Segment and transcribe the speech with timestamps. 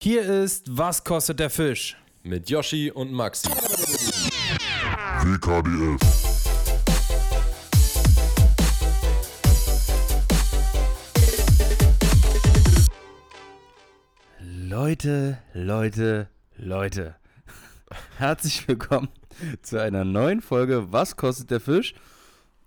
[0.00, 1.96] Hier ist Was kostet der Fisch?
[2.22, 3.48] Mit Yoshi und Maxi.
[5.24, 5.98] WKDF.
[14.40, 17.16] Leute, Leute, Leute.
[18.18, 19.08] Herzlich willkommen
[19.62, 21.94] zu einer neuen Folge Was kostet der Fisch?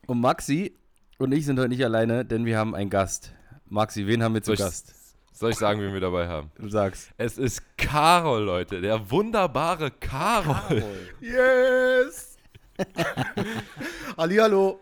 [0.06, 0.76] Und Maxi
[1.18, 3.32] und ich sind heute nicht alleine, denn wir haben einen Gast.
[3.70, 5.01] Maxi, wen haben wir zu Gast?
[5.32, 6.52] Soll ich sagen, wen wir dabei haben?
[6.58, 7.12] Du sagst.
[7.18, 8.82] Es ist Karol, Leute.
[8.82, 10.84] Der wunderbare Karol.
[11.20, 12.38] Yes!
[14.18, 14.80] Hallihallo.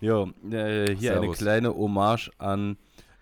[0.00, 1.38] Jo, äh, hier eine Servus.
[1.38, 2.76] kleine Hommage an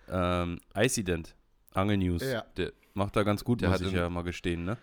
[0.09, 1.35] ähm, Icident.
[1.73, 2.23] Angel News.
[2.23, 2.43] Ja.
[2.57, 4.77] Der Macht da ganz gut, Der muss hat ich in- ja mal gestehen, ne?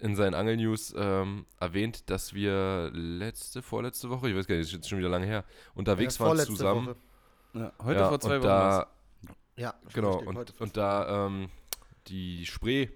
[0.00, 4.72] in seinen Angelnews ähm, erwähnt, dass wir letzte, vorletzte Woche, ich weiß gar nicht, ist
[4.72, 6.86] jetzt schon wieder lange her, unterwegs Äh, waren zusammen.
[6.86, 6.96] Woche.
[7.52, 8.46] Ja, heute Ja, vor zwei Wochen.
[8.46, 8.86] da.
[9.56, 10.52] Ja, Genau, und, heute.
[10.58, 11.48] und da ähm,
[12.06, 12.88] die Spree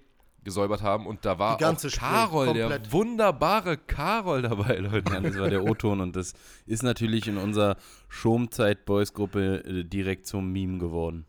[0.43, 5.11] gesäubert haben und da war Die ganze auch Spree, Karol, der wunderbare Karol dabei, Leute.
[5.11, 6.33] Ja, das war der O-Ton und das
[6.67, 7.77] ist natürlich in unserer
[8.09, 11.25] Schomzeit-Boys-Gruppe äh, direkt zum Meme geworden.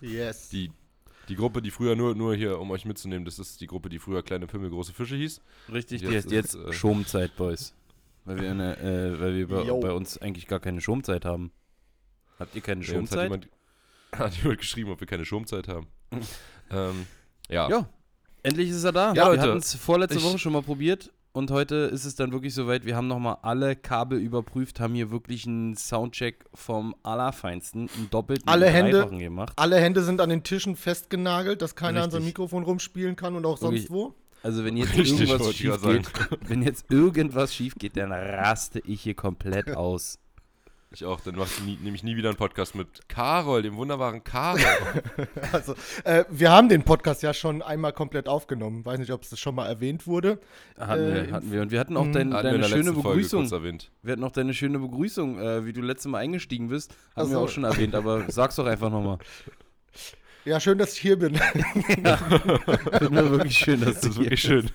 [0.00, 0.48] Yes.
[0.48, 0.72] Die,
[1.28, 3.98] die Gruppe, die früher nur, nur hier, um euch mitzunehmen, das ist die Gruppe, die
[3.98, 5.40] früher kleine Pimmel, große Fische hieß.
[5.72, 7.74] Richtig, die Jetzt heißt jetzt äh, Schomzeit-Boys.
[8.24, 11.52] Weil wir, eine, äh, weil wir bei, bei uns eigentlich gar keine Schomzeit haben.
[12.38, 13.48] Habt ihr keine Nee, uns hat Schomzeit?
[14.24, 15.86] hat jemand geschrieben, ob wir keine Schirmzeit haben.
[16.70, 17.06] ähm,
[17.48, 17.68] ja.
[17.68, 17.88] Ja,
[18.42, 19.12] endlich ist er da.
[19.14, 22.32] Ja, wir hatten es vorletzte ich- Woche schon mal probiert und heute ist es dann
[22.32, 22.84] wirklich soweit.
[22.86, 28.48] Wir haben nochmal alle Kabel überprüft, haben hier wirklich einen Soundcheck vom Allerfeinsten, einen doppelten,
[28.48, 29.52] Alle Hände- gemacht.
[29.56, 32.38] Alle Hände sind an den Tischen festgenagelt, dass keiner an seinem Richtig.
[32.38, 33.82] Mikrofon rumspielen kann und auch Wirklich.
[33.88, 34.14] sonst wo.
[34.42, 36.08] Also wenn jetzt Richtig, irgendwas schief geht,
[36.48, 40.18] wenn jetzt irgendwas schief geht, dann raste ich hier komplett aus.
[40.92, 43.76] Ich auch, dann mach ich nie, nehme ich nie wieder einen Podcast mit Karol, dem
[43.76, 44.60] wunderbaren Karol.
[45.52, 48.84] Also, äh, wir haben den Podcast ja schon einmal komplett aufgenommen.
[48.84, 50.38] Weiß nicht, ob es schon mal erwähnt wurde.
[50.78, 51.62] Hatten, Äh, wir, hatten wir.
[51.62, 52.12] Und wir hatten auch Mhm.
[52.12, 53.40] dein, Hatten deine schöne Begrüßung.
[53.42, 53.90] kurz erwähnt.
[54.02, 56.92] Wir hatten auch deine schöne Begrüßung, äh, wie du letztes Mal eingestiegen bist.
[57.16, 59.18] Hatten Ach wir auch schon erwähnt, aber sag's doch einfach nochmal.
[60.44, 61.34] Ja, schön, dass ich hier bin.
[61.88, 64.70] Finde mir wirklich schön, dass Das du ist hier wirklich schön.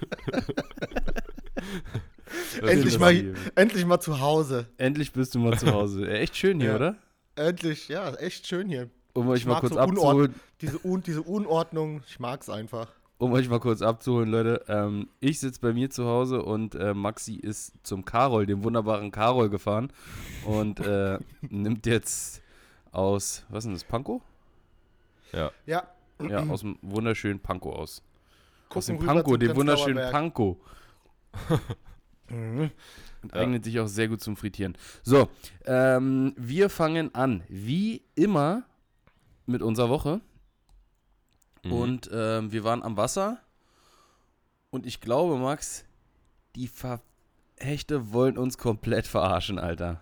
[2.69, 4.67] Endlich mal, hier- endlich mal zu Hause.
[4.77, 6.09] Endlich bist du mal zu Hause.
[6.09, 6.75] Echt schön hier, Ja.
[6.75, 6.95] oder?
[7.35, 8.89] Endlich, ja, echt schön hier.
[9.13, 12.87] Um euch Ich mal mag kurz so abzuholen, Diese, Un diese Unordnung, ich mag's einfach.
[13.17, 14.63] um euch mal kurz abzuholen, Leute.
[14.67, 19.11] Ähm, ich sitze bei mir zu Hause und äh, Maxi ist zum Karol, dem wunderbaren
[19.11, 19.91] Karol gefahren
[20.45, 22.41] und äh, nimmt jetzt
[22.91, 24.21] aus, was ist denn das, Pankow?
[25.33, 25.51] Ja.
[25.65, 25.87] Ja,
[26.21, 28.01] Ja, aus dem wunderschönen Pankow aus.
[28.69, 30.11] aus dem gucken rüber Pankow, zum dem wunderschönen.
[30.11, 30.57] Pankow.
[32.31, 32.71] Mhm.
[33.23, 33.41] Und Ja.
[33.41, 34.75] eignet sich auch sehr gut zum Frittieren.
[35.03, 35.29] So,
[35.65, 38.63] ähm, wir fangen an, wie immer,
[39.45, 40.21] mit unserer Woche.
[41.63, 41.71] Mhm.
[41.71, 43.39] Und ähm, wir waren am Wasser.
[44.71, 45.85] Und ich glaube, Max,
[46.55, 50.01] die Verhechte wollen uns komplett verarschen, Alter.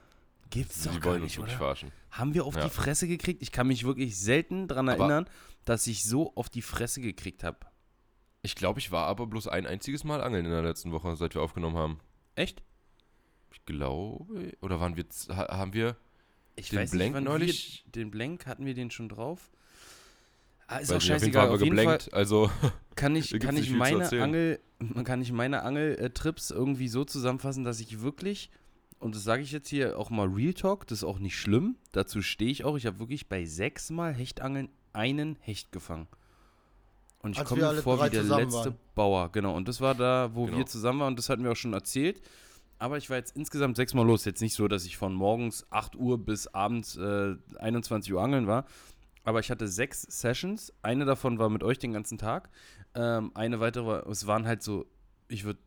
[0.49, 1.59] Gibt's doch Sie gar wollen uns nicht, wirklich oder?
[1.65, 1.91] verarschen.
[2.11, 2.63] Haben wir auf Ja.
[2.63, 3.41] die Fresse gekriegt?
[3.41, 5.25] Ich kann mich wirklich selten daran erinnern,
[5.65, 7.57] dass ich so auf die Fresse gekriegt habe.
[8.41, 11.35] Ich glaube, ich war aber bloß ein einziges Mal angeln in der letzten Woche, seit
[11.35, 11.99] wir aufgenommen haben.
[12.35, 12.61] Echt?
[13.51, 15.95] Ich glaube, oder waren wir, haben wir,
[16.55, 17.83] Ich Den weiß Blank nicht, wann neulich?
[17.85, 19.51] Wir, den Blank hatten wir den schon drauf.
[20.67, 21.47] Ah, ist weiß auch nicht, auf jeden scheißegal.
[21.47, 22.51] Fall Auf jeden Fall also
[22.95, 24.07] kann ich, kann ich meine.
[24.21, 24.59] Angel,
[25.03, 28.51] kann ich meine Angel-Trips irgendwie so zusammenfassen, dass ich wirklich,
[28.99, 31.75] und das sage ich jetzt hier auch mal Real Talk, das ist auch nicht schlimm,
[31.91, 36.07] dazu stehe ich auch, ich habe wirklich bei sechs Mal Hechtangeln einen Hecht gefangen.
[37.21, 38.75] Und ich komme mir vor wie der letzte waren.
[38.95, 39.55] Bauer, genau.
[39.55, 40.57] Und das war da, wo Genau.
[40.59, 42.21] wir zusammen waren, und das hatten wir auch schon erzählt.
[42.77, 44.23] Aber ich war jetzt insgesamt sechsmal los.
[44.23, 48.47] Jetzt nicht so, dass ich von morgens 8 Uhr bis abends äh, 21 Uhr angeln
[48.47, 48.65] war.
[49.25, 50.71] Aber ich hatte sechs Sessions.
[50.81, 52.49] Eine davon war mit euch den ganzen Tag.
[52.95, 54.85] Ähm, eine weitere war, es waren halt so,
[55.27, 55.59] ich würde,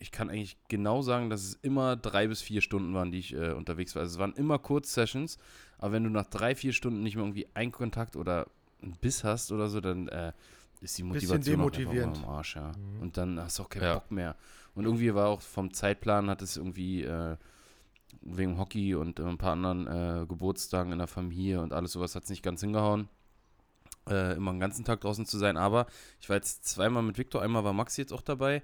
[0.00, 3.34] ich kann eigentlich genau sagen, dass es immer drei bis vier Stunden waren, die ich
[3.34, 4.02] äh, unterwegs war.
[4.02, 5.38] Also es waren immer Kurz-Sessions.
[5.78, 8.48] Aber wenn du nach drei, vier Stunden nicht mehr irgendwie einen Kontakt oder
[8.82, 10.32] einen Biss hast oder so, dann äh,
[10.80, 12.20] ist die Motivation auch demotivierend.
[12.20, 12.72] mal am Arsch, ja.
[12.76, 13.00] Mhm.
[13.00, 13.94] Und dann hast du auch keinen Ja.
[13.94, 14.36] Bock mehr.
[14.74, 17.36] Und irgendwie war auch vom Zeitplan, hat es irgendwie äh,
[18.22, 22.14] wegen Hockey und äh, ein paar anderen äh, Geburtstagen in der Familie und alles sowas
[22.14, 23.08] hat es nicht ganz hingehauen.
[24.08, 25.56] Äh, immer den ganzen Tag draußen zu sein.
[25.56, 25.86] Aber
[26.20, 28.62] ich war jetzt zweimal mit Victor, einmal war Maxi jetzt auch dabei.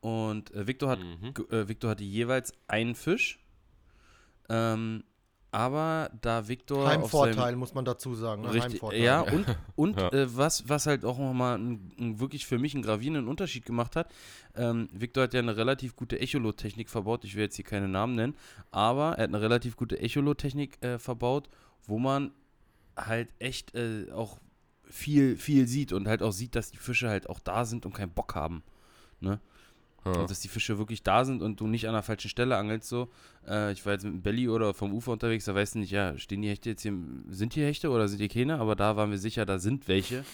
[0.00, 1.34] Und äh, Victor, hat, Mhm.
[1.34, 3.38] ge- äh, Victor hatte jeweils einen Fisch.
[4.48, 5.04] Ähm,
[5.50, 6.78] aber da Victor.
[6.84, 8.42] auf seinem- Heimvorteil, muss man dazu sagen.
[8.42, 8.48] Ne?
[8.52, 9.02] Richtig, Heimvorteil.
[9.02, 9.46] ja, und,
[9.76, 10.08] und Ja.
[10.12, 13.96] äh, was, was halt auch nochmal ein, ein, wirklich für mich einen gravierenden Unterschied gemacht
[13.96, 14.10] hat,
[14.56, 18.14] ähm, Victor hat ja eine relativ gute Echolot-Technik verbaut, ich will jetzt hier keine Namen
[18.14, 18.34] nennen,
[18.70, 21.48] aber er hat eine relativ gute Echolot-Technik äh, verbaut,
[21.86, 22.32] wo man
[22.96, 24.38] halt echt äh, auch
[24.84, 27.92] viel, viel sieht und halt auch sieht, dass die Fische halt auch da sind und
[27.94, 28.62] keinen Bock haben.
[29.20, 29.40] Ne?
[30.14, 30.26] Ja.
[30.26, 33.08] Dass die Fische wirklich da sind und du nicht an der falschen Stelle angelst so.
[33.46, 35.90] Äh, ich war jetzt mit dem Belly oder vom Ufer unterwegs, da weißt du nicht,
[35.90, 36.94] ja, stehen die Hechte jetzt hier,
[37.28, 38.58] sind hier Hechte oder sind hier keine?
[38.58, 40.24] Aber da waren wir sicher, da sind welche.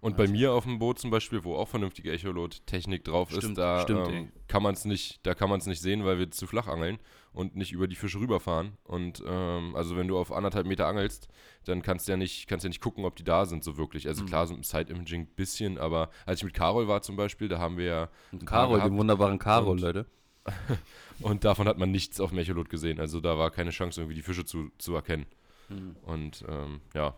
[0.00, 3.58] Und bei mir auf dem Boot zum Beispiel, wo auch vernünftige Echolot-Technik drauf Stimmt, ist,
[3.58, 6.28] da stimmt, ähm, kann man es nicht, da kann man es nicht sehen, weil wir
[6.30, 6.98] zu flach angeln
[7.32, 8.72] und nicht über die Fische rüberfahren.
[8.84, 11.28] Und ähm, also wenn du auf anderthalb Meter angelst,
[11.64, 14.04] dann kannst du ja nicht, kannst ja nicht gucken, ob die da sind, so wirklich.
[14.04, 14.08] Mhm.
[14.10, 17.48] Also klar, so dem Side-Imaging ein bisschen, aber als ich mit Carol war zum Beispiel,
[17.48, 18.84] da haben wir ja ein gehabt.
[18.84, 20.06] den wunderbaren Karol, Und- Leute.
[21.20, 22.98] Und davon hat man nichts auf dem Echolot gesehen.
[22.98, 25.26] Also da war keine Chance, irgendwie die Fische zu, zu erkennen.
[25.68, 25.94] Hm.
[26.02, 27.14] Und ähm, ja.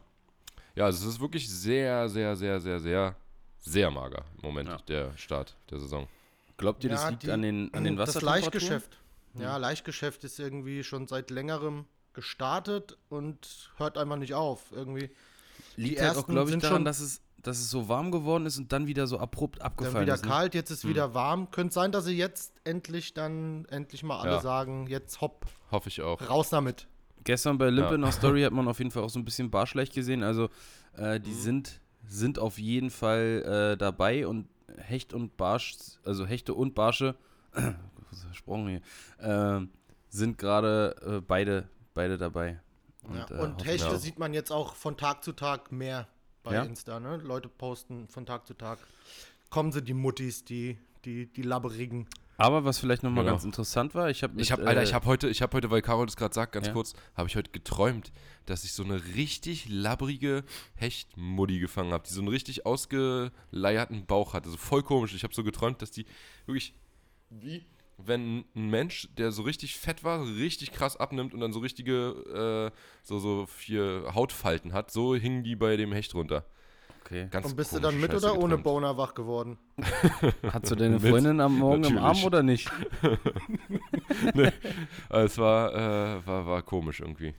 [0.76, 3.16] Ja, also es ist wirklich sehr, sehr, sehr, sehr, sehr,
[3.60, 4.76] sehr mager im Moment, Ja.
[4.88, 6.06] der Start der Saison.
[6.58, 8.82] Glaubt ihr, das Ja, liegt die- an den, an den Das Wassertemperaturen?
[9.38, 14.70] Ja, Leichtgeschäft ist irgendwie schon seit längerem gestartet und hört einfach nicht auf.
[14.72, 15.10] Irgendwie
[15.76, 17.88] Liegt Die halt auch, ersten glaube ich, sind daran, schon- dass es, dass es so
[17.88, 20.24] warm geworden ist und dann wieder so abrupt dann abgefallen wieder ist.
[20.24, 20.30] ne?
[20.30, 21.50] kalt, jetzt ist wieder warm.
[21.50, 24.40] Könnte sein, dass sie jetzt endlich dann endlich mal alle Ja.
[24.40, 26.20] sagen, jetzt hopp, Hoffe ich auch.
[26.30, 26.86] raus damit.
[27.24, 27.94] Gestern bei Limpe Ja.
[28.06, 30.22] in Story hat man auf jeden Fall auch so ein bisschen Barschlecht gesehen.
[30.22, 30.48] Also
[30.96, 31.22] äh, Mhm.
[31.24, 34.46] die sind, sind auf jeden Fall äh, dabei und
[34.78, 37.14] Hecht und Barsch, also Hechte und Barsche,
[38.22, 38.68] versprochen
[39.18, 39.66] hier, äh,
[40.08, 42.60] sind gerade äh, beide, beide dabei.
[43.02, 43.30] Und, ja.
[43.30, 46.08] äh, und hoffen- Hechte sieht man jetzt auch von Tag zu Tag mehr
[46.42, 46.62] bei Ja?
[46.62, 47.00] Insta.
[47.00, 47.16] Ne?
[47.18, 48.78] Leute posten von Tag zu Tag.
[49.50, 52.06] Kommen sie, die Muttis, die, die, die Labberigen.
[52.36, 53.34] Aber was vielleicht nochmal Genau.
[53.34, 55.70] ganz interessant war, ich habe Ich habe, Alter, äh, ich habe heute, ich habe heute,
[55.70, 56.72] weil Carol das gerade sagt, ganz Ja.
[56.72, 58.10] kurz, habe ich heute geträumt,
[58.46, 60.42] dass ich so eine richtig labbrige
[60.74, 64.50] Hechtmuddi gefangen habe, die so einen richtig ausgeleierten Bauch hatte.
[64.50, 65.14] So voll komisch.
[65.14, 66.06] Ich habe so geträumt, dass die
[66.46, 66.74] wirklich
[67.30, 67.64] wie
[67.98, 71.60] wenn ein Mensch, der so richtig fett war, so richtig krass abnimmt und dann so
[71.60, 76.44] richtige, äh, so, so vier Hautfalten hat, so hingen die bei dem Hecht runter.
[77.04, 77.28] okay.
[77.30, 78.58] Ganz Und bist du dann mit Scheiße oder ohne.
[78.58, 79.58] Boner wach geworden?
[80.52, 82.26] Hast du deine Freundin am Morgen im Arm natürlich.
[82.26, 82.70] oder nicht?
[85.08, 87.34] Also es war, äh, war, war komisch irgendwie.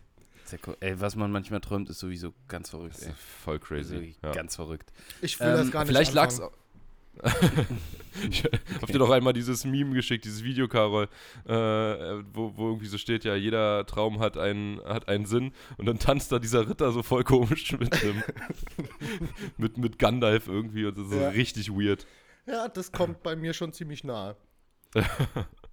[0.65, 0.77] Cool.
[0.79, 3.01] Ey, was man manchmal träumt, ist sowieso ganz verrückt.
[3.01, 3.11] Ey.
[3.43, 4.15] voll crazy.
[4.23, 4.31] Ja.
[4.31, 4.91] Ganz verrückt.
[5.21, 6.39] Ich will Ähm, das gar nicht Vielleicht lag's.
[6.39, 6.55] anfangen.
[8.29, 11.07] ich hab dir doch einmal dieses Meme geschickt, dieses Video, Carol,
[11.45, 15.85] äh, wo, wo irgendwie so steht, ja, jeder Traum hat einen, hat einen Sinn und
[15.85, 18.23] dann tanzt da dieser Ritter so voll komisch mit einem,
[19.57, 21.29] mit, mit Gandalf irgendwie und das ist so Ja.
[21.29, 22.05] richtig weird.
[22.47, 24.35] Ja, das kommt bei mir schon ziemlich nahe.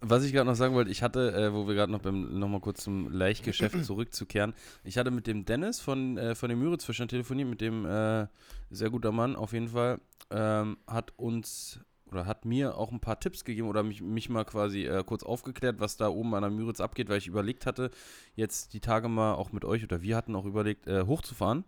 [0.00, 2.60] Was ich gerade noch sagen wollte, ich hatte, äh, wo wir gerade noch beim nochmal
[2.60, 4.54] kurz zum Leichtgeschäft zurückzukehren,
[4.84, 8.26] ich hatte mit dem Dennis von, äh, von den Müritzfischern telefoniert, mit dem äh,
[8.70, 10.00] sehr guter Mann auf jeden Fall,
[10.30, 14.44] ähm, hat uns oder hat mir auch ein paar Tipps gegeben oder mich, mich mal
[14.44, 17.90] quasi äh, kurz aufgeklärt, was da oben an der Müritz abgeht, weil ich überlegt hatte,
[18.34, 21.64] jetzt die Tage mal auch mit euch oder wir hatten auch überlegt, äh, hochzufahren.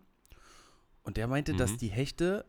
[1.02, 1.78] Und der meinte, dass Mhm.
[1.78, 2.44] die Hechte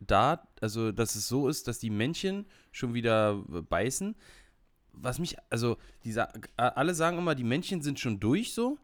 [0.00, 3.34] da, also dass es so ist, dass die Männchen schon wieder
[3.68, 4.14] beißen.
[4.92, 8.78] Was mich, also die, sa- äh, alle sagen immer, die Männchen sind schon durch so,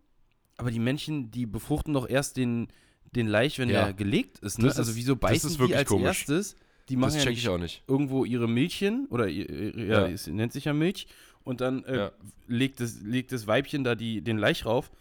[0.57, 2.69] aber die Männchen, die befruchten doch erst den,
[3.17, 3.85] den Laich, wenn Ja.
[3.87, 4.59] der gelegt ist.
[4.59, 4.69] Ne?
[4.69, 6.07] Das also wieso beißen ist die wirklich als komisch.
[6.07, 6.57] erstes?
[6.89, 7.83] Die machen Das ja check ich auch nicht.
[7.89, 10.07] irgendwo ihre Milchchen oder ja, Ja.
[10.09, 11.07] es nennt sich ja Milch
[11.43, 12.13] und dann äh, Ja.
[12.47, 14.93] legt, das, legt das Weibchen da die, den Laich rauf,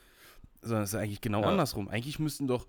[0.61, 1.89] sondern es ist eigentlich genau andersrum.
[1.89, 2.67] Eigentlich müssten doch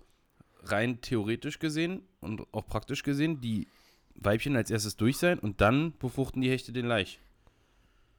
[0.63, 3.67] rein theoretisch gesehen und auch praktisch gesehen die
[4.15, 7.19] Weibchen als erstes durch sein und dann befruchten die Hechte den Laich.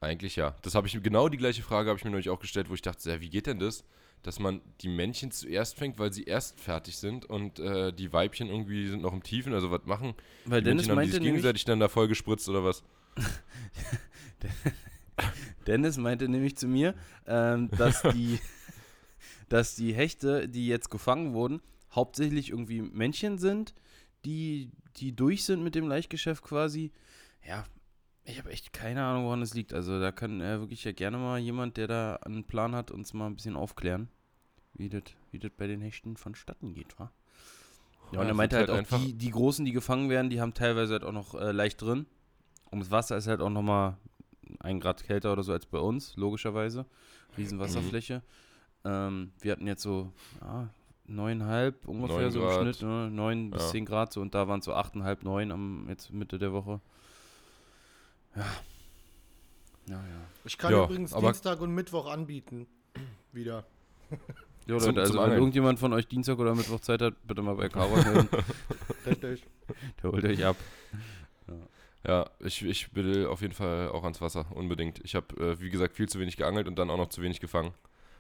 [0.01, 0.55] Eigentlich ja.
[0.63, 2.83] Das habe ich genau die gleiche Frage habe ich mir neulich auch gestellt, wo ich
[2.83, 3.85] dachte, ja, wie geht denn das,
[4.23, 8.49] dass man die Männchen zuerst fängt, weil sie erst fertig sind und äh, die Weibchen
[8.49, 10.15] irgendwie sind noch im Tiefen, also was machen?
[10.45, 12.83] Weil die Dennis Männchen haben die gegenseitig dann da voll gespritzt oder was?
[15.67, 16.95] Dennis meinte nämlich zu mir,
[17.27, 18.39] ähm, dass, die,
[19.49, 21.63] dass die Hechte, die jetzt gefangen wurden,
[21.93, 23.75] hauptsächlich irgendwie Männchen sind,
[24.25, 26.93] die, die durch sind mit dem Laichgeschäft quasi.
[27.47, 27.65] Ja,
[28.27, 29.73] ich habe echt keine Ahnung, woran es liegt.
[29.73, 33.15] Also da kann äh, wirklich ja gerne mal jemand, der da einen Plan hat, uns
[33.15, 34.09] mal ein bisschen aufklären,
[34.75, 37.11] wie das wie das bei den Hechten vonstatten geht, wa?
[38.13, 40.55] Ja, und er meinte halt, halt auch, die, die Großen, die gefangen werden, die haben
[40.55, 42.07] teilweise halt auch noch äh, leicht drin.
[42.71, 43.97] Und das Wasser ist halt auch nochmal
[44.61, 46.87] ein Grad kälter oder so als bei uns, logischerweise.
[47.37, 48.23] Riesenwasserfläche.
[48.85, 50.69] Ähm, wir hatten jetzt so ja,
[51.07, 52.57] neuneinhalb ungefähr Neun so Grad.
[52.57, 53.11] im Schnitt, ne?
[53.11, 56.39] neun bis zehn Grad so und da waren es so achteinhalb, neun am jetzt Mitte
[56.39, 56.81] der Woche.
[58.37, 58.45] Ja.
[59.89, 60.01] Ja, ja.
[60.45, 62.67] Ich kann Ja, übrigens aber- Dienstag und Mittwoch anbieten.
[63.33, 63.65] Wieder.
[64.67, 65.39] Ja, Zum- Leute, also zum wenn Angeln.
[65.41, 68.29] irgendjemand von euch Dienstag oder Mittwoch Zeit hat, bitte mal bei Caro melden.
[69.07, 69.45] Richtig.
[70.03, 70.57] Der holt euch ab.
[72.07, 75.01] Ja, ich, ich will auf jeden Fall auch ans Wasser, unbedingt.
[75.05, 77.41] Ich habe, äh, wie gesagt, viel zu wenig geangelt und dann auch noch zu wenig
[77.41, 77.73] gefangen.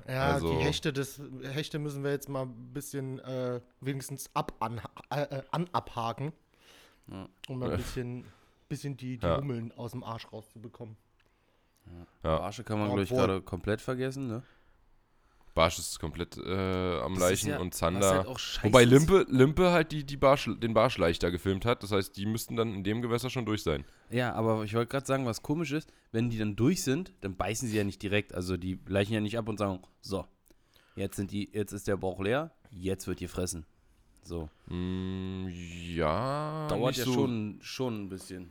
[0.08, 4.52] Ja, Also- die Hechte, das, Hechte müssen wir jetzt mal ein bisschen äh, wenigstens ab
[4.60, 4.80] an,
[5.10, 6.32] äh, äh, an abhaken,
[7.10, 7.28] Ja.
[7.48, 8.24] um ein bisschen,
[8.68, 9.38] bisschen die, die Ja.
[9.38, 10.96] Hummeln aus dem Arsch rauszubekommen.
[12.24, 14.42] Ja, Barsche kann man, glaube ich, gerade komplett vergessen, ne?
[15.54, 18.26] Barsch ist komplett äh, am Das Leichen ja- und Zander.
[18.26, 18.84] halt Wobei.
[18.84, 21.82] Limpe, Limpe halt die, die Barsch, den Barsch leichter gefilmt hat.
[21.82, 23.84] Das heißt, die müssten dann in dem Gewässer schon durch sein.
[24.10, 27.36] Ja, aber ich wollte gerade sagen, was komisch ist, wenn die dann durch sind, dann
[27.36, 28.34] beißen sie ja nicht direkt.
[28.34, 30.26] Also die leichen ja nicht ab und sagen, so,
[30.94, 33.64] jetzt sind die, jetzt ist der Bauch leer, jetzt wird gefressen.
[34.26, 34.48] So.
[34.66, 36.66] Mm, ja.
[36.68, 37.12] Dauert nicht ja so.
[37.12, 38.50] schon, schon ein bisschen.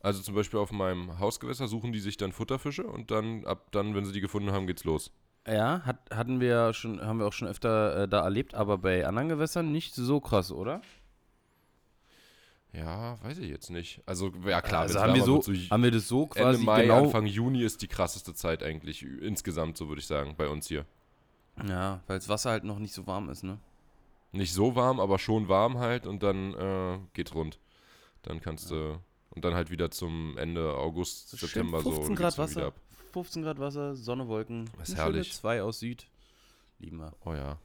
[0.00, 3.94] Also zum Beispiel auf meinem Hausgewässer suchen die sich dann Futterfische und dann, ab dann,
[3.94, 5.10] wenn sie die gefunden haben, geht's los.
[5.46, 9.06] Ja, hat, hatten wir schon, haben wir auch schon öfter äh, da erlebt, aber bei
[9.06, 10.82] anderen Gewässern nicht so krass, oder?
[12.72, 14.02] Ja, weiß ich jetzt nicht.
[14.04, 16.82] Also, ja klar, also haben wir, so, wird, haben wir das so Ende quasi Mai,
[16.82, 17.04] genau.
[17.04, 20.84] Anfang Juni ist die krasseste Zeit eigentlich insgesamt, so würde ich sagen, bei uns hier.
[21.66, 23.58] Ja, weil das Wasser halt noch nicht so warm ist, ne?
[24.32, 27.58] Nicht so warm, aber schon warm halt und dann äh, geht's rund.
[28.22, 32.20] Dann kannst du und dann halt wieder zum Ende August, So September so 15 geht's
[32.20, 32.72] Grad Wasser.
[33.12, 34.68] 15 Grad Wasser, Sonne, Wolken.
[34.78, 35.32] Das ist herrlich.
[35.34, 36.06] Zwei aus Süd.
[36.78, 37.12] Lieben wir.
[37.24, 37.58] Oh ja,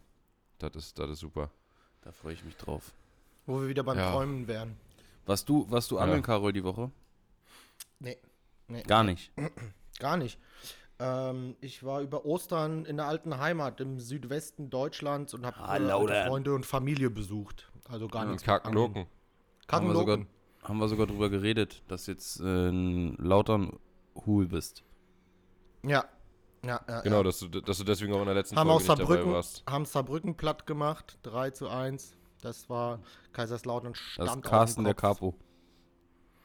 [0.60, 1.50] das ist, das ist super.
[2.02, 2.94] Da freue ich mich drauf.
[3.46, 4.12] Wo wir wieder beim Ja.
[4.12, 4.78] Träumen wären.
[5.26, 6.04] Was du, was du Ja.
[6.04, 6.92] angeln, Carol, die Woche?
[8.00, 8.18] Nee,
[8.68, 9.32] nee, Gar nicht.
[10.00, 10.38] gar nicht.
[11.06, 15.76] Ähm, ich war über Ostern in der alten Heimat im Südwesten Deutschlands und habe Ah,
[15.78, 16.28] äh.
[16.28, 17.70] Freunde und Familie besucht.
[17.90, 18.48] Also gar Und nichts.
[18.48, 18.62] Angeln.
[18.64, 19.06] Kakenloken.
[19.70, 20.28] Haben wir, sogar, Kakenloken.
[20.64, 23.78] haben wir sogar drüber geredet, dass jetzt äh, Lautern
[24.26, 24.84] Hul bist.
[25.86, 26.06] Ja.
[26.66, 27.24] Ja, ja, Genau, ja.
[27.24, 29.64] dass du, dass du deswegen auch in der letzten Haben, Folge aus nicht dabei warst.
[29.70, 31.20] haben Saarbrücken platt gemacht.
[31.24, 32.16] 3 zu 1.
[32.42, 33.00] Das war
[33.34, 34.94] Kaiserslautern Das stand ist auf dem Carsten der.
[34.94, 35.36] Capo.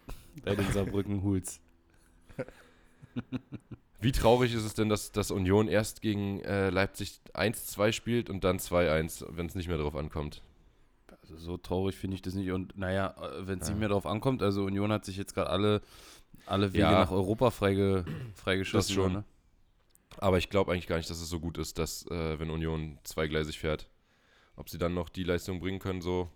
[0.45, 1.61] Bei den Saarbrücken Huls.
[4.01, 8.45] Wie traurig ist es denn, dass, dass Union erst gegen äh, Leipzig 1-2 spielt und
[8.45, 10.43] dann 2-1, wenn es nicht mehr drauf ankommt?
[11.23, 12.51] Also so traurig finde ich das nicht.
[12.53, 13.75] Und naja, wenn es Ja.
[13.75, 15.83] nicht mehr drauf ankommt, also Union hat sich jetzt gerade alle,
[16.47, 16.93] alle Wege Ja.
[16.93, 18.95] nach Europa freige, freigeschossen.
[18.97, 19.13] Das schon.
[19.15, 19.25] Ne?
[20.19, 22.99] Aber ich glaube eigentlich gar nicht, dass es so gut ist, dass, äh, wenn Union
[23.05, 23.89] zweigleisig fährt,
[24.57, 26.29] ob sie dann noch die Leistung bringen können, so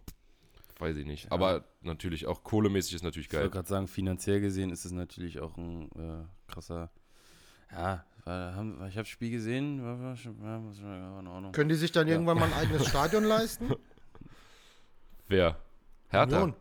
[0.79, 1.25] weiß ich nicht.
[1.27, 1.31] Ja.
[1.33, 3.51] Aber natürlich auch kohlemäßig ist natürlich Ich wollte geil.
[3.51, 6.91] gerade sagen, finanziell gesehen ist es natürlich auch ein äh, krasser.
[7.73, 9.83] Ja, war, haben, ich habe das Spiel gesehen.
[9.85, 11.53] War, war, schon- ja, was war in Ordnung.
[11.53, 12.15] Können die sich dann Ja.
[12.15, 13.73] irgendwann mal ein eigenes Stadion leisten?
[15.29, 15.57] Wer?
[16.09, 16.37] Hertha.
[16.43, 16.55] Union.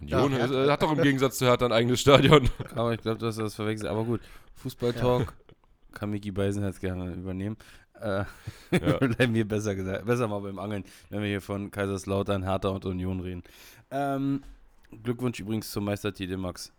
[0.00, 0.72] Union, Ja, Hertha.
[0.72, 2.48] hat doch im Gegensatz zu Hertha ein eigenes Stadion.
[2.74, 3.90] Aber ich glaube, du hast das verwechselt.
[3.90, 4.20] Aber gut,
[4.56, 5.32] Fußballtalk
[5.92, 7.56] kann Micky Beisenherz gerne übernehmen.
[8.00, 8.24] Äh,
[8.70, 8.96] Ja.
[8.98, 12.84] Bleiben wir besser gesagt, besser mal beim Angeln, wenn wir hier von Kaiserslautern, Hertha und
[12.84, 13.42] Union reden.
[13.90, 14.42] Ähm,
[15.02, 16.72] Glückwunsch übrigens zum Meistertitel, Max.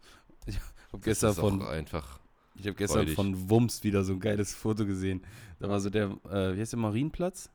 [0.46, 0.56] Ich
[0.94, 2.20] habe gestern Das ist auch von, einfach.
[2.60, 3.16] Ich habe gestern freudig.
[3.16, 5.22] von Wumms wieder so ein geiles Foto gesehen.
[5.60, 7.50] Da war so der, äh, wie heißt der Marienplatz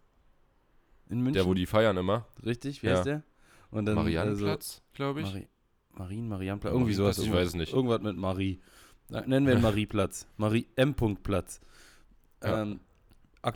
[1.08, 1.34] in München?
[1.34, 2.26] Der, wo die feiern immer.
[2.44, 2.96] Richtig, wie Ja.
[2.96, 3.22] heißt der?
[3.70, 5.26] Und dann Mariannenplatz, glaube ich.
[5.26, 5.48] Also, Mari
[5.96, 7.18] Marien, Marianplatz, irgendwie sowas.
[7.18, 7.72] Marienplatz, ich irgendwas- weiß es nicht.
[7.72, 8.60] Irgendwas mit Marie.
[9.26, 10.26] Nennen wir ihn Marieplatz.
[10.36, 10.94] Marie M.
[10.94, 11.60] Platz.
[12.42, 12.62] Ja.
[12.62, 12.80] Ähm,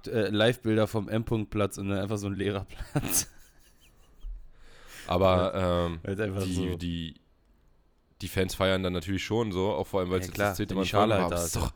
[0.07, 1.25] äh, Live-Bilder vom M.
[1.49, 3.29] Platz und dann einfach so ein leerer Platz.
[5.07, 6.77] Aber ähm, die, so.
[6.77, 7.15] die,
[8.21, 10.49] die Fans feiern dann natürlich schon so, auch vor allem, weil es Ja, jetzt klar,
[10.49, 11.73] das zehnte Mal Schale Folge halt Ist doch,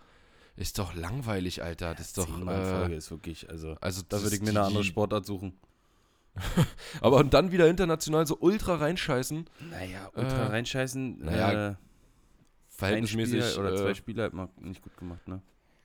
[0.56, 1.94] ist doch langweilig, Alter.
[1.94, 2.28] Das ist doch.
[2.28, 3.76] Folge Äh, ist wirklich, also.
[3.80, 5.58] also Da das würde ich mir eine andere Sportart suchen.
[7.00, 9.48] Aber und dann wieder international so ultra reinscheißen.
[9.70, 11.18] Naja, ultra Äh, reinscheißen.
[11.24, 11.74] naja, äh,
[12.68, 13.42] Verhältnismäßig.
[13.42, 15.42] ein Spiel oder zwei äh, Spiele halt mal nicht gut gemacht, ne?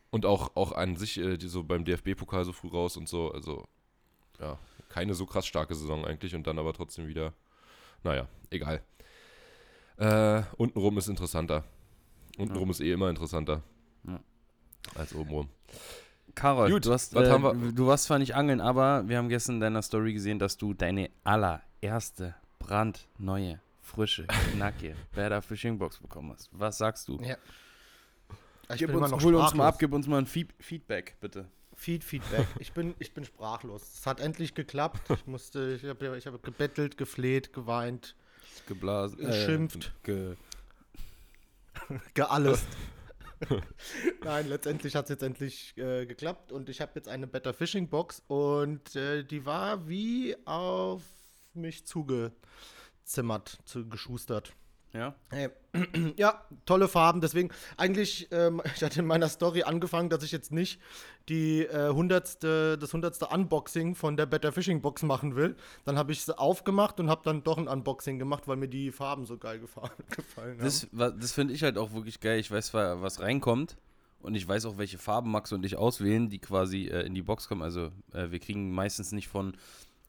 [0.10, 3.32] und auch, auch an sich, äh, die so beim DFB-Pokal so früh raus und so.
[3.34, 3.68] Also,
[4.40, 4.58] ja,
[4.90, 7.34] keine so krass starke Saison eigentlich und dann aber trotzdem wieder.
[8.04, 8.82] Naja, egal.
[9.98, 11.64] Äh, untenrum ist interessanter.
[12.38, 13.62] Untenrum ist eh immer interessanter.
[14.08, 14.20] Ja.
[14.96, 15.50] Als obenrum.
[16.36, 19.18] Karol, Gut, du, hast, was äh, haben wir- du warst zwar nicht angeln, aber wir
[19.18, 25.80] haben gestern in deiner Story gesehen, dass du deine allererste brandneue, frische, knackige Better Fishing
[25.80, 26.50] Box bekommen hast.
[26.52, 27.18] Was sagst du?
[27.24, 27.38] Ja.
[28.70, 30.54] Ich Gib bin immer uns, noch hol uns mal ab, gib uns mal ein Feed
[30.60, 31.48] Feedback, bitte.
[31.74, 32.46] Feed, Feedback.
[32.60, 33.82] Ich bin, ich bin sprachlos.
[34.00, 35.10] Es hat endlich geklappt.
[35.12, 38.16] Ich musste, ich habe ich hab gebettelt, gefleht, geweint,
[38.66, 39.18] Geblasen.
[39.20, 39.94] Geschimpft.
[40.04, 40.36] Äh, ge
[42.14, 42.68] geallest.
[44.24, 47.88] Nein, letztendlich hat es jetzt endlich äh, geklappt und ich habe jetzt eine Better Fishing
[47.88, 51.04] Box und äh, die war wie auf
[51.54, 54.54] mich zugezimmert, zu, geschustert.
[54.94, 55.16] Ja?
[55.30, 55.50] Hey.
[56.18, 57.22] Ja, tolle Farben.
[57.22, 60.80] Deswegen, eigentlich, ähm, ich hatte in meiner Story angefangen, dass ich jetzt nicht
[61.30, 65.56] die äh, hundertste, das hundertste Unboxing von der Better Fishing Box machen will.
[65.86, 68.92] Dann habe ich sie aufgemacht und habe dann doch ein Unboxing gemacht, weil mir die
[68.92, 70.66] Farben so geil gefa gefallen haben.
[70.66, 72.40] Das, das finde ich halt auch wirklich geil.
[72.40, 73.78] Ich weiß zwar, was reinkommt
[74.22, 77.22] Und ich weiß auch, welche Farben Max und ich auswählen, die quasi äh, in die
[77.22, 77.62] Box kommen.
[77.62, 79.56] Also äh, wir kriegen meistens nicht von,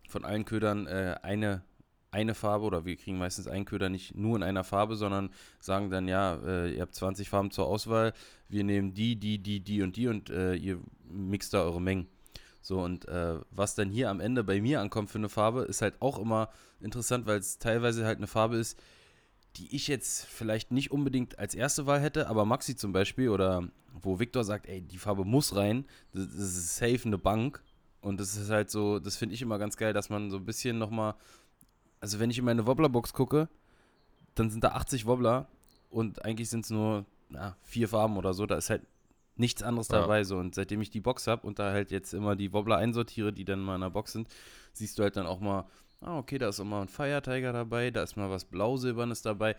[0.09, 1.63] von allen Ködern äh, eine,
[2.11, 5.91] eine Farbe oder wir kriegen meistens einen Köder nicht nur in einer Farbe, sondern sagen
[5.91, 8.13] dann, ja, äh, ihr habt 20 Farben zur Auswahl,
[8.49, 12.09] wir nehmen die, die, die, die und die und äh, ihr mixt da eure Mengen.
[12.61, 15.83] So, und äh, was dann hier am Ende bei mir ankommt für eine Farbe, ist
[15.83, 16.51] halt auch immer
[16.81, 18.79] interessant, weil es teilweise halt eine Farbe ist,
[19.57, 23.69] die ich jetzt vielleicht nicht unbedingt als erste Wahl hätte, aber Maxi zum Beispiel oder
[24.03, 27.63] wo Victor sagt, ey, die Farbe muss rein, das, das ist safe eine Bank.
[28.01, 30.45] Und das ist halt so, das finde ich immer ganz geil, dass man so ein
[30.45, 31.15] bisschen nochmal,
[32.01, 33.49] also wenn ich in meine Wobblerbox gucke,
[34.35, 35.47] dann sind da 80 Wobbler
[35.91, 38.83] und eigentlich sind es nur na, vier Farben oder so, da ist halt
[39.37, 40.01] nichts anderes Ja.
[40.01, 40.37] dabei so.
[40.39, 43.45] Und seitdem ich die Box habe und da halt jetzt immer die Wobbler einsortiere, die
[43.45, 44.29] dann mal in der Box sind,
[44.73, 45.65] siehst du halt dann auch mal,
[46.01, 49.23] ah, okay, da ist auch mal ein Fire Tiger dabei, da ist mal was Blau-Silbernes
[49.23, 49.57] dabei.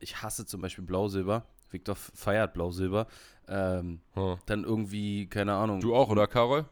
[0.00, 1.44] Ich hasse zum Beispiel Blau-Silber.
[1.70, 3.06] Victor feiert Blau-Silber.
[3.48, 4.36] Ähm, Hm.
[4.46, 5.80] dann irgendwie, keine Ahnung.
[5.80, 6.66] Du auch, oder Karol?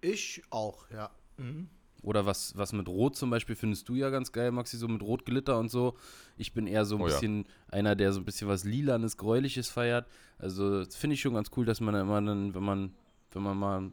[0.00, 1.10] Ich auch, ja.
[1.36, 1.68] Mhm.
[2.04, 5.02] Oder was, was mit Rot zum Beispiel findest du ja ganz geil, Maxi, so mit
[5.02, 5.96] Rotglitter und so.
[6.36, 7.14] Ich bin eher so ein Oh ja.
[7.14, 10.06] bisschen einer, der so ein bisschen was Lilanes, Gräuliches feiert.
[10.38, 12.94] Also das finde ich schon ganz cool, dass man immer dann, wenn man,
[13.32, 13.92] wenn man mal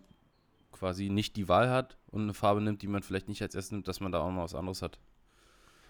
[0.71, 3.71] quasi nicht die Wahl hat und eine Farbe nimmt, die man vielleicht nicht als erstes
[3.71, 4.99] nimmt, dass man da auch mal was anderes hat.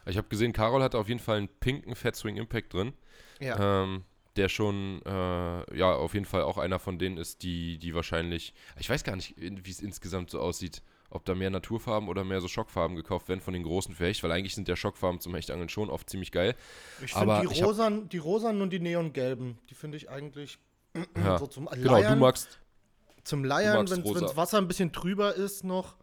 [0.06, 2.94] Ich habe gesehen, Karol hatte auf jeden Fall einen pinken Fat Swing Impact drin.
[3.40, 3.84] Ja.
[3.84, 4.04] Ähm,
[4.36, 8.54] der schon, äh, ja, auf jeden Fall auch einer von denen ist, die, die wahrscheinlich,
[8.80, 12.42] ich weiß gar nicht, wie es insgesamt so aussieht, ob da mehr Naturfarben oder mehr
[12.42, 15.36] so Schockfarben gekauft werden von den großen für Hecht, weil eigentlich sind ja Schockfarben zum
[15.36, 16.56] Hechtangeln schon oft ziemlich geil.
[17.04, 20.58] ich aber finde die rosanen, die rosanen und die neongelben, die finde ich eigentlich
[21.18, 21.38] Ja.
[21.38, 22.60] so zum Genau, du Leiern, magst,
[23.24, 25.96] zum Leiern, wenn das Wasser ein bisschen trüber ist noch.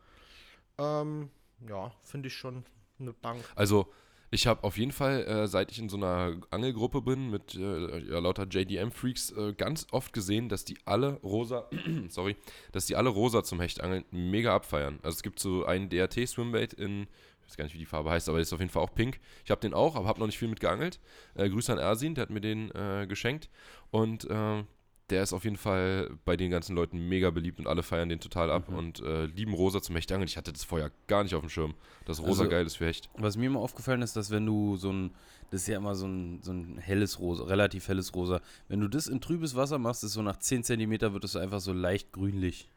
[0.78, 1.30] Ähm,
[1.68, 2.64] ja, finde ich schon
[3.00, 3.44] eine Bank.
[3.56, 3.92] also
[4.30, 7.98] ich habe auf jeden Fall, äh, seit ich in so einer Angelgruppe bin mit äh,
[8.10, 11.68] ja, lauter JDM-Freaks, äh, ganz oft gesehen, dass die alle rosa,
[12.08, 12.36] sorry,
[12.72, 14.98] dass die alle rosa zum Hechtangeln mega abfeiern.
[15.02, 17.02] Also es gibt so einen DRT-Swimbait in,
[17.40, 18.94] ich weiß gar nicht, wie die Farbe heißt, aber der ist auf jeden Fall auch
[18.94, 19.18] pink.
[19.44, 21.00] Ich habe den auch, aber habe noch nicht viel mit geangelt.
[21.34, 23.48] Äh, Grüße an Ersin, der hat mir den äh, geschenkt
[23.90, 24.62] und äh,
[25.10, 28.20] der ist auf jeden Fall bei den ganzen Leuten mega beliebt und alle feiern den
[28.20, 28.76] total ab Mhm.
[28.76, 30.28] und äh, lieben rosa zum Hechtangeln.
[30.28, 32.86] Ich hatte das vorher gar nicht auf dem Schirm, dass rosa Also- geil ist für
[32.86, 33.08] Hecht.
[33.16, 35.14] Was mir immer aufgefallen ist, dass wenn du so ein,
[35.50, 38.88] das ist ja immer so ein, so ein helles Rosa, relativ helles Rosa, wenn du
[38.88, 42.12] das in trübes Wasser machst, ist so nach 10 cm wird es einfach so leicht
[42.12, 42.68] grünlich.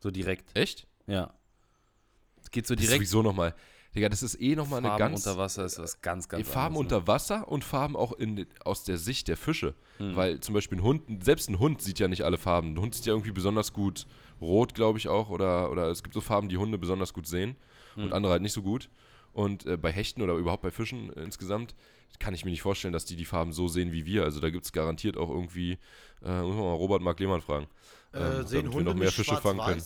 [0.00, 0.56] So direkt.
[0.56, 0.86] Echt?
[1.06, 1.34] Ja.
[2.42, 3.00] Es geht so Das direkt.
[3.00, 3.54] sowieso nochmal.
[3.94, 5.26] Digga, das ist eh nochmal eine Farben ganz.
[5.26, 6.96] unter Wasser ist was ganz, ganz Farben anderes, ne?
[6.96, 9.74] unter Wasser und Farben auch in, aus der Sicht der Fische.
[9.98, 10.16] Hm.
[10.16, 12.74] Weil zum Beispiel ein Hund, selbst ein Hund sieht ja nicht alle Farben.
[12.74, 14.06] Ein Hund sieht ja irgendwie besonders gut
[14.40, 15.30] rot, glaube ich auch.
[15.30, 17.56] Oder, oder es gibt so Farben, die Hunde besonders gut sehen
[17.96, 18.12] und Hm.
[18.12, 18.88] andere halt nicht so gut.
[19.32, 21.74] Und äh, bei Hechten oder überhaupt bei Fischen insgesamt
[22.20, 24.22] kann ich mir nicht vorstellen, dass die die Farben so sehen wie wir.
[24.24, 25.78] Also da gibt es garantiert auch irgendwie,
[26.22, 27.66] äh, muss man mal Robert Mark Lehmann fragen.
[28.12, 29.82] Äh, Ähm, sehen damit wir Hunde noch mehr nicht Fische fangen können.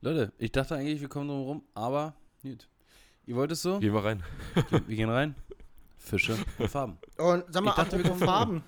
[0.00, 2.68] Leute, ich dachte eigentlich, wir kommen drum rum, aber gut.
[3.26, 3.78] Ihr wollt es so?
[3.78, 4.22] Gehen wir rein.
[4.86, 5.34] Wir gehen rein.
[5.98, 6.98] Fische und Farben.
[7.18, 8.64] Und sag mal, Ich dachte, wir apropos Farben.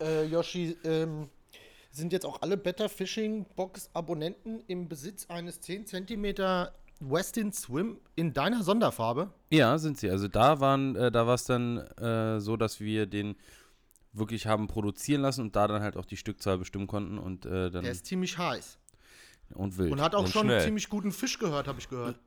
[0.00, 1.28] Äh, Yoshi, ähm,
[1.90, 6.34] sind jetzt auch alle Better Fishing Box Abonnenten im Besitz eines 10 cm
[7.00, 9.32] Westin Swim in deiner Sonderfarbe?
[9.50, 10.10] Ja, sind sie.
[10.10, 13.36] Also da waren, äh, da war es dann äh, so, dass wir den
[14.12, 17.70] wirklich haben produzieren lassen und da dann halt auch die Stückzahl bestimmen konnten und äh,
[17.70, 18.78] dann Der ist ziemlich heiß.
[19.54, 19.92] und wild.
[19.92, 20.56] Und hat auch Und schon schnell.
[20.56, 22.18] einen ziemlich guten Fisch gehört, habe ich gehört.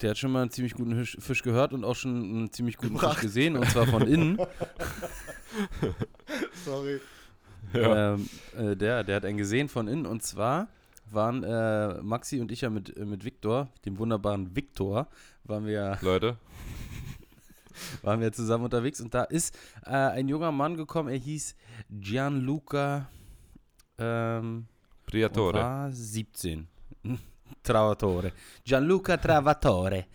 [0.00, 2.76] Der hat schon mal einen ziemlich guten Fisch, Fisch gehört und auch schon einen ziemlich
[2.76, 3.14] guten Gebracht.
[3.14, 4.36] Fisch gesehen und zwar von innen.
[6.64, 7.00] Sorry.
[7.72, 8.14] Ja.
[8.14, 10.68] ähm, äh, der, der hat einen gesehen von innen und zwar
[11.10, 15.08] waren äh, Maxi und ich ja mit, äh, mit Viktor, dem wunderbaren Viktor,
[15.44, 16.36] waren wir, Leute,
[18.02, 21.56] waren wir zusammen unterwegs und da ist äh, ein junger Mann gekommen, er hieß
[21.90, 23.08] Gianluca
[23.98, 25.58] ähm, und Priatore.
[25.58, 26.66] war 17.
[27.66, 28.32] Travatore.
[28.64, 30.06] Gianluca Travatore.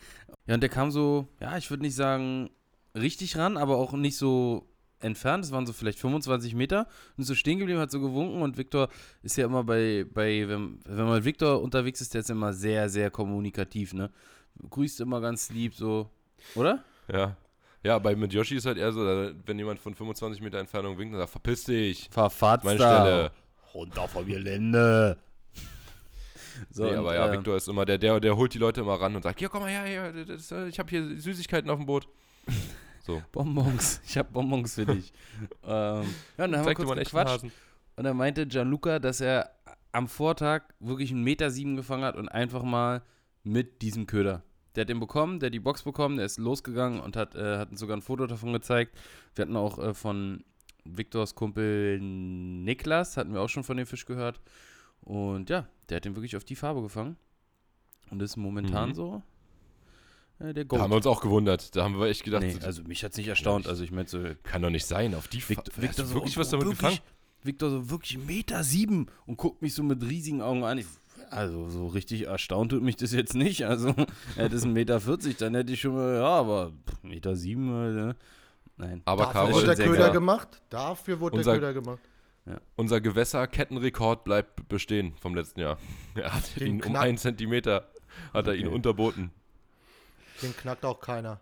[0.48, 2.50] Ja, und der kam so, ja, ich würde nicht sagen
[2.96, 4.68] richtig ran, aber auch nicht so
[5.00, 5.46] entfernt.
[5.46, 6.88] Es waren so vielleicht 25 Meter
[7.18, 8.90] und ist so stehen geblieben, hat so gewunken und Viktor
[9.24, 12.54] ist ja immer bei, bei wenn, wenn man mit Viktor unterwegs ist, der ist immer
[12.54, 14.10] sehr, sehr kommunikativ, ne?
[14.70, 16.10] Grüßt immer ganz lieb, so,
[16.56, 16.84] oder?
[17.12, 17.36] Ja.
[17.84, 19.02] Ja, bei mit Yoshi ist halt eher so,
[19.46, 22.10] wenn jemand von 25 Meter Entfernung winkt, dann sagt, verpiss dich.
[22.12, 23.02] Verfatzt Meine da.
[23.02, 23.32] Stelle.
[23.74, 25.18] Runter vom Gelände.
[26.70, 28.82] So, nee, und, aber ja, äh, Victor ist immer der, der, der holt die Leute
[28.82, 31.78] immer ran und sagt, hier, komm mal her, hier, das, ich habe hier Süßigkeiten auf
[31.78, 32.08] dem Boot.
[33.04, 34.00] So, Bonbons.
[34.06, 35.12] Ich habe Bonbons für dich.
[35.64, 36.04] ähm, ja,
[36.38, 37.46] dann haben wir zeig dir kurz gequatscht.
[37.96, 39.50] Und dann meinte Gianluca, dass er
[39.92, 43.02] am Vortag wirklich einen Meter sieben gefangen hat und einfach mal
[43.42, 44.44] mit diesem Köder.
[44.76, 47.58] Der hat den bekommen, der hat die Box bekommen, der ist losgegangen und hat, äh,
[47.58, 48.96] hat uns sogar ein Foto davon gezeigt.
[49.34, 50.44] Wir hatten auch äh, von,
[50.84, 54.42] Viktors Kumpel Niklas, hatten wir auch schon von dem Fisch gehört.
[55.02, 57.18] Und ja, der hat den wirklich auf die Farbe gefangen.
[58.10, 58.94] Und ist momentan Mhm.
[58.96, 59.22] so
[60.40, 61.76] äh, der Da haben wir uns auch gewundert.
[61.76, 63.68] Da haben wir echt gedacht, Nee, so, also mich hat es nicht erstaunt.
[63.68, 65.14] Also ich meine so, kann doch nicht sein.
[65.16, 67.00] Auf die Victor, Fa- Victor Hast du so wirklich und was damit wirklich, gefangen?
[67.44, 70.78] Victor so wirklich Meter sieben und guckt mich so mit riesigen Augen an.
[70.80, 70.88] Ich,
[71.30, 73.66] also so richtig erstaunt tut mich das jetzt nicht.
[73.66, 73.94] Also
[74.36, 76.72] hätte es einen Meter 40, dann hätte ich schon mal, ja, aber
[77.04, 78.16] Meter sieben, äh, ne?
[78.78, 79.02] nein.
[79.06, 80.62] Aber Dafür wurde der Köder gemacht.
[80.70, 82.00] Dafür wurde Unser- der Köder gemacht.
[82.76, 85.78] Unser Gewässerkettenrekord bleibt bestehen vom letzten Jahr.
[86.16, 87.90] Er hat Den ihn um knack- einen Zentimeter
[88.34, 89.32] hat er ihn unterboten.
[90.42, 91.40] Den knackt auch keiner.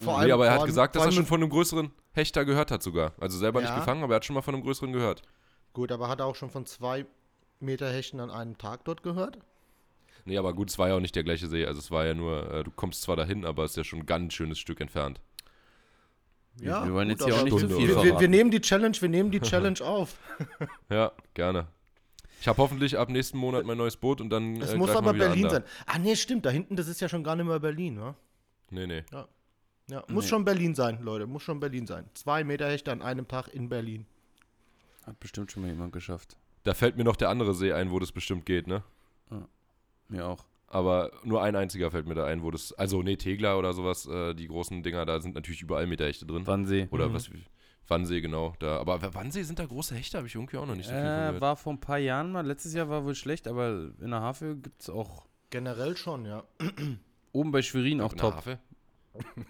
[0.00, 1.90] nee, aber er vor hat allem- gesagt, dass vor er schon allem- von einem größeren
[2.12, 3.12] Hechter gehört hat sogar.
[3.20, 3.78] Also selber nicht Ja.
[3.78, 5.22] gefangen, aber er hat schon mal von einem größeren gehört.
[5.72, 7.04] Gut, aber hat er auch schon von zwei
[7.60, 9.38] Meter Hechten an einem Tag dort gehört?
[10.24, 11.66] Nee, aber gut, es war ja auch nicht der gleiche See.
[11.66, 14.00] Also es war ja nur, äh, du kommst zwar dahin, aber es ist ja schon
[14.00, 15.20] ein ganz schönes Stück entfernt.
[16.58, 19.08] Wir wollen jetzt hier auch nicht zu viel wir, wir, wir nehmen die Challenge, wir
[19.08, 20.16] nehmen die Challenge auf.
[20.90, 21.66] Ja, gerne.
[22.40, 24.60] Ich habe hoffentlich ab nächsten Monat mein neues Boot und dann.
[24.60, 25.64] Es äh, muss aber Berlin sein.
[25.86, 26.44] Ah, nee, stimmt.
[26.44, 28.14] Da hinten, das ist ja schon gar nicht mehr Berlin, ne?
[28.70, 29.04] Nee, nee.
[29.88, 30.30] Ja, muss Nee.
[30.30, 31.26] schon Berlin sein, Leute.
[31.26, 32.08] Muss schon Berlin sein.
[32.14, 34.04] Zwei Meter Hechte an einem Tag in Berlin.
[35.06, 36.36] Hat bestimmt schon mal jemand geschafft.
[36.64, 38.82] Da fällt mir noch der andere See ein, wo das bestimmt geht, ne?
[40.08, 40.44] Mir auch.
[40.68, 42.72] Aber nur ein einziger fällt mir da ein, wo das.
[42.72, 46.46] Also, nee, Tegler oder sowas, äh, die großen Dinger, da sind natürlich überall Meterhechte drin.
[46.46, 46.88] Wannsee.
[46.90, 47.14] Oder Mhm.
[47.14, 47.30] was?
[47.88, 48.54] Wannsee, genau.
[48.58, 48.78] Da.
[48.80, 51.04] Aber Wannsee sind da große Hechte, habe ich irgendwie auch noch nicht so viel Äh,
[51.04, 51.40] gehört.
[51.40, 52.44] war vor ein paar Jahren mal.
[52.44, 56.42] Letztes Jahr war wohl schlecht, aber in der Havel gibt es auch Generell schon, ja.
[57.32, 58.34] oben bei Schwerin auch In der top.
[58.36, 58.58] Havel?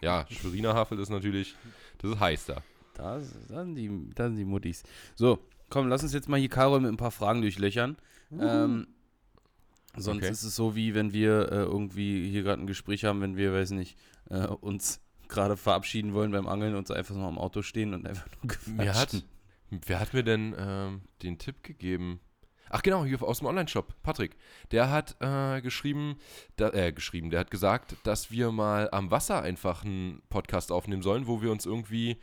[0.02, 1.56] Ja, Schweriner Havel ist natürlich.
[1.98, 2.62] Das ist heiß da.
[2.94, 4.82] Da, sind die, da sind die Muttis.
[5.14, 5.38] So,
[5.70, 7.96] komm, lass uns jetzt mal hier Karol mit ein paar Fragen durchlöchern.
[8.38, 8.86] Ähm,
[9.96, 10.32] sonst Okay.
[10.32, 13.52] ist es so, wie wenn wir äh, irgendwie hier gerade ein Gespräch haben, wenn wir,
[13.52, 13.98] weiß nicht,
[14.30, 18.06] äh, uns gerade verabschieden wollen beim Angeln und so einfach noch am Auto stehen und
[18.06, 18.52] einfach nur
[18.84, 19.22] Mir hat, quatschen.
[19.70, 22.20] wer hat mir denn ähm, den Tipp gegeben?
[22.68, 24.36] Ach genau, hier aus dem Online-Shop, Patrick.
[24.72, 26.16] Der hat äh, geschrieben,
[26.56, 31.02] da, äh, geschrieben, der hat gesagt, dass wir mal am Wasser einfach einen Podcast aufnehmen
[31.02, 32.16] sollen, wo wir uns irgendwie,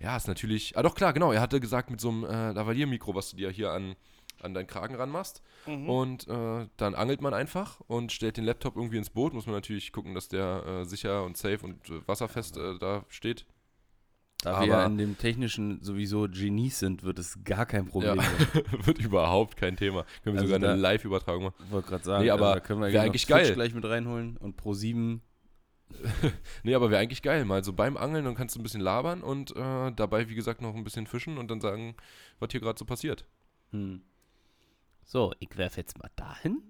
[0.00, 3.14] ja, ist natürlich, ah doch klar, genau, er hatte gesagt mit so einem äh, Lavalier-Mikro,
[3.14, 3.94] was du dir hier an,
[4.44, 5.42] an deinen Kragen ranmachst.
[5.66, 5.88] Mhm.
[5.90, 9.32] Und äh, dann angelt man einfach und stellt den Laptop irgendwie ins Boot.
[9.34, 13.04] Muss man natürlich gucken, dass der äh, sicher und safe und äh, wasserfest äh, da
[13.08, 13.46] steht.
[14.42, 18.16] Da wir ja aber- in dem Technischen sowieso Genies sind, wird es gar kein Problem
[18.16, 18.22] Ja.
[18.52, 18.86] sein.
[18.86, 20.04] Wird überhaupt kein Thema.
[20.22, 21.54] Können wir Also sogar eine Live-Übertragung machen.
[21.64, 23.54] Ich wollte gerade sagen, Nee, aber also da können wir noch eigentlich Twitch geil.
[23.54, 25.22] gleich mit reinholen und Pro 7
[26.62, 27.44] Nee, aber wäre eigentlich geil.
[27.44, 30.60] Mal so beim Angeln, dann kannst du ein bisschen labern und äh, dabei, wie gesagt,
[30.60, 31.94] noch ein bisschen fischen und dann sagen,
[32.38, 33.24] was hier gerade so passiert.
[33.70, 34.02] Hm.
[35.04, 36.62] So, ich werfe jetzt mal dahin.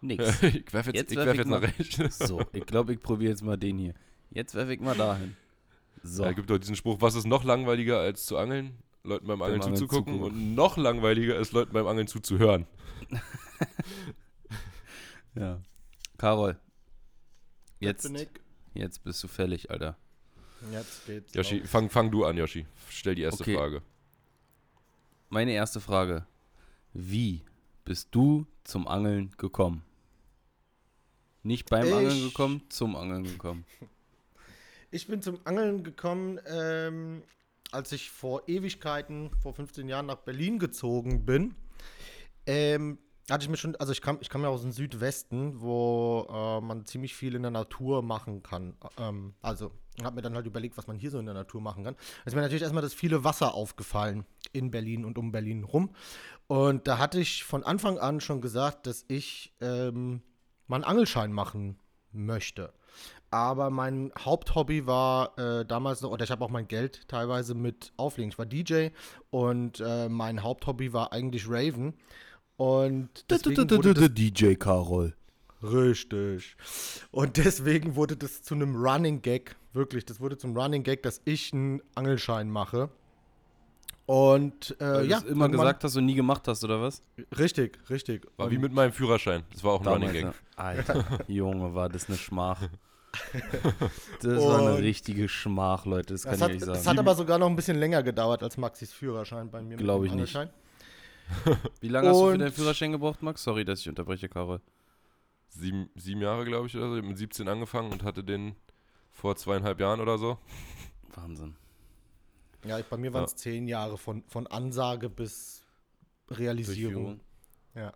[0.00, 0.42] Nix.
[0.42, 2.18] ich werfe jetzt, Jetzt ich werf ich jetzt nach rechts.
[2.28, 3.94] So, ich glaube, ich probiere jetzt mal den hier.
[4.30, 5.36] Jetzt werfe ich mal dahin.
[6.02, 6.22] So.
[6.22, 8.78] Da gibt doch diesen Spruch, was ist noch langweiliger als zu angeln?
[9.02, 10.20] Leuten beim Angeln zuzugucken zugucken.
[10.38, 12.66] und noch langweiliger ist, Leuten beim Angeln zuzuhören.
[15.34, 15.60] Ja.
[16.16, 16.58] Carol.
[17.78, 18.28] Jetzt, Bin ich.
[18.74, 19.96] jetzt bist du fällig, Alter.
[20.72, 21.32] Jetzt geht's.
[21.34, 21.70] Yoshi, los.
[21.70, 22.66] fang, fang du an, Yoshi.
[22.88, 23.54] Stell die erste Okay.
[23.54, 23.82] Frage.
[25.28, 26.26] Meine erste Frage.
[26.92, 27.42] Wie
[27.84, 29.82] bist du zum Angeln gekommen?
[31.42, 33.64] Nicht beim Ich- Angeln gekommen, zum Angeln gekommen.
[34.90, 37.22] Ich bin zum Angeln gekommen, ähm,
[37.72, 41.54] als ich vor Ewigkeiten, vor 15 Jahren nach Berlin gezogen bin.
[42.46, 42.96] Ähm,
[43.30, 46.62] hatte ich mir schon, also ich kam, ich kam ja aus dem Südwesten, wo äh,
[46.62, 48.78] man ziemlich viel in der Natur machen kann.
[48.98, 51.60] Ähm, also, ich habe mir dann halt überlegt, was man hier so in der Natur
[51.60, 51.94] machen kann.
[51.94, 55.90] Da ist mir natürlich erstmal das viele Wasser aufgefallen in Berlin und um Berlin rum.
[56.46, 60.22] Und da hatte ich von Anfang an schon gesagt, dass ich ähm,
[60.66, 61.78] mal einen Angelschein machen
[62.12, 62.72] möchte.
[63.30, 67.92] Aber mein Haupthobby war äh, damals noch, oder ich habe auch mein Geld teilweise mit
[67.98, 68.30] auflegen.
[68.30, 68.88] Ich war DJ
[69.30, 71.94] und äh, mein Haupthobby war eigentlich Raven.
[72.56, 75.14] Und deswegen wurde das, DJ Carol.
[75.62, 76.56] richtig.
[77.10, 81.20] Und deswegen wurde das zu einem Running Gag, wirklich, das wurde zum Running Gag, dass
[81.26, 82.88] ich einen Angelschein mache.
[84.08, 87.02] Und äh, Weil ja, du es immer gesagt hast und nie gemacht hast, oder was?
[87.38, 88.26] Richtig, richtig.
[88.38, 89.42] War wie mit meinem Führerschein.
[89.52, 90.22] Das war auch ein Running Gag.
[90.24, 90.32] ja.
[90.56, 92.62] Alter, Junge, war das eine Schmach.
[94.22, 96.72] Das war eine Und- richtige Schmach, Leute, das kann Das ich hat, euch sagen.
[96.72, 99.76] das hat aber sogar noch ein bisschen länger gedauert als Maxis Führerschein bei mir.
[99.76, 100.34] mit Glaub dem ich nicht.
[101.80, 103.42] Wie lange hast du für Und- deinen Führerschein gebraucht, Max?
[103.42, 104.60] Sorry, dass ich unterbreche, Karol.
[105.50, 106.96] Sieben, sieben Jahre, glaube ich, oder so.
[106.96, 108.54] Ich hab mit 17 angefangen und hatte den
[109.12, 110.38] vor zweieinhalb Jahren oder so.
[111.14, 111.56] Wahnsinn.
[112.64, 115.62] Ja, bei mir waren es zehn Jahre von, von Ansage bis
[116.30, 117.20] Realisierung.
[117.74, 117.92] Ja.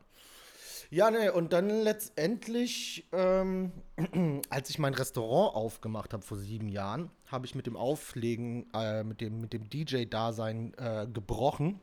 [0.90, 3.72] Ja, ne, und dann letztendlich, ähm,
[4.50, 9.02] als ich mein Restaurant aufgemacht habe vor sieben Jahren, habe ich mit dem Auflegen, äh,
[9.02, 11.80] mit dem, mit dem DJ-Dasein äh, gebrochen.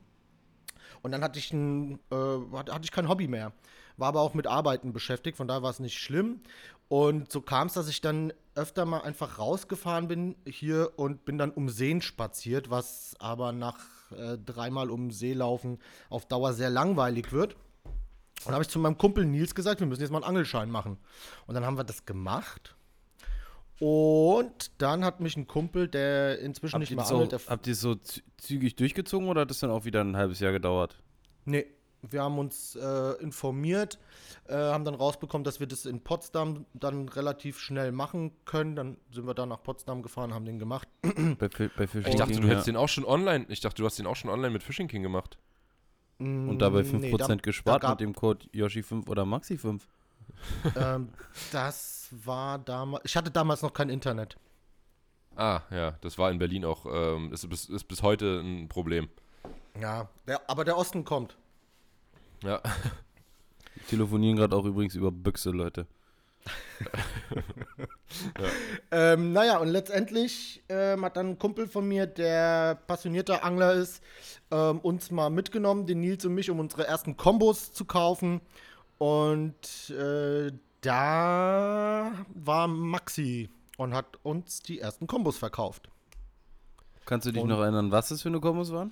[1.02, 2.16] Und dann hatte ich, ein, äh,
[2.54, 3.52] hatte ich kein Hobby mehr.
[3.98, 6.42] War aber auch mit Arbeiten beschäftigt, von daher war es nicht schlimm.
[6.88, 11.38] Und so kam es, dass ich dann öfter mal einfach rausgefahren bin hier und bin
[11.38, 13.80] dann um Seen spaziert, was aber nach
[14.12, 17.54] äh, dreimal um See laufen auf Dauer sehr langweilig wird.
[17.54, 20.70] Und dann habe ich zu meinem Kumpel Nils gesagt, wir müssen jetzt mal einen Angelschein
[20.70, 20.98] machen.
[21.48, 22.76] Und dann haben wir das gemacht.
[23.80, 27.74] Und dann hat mich ein Kumpel, der inzwischen Habt nicht mehr das angelt, habt ihr
[27.74, 31.02] es so zü- zügig durchgezogen oder hat das dann auch wieder ein halbes Jahr gedauert?
[31.46, 31.66] Nee,
[32.02, 34.00] wir haben uns äh, informiert,
[34.48, 38.76] äh, haben dann rausbekommen, dass wir das in Potsdam dann relativ schnell machen können.
[38.76, 40.88] Dann sind wir da nach Potsdam gefahren, haben den gemacht.
[41.02, 42.52] Bei, bei Fishing Ich dachte, King, du ja.
[42.54, 43.46] hättest den auch schon online.
[43.50, 45.38] Ich dachte, du hast den auch schon online mit Fishing King gemacht.
[46.20, 49.80] Und dabei 5% Nee, da- gespart da mit dem Code Yoshi5 oder Maxi5.
[50.76, 51.10] ähm,
[51.54, 53.06] das war damals.
[53.06, 54.38] Ich hatte damals noch kein Internet.
[55.36, 56.86] Ah, ja, das war in Berlin auch.
[56.86, 59.08] Ähm, ist, bis, ist bis heute ein Problem.
[59.80, 61.38] Ja, der, aber der Osten kommt.
[62.44, 62.62] Ja.
[63.76, 65.86] Wir telefonieren gerade auch übrigens über Büchse, Leute.
[68.92, 74.02] Ähm, naja, und letztendlich ähm, hat dann ein Kumpel von mir, der passionierter Angler ist,
[74.52, 78.42] ähm, uns mal mitgenommen, den Nils und mich, um unsere ersten Kombos zu kaufen.
[78.98, 85.90] Und äh, da war Maxi und hat uns die ersten Kombos verkauft.
[87.06, 88.92] Kannst du dich Und- noch erinnern, was das für eine Kombos waren?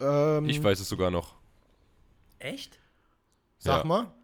[0.00, 1.34] Ähm, Ich weiß es sogar noch.
[2.42, 2.80] Echt?
[3.58, 3.84] Sag ja.
[3.84, 4.14] mal.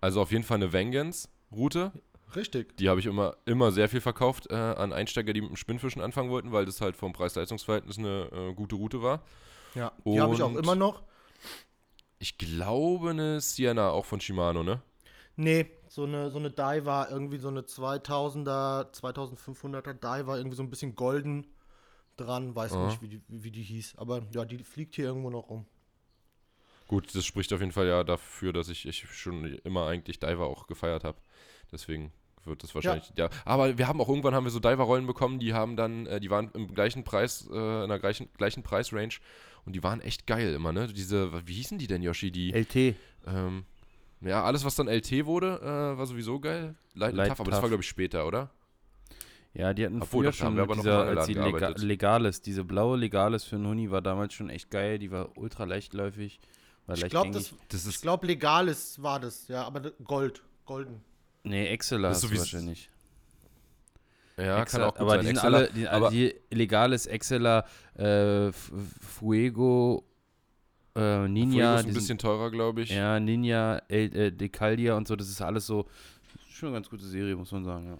[0.00, 1.92] Also auf jeden Fall eine Vengeance-Route.
[2.34, 2.76] Richtig.
[2.78, 6.02] Die habe ich immer, immer sehr viel verkauft äh, an Einsteiger, die mit dem Spinnfischen
[6.02, 9.22] anfangen wollten, weil das halt vom Preis-Leistungs-Verhältnis eine äh, gute Route war.
[9.74, 11.02] Ja, die habe ich auch immer noch.
[12.18, 14.80] Ich glaube eine Sienna, auch von Shimano, ne?
[15.36, 20.70] Nee, so eine, so eine Diver, irgendwie so eine 2000er, 2500er Diver, irgendwie so ein
[20.70, 21.46] bisschen golden
[22.16, 22.54] dran.
[22.54, 22.86] Weiß Aha.
[22.86, 23.96] nicht, wie die, wie, wie die hieß.
[23.98, 25.66] Aber ja, die fliegt hier irgendwo noch rum.
[26.88, 30.46] Gut, das spricht auf jeden Fall ja dafür, dass ich, ich schon immer eigentlich Diver
[30.46, 31.18] auch gefeiert habe.
[31.72, 32.12] Deswegen
[32.44, 33.12] wird das wahrscheinlich.
[33.16, 33.28] Ja.
[33.44, 36.30] Aber wir haben auch irgendwann haben wir so Diver-Rollen bekommen, die haben dann, äh, die
[36.30, 39.18] waren im gleichen Preis, äh, in der gleichen, gleichen Preisrange
[39.64, 40.86] und die waren echt geil immer, ne?
[40.86, 42.30] Diese, wie hießen die denn, Yoshi?
[42.30, 42.94] Die, LT.
[43.26, 43.64] ähm,
[44.20, 46.76] ja, alles, was dann LT wurde, äh, war sowieso geil.
[46.94, 48.50] Light, Light Tough, aber das war, glaube ich, später, oder?
[49.52, 51.68] Ja, die hatten Obwohl, früher haben schon wir aber noch dieser, als die Lega.
[51.76, 54.98] Legales, diese blaue Legales für einen Huni war damals schon echt geil.
[54.98, 56.38] Die war ultra leichtläufig.
[56.94, 61.00] Ich glaube, das, Das ich glaub, legal ist, war das, ja, aber Gold, golden.
[61.42, 62.88] Nee, Exceler Das hast ist du wahrscheinlich.
[64.36, 65.20] Ja, Excel, kann auch gut aber sein.
[65.20, 70.04] die sind alle, die, aber- die legales Exceler, äh, Fuego,
[70.94, 72.90] äh, Ninja, Fuego ist ein bisschen sind, teurer, glaube ich.
[72.90, 75.86] ja, Ninja, El, äh, Decaldia und so, das ist alles so,
[76.50, 77.98] schon eine ganz gute Serie, muss man sagen, ja.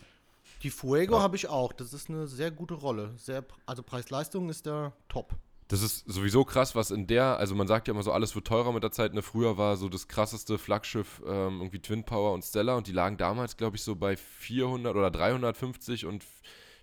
[0.62, 1.22] Die Fuego Ja.
[1.22, 1.72] habe ich auch.
[1.72, 3.12] Das ist eine sehr gute Rolle.
[3.18, 5.34] Sehr, also Preis-Leistung ist da top.
[5.68, 8.46] Das ist sowieso krass, was in der, also man sagt ja immer so, alles wird
[8.46, 9.14] teurer mit der Zeit.
[9.14, 12.92] Ne, früher war so das krasseste Flaggschiff ähm, irgendwie Twin Power und Stella und die
[12.92, 16.24] lagen damals, glaube ich, so bei 400 oder 350 und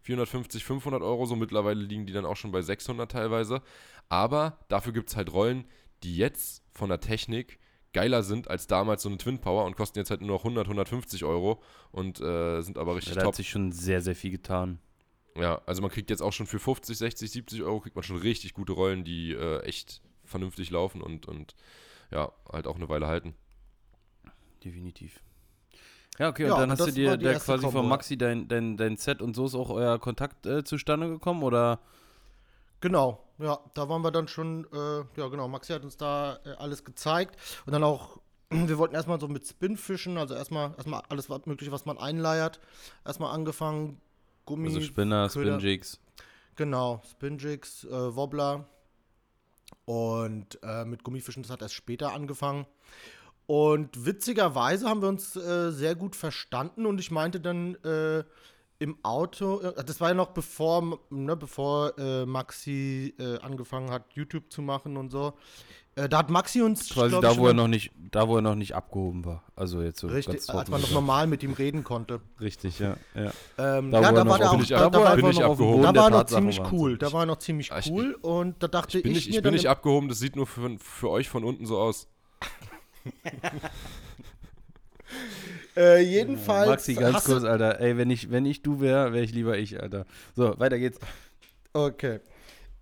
[0.02, 1.26] 450, 500 Euro.
[1.26, 3.62] So mittlerweile liegen die dann auch schon bei 600 teilweise.
[4.10, 5.66] Aber dafür gibt es halt Rollen,
[6.04, 7.60] die jetzt von der Technik
[7.94, 10.66] geiler sind als damals so eine Twin Power und kosten jetzt halt nur noch 100,
[10.66, 13.36] 150 Euro und äh, sind aber richtig Da hat top.
[13.36, 14.80] sich schon sehr, sehr viel getan.
[15.36, 18.18] Ja, also man kriegt jetzt auch schon für 50, 60, 70 Euro kriegt man schon
[18.18, 21.56] richtig gute Rollen, die äh, echt vernünftig laufen und, und
[22.12, 23.36] ja, halt auch eine Weile halten.
[24.64, 25.22] Definitiv.
[26.20, 27.80] Ja, okay, Ja, und dann und hast du dir da quasi Kombo.
[27.80, 31.42] von Maxi dein, dein, dein Set und so ist auch euer Kontakt äh, zustande gekommen,
[31.44, 31.80] oder?
[32.82, 36.50] Genau, ja, da waren wir dann schon, äh, ja genau, Maxi hat uns da äh,
[36.58, 38.20] alles gezeigt und dann auch,
[38.50, 42.60] wir wollten erstmal so mit Spinfischen, also erstmal erstmal alles was mögliche, was man einleiert,
[43.06, 44.00] erstmal angefangen,
[44.46, 45.60] Gummi, Also Spinner, Köder.
[45.60, 46.00] Spinjigs.
[46.56, 48.68] genau, Spinjigs, äh, Wobbler
[49.86, 52.66] und äh, mit Gummifischen, das hat erst später angefangen.
[53.46, 58.24] Und witzigerweise haben wir uns äh, sehr gut verstanden und ich meinte dann äh,
[58.84, 64.04] im Auto, äh, das war ja noch bevor, ne, bevor äh, Maxi äh, angefangen hat,
[64.14, 65.34] YouTube zu machen und so.
[65.96, 68.42] Äh, da hat Maxi uns Quasi da, ich, wo er noch nicht, da, wo er
[68.42, 69.44] noch nicht abgehoben war.
[69.56, 72.20] Also jetzt so Richtig, als man noch normal mit ihm reden konnte.
[72.42, 72.98] Richtig, ja.
[73.16, 73.32] ja.
[73.58, 75.84] Ähm, Da, ja, da er war auf- auch, ich da, da war, bin ich abgehoben.
[75.84, 76.98] Da war er noch ziemlich cool.
[76.98, 79.30] Da war er noch ziemlich Ah, ich- cool und da dachte Ich bin ich, nicht,
[79.30, 82.08] mir ich bin nicht abgehoben, das sieht nur für, für euch von unten so aus.
[85.76, 86.70] Äh, jedenfalls.
[86.70, 87.80] Maxi, ganz kurz, Alter.
[87.80, 90.06] Ey, wenn ich, wenn ich du wäre, wäre ich lieber ich, Alter.
[90.36, 91.00] So, weiter geht's.
[91.74, 92.20] Okay.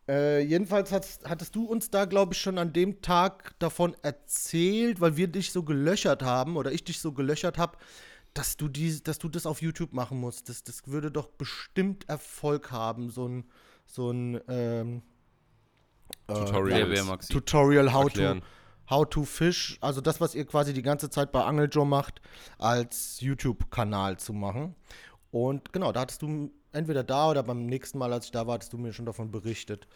[0.10, 5.15] Äh, jedenfalls hattest du uns da, glaube ich, schon an dem Tag davon erzählt, weil
[5.15, 7.77] wir dich so gelöchert haben oder ich dich so gelöchert habe,
[8.34, 10.49] dass du die, dass du das auf YouTube machen musst.
[10.49, 13.45] Das, das würde doch bestimmt Erfolg haben, so ein,
[13.86, 15.01] so ein ähm,
[16.27, 17.04] äh, Tutorial.
[17.04, 17.32] Maxi?
[17.32, 18.41] Tutorial how to, Erklären.
[18.91, 22.21] How to Fish, also das, was ihr quasi die ganze Zeit bei Angel Joe macht,
[22.60, 24.75] als YouTube-Kanal zu machen.
[25.32, 28.56] Und genau, da hattest du entweder da oder beim nächsten Mal, als ich da war,
[28.56, 29.88] hattest du mir schon davon berichtet.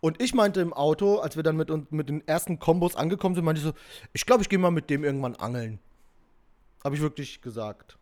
[0.00, 3.44] Und ich meinte im Auto, als wir dann mit, mit den ersten Kombos angekommen sind,
[3.44, 3.72] meinte ich so,
[4.12, 5.78] ich glaube, ich gehe mal mit dem irgendwann angeln.
[6.84, 7.96] Habe ich wirklich gesagt.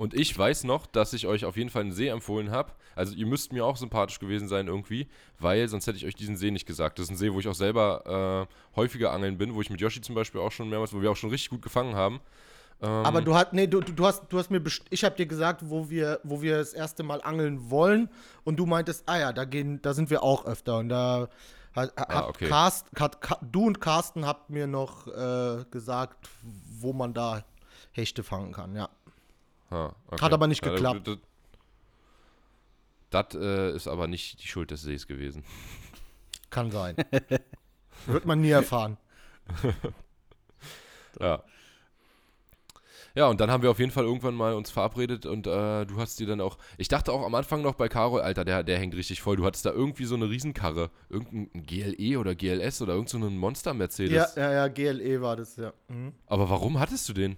[0.00, 2.72] Und ich weiß noch, dass ich euch auf jeden Fall einen See empfohlen habe.
[2.96, 5.08] Also ihr müsst mir auch sympathisch gewesen sein irgendwie,
[5.38, 6.98] weil sonst hätte ich euch diesen See nicht gesagt.
[6.98, 9.78] Das ist ein See, wo ich auch selber äh, häufiger angeln bin, wo ich mit
[9.78, 12.18] Yoshi zum Beispiel auch schon mehrmals, wo wir auch schon richtig gut gefangen haben.
[12.80, 15.68] Ähm, Aber du hast, nee, du, du, hast, du hast mir, ich habe dir gesagt,
[15.68, 18.08] wo wir, wo wir das erste Mal angeln wollen,
[18.44, 21.28] und du meintest, ah ja, da gehen, da sind wir auch öfter, und da
[21.74, 22.48] hat, hat Ah, okay.
[22.48, 26.30] Carsten, hat, du und Carsten habt mir noch äh, gesagt,
[26.80, 27.44] wo man da
[27.92, 28.88] Hechte fangen kann, ja.
[29.70, 30.24] Ha, okay.
[30.24, 31.08] Hat aber nicht Ja, geklappt.
[31.08, 31.18] Das,
[33.32, 35.44] das äh, ist aber nicht die Schuld des Sees gewesen.
[36.50, 36.96] Kann sein.
[38.06, 38.96] Wird man nie erfahren.
[41.18, 41.42] Ja.
[43.16, 45.96] Ja, und dann haben wir auf jeden Fall irgendwann mal uns verabredet und äh, du
[45.96, 46.58] hast dir dann auch.
[46.78, 49.36] Ich dachte auch am Anfang noch bei Carol, Alter, der, der hängt richtig voll.
[49.36, 50.90] Du hattest da irgendwie so eine Riesenkarre.
[51.08, 54.36] Irgendein GLE oder GLS oder irgend so Monster-Mercedes.
[54.36, 55.72] Ja, ja, ja, GLE war das, ja.
[55.88, 56.12] Mhm.
[56.26, 57.36] Aber warum hattest du den?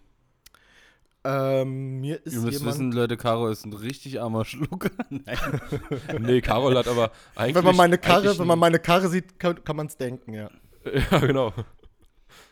[1.25, 4.91] Ähm, mir ist Ihr müsst jemand, wissen, Leute, Caro ist ein richtig armer Schlucker.
[6.19, 7.55] Nee, Carol hat aber eigentlich.
[7.55, 10.51] wenn man meine Karre, wenn man meine Karre sieht, kann, kann man es denken, ja.
[11.11, 11.53] Ja, genau.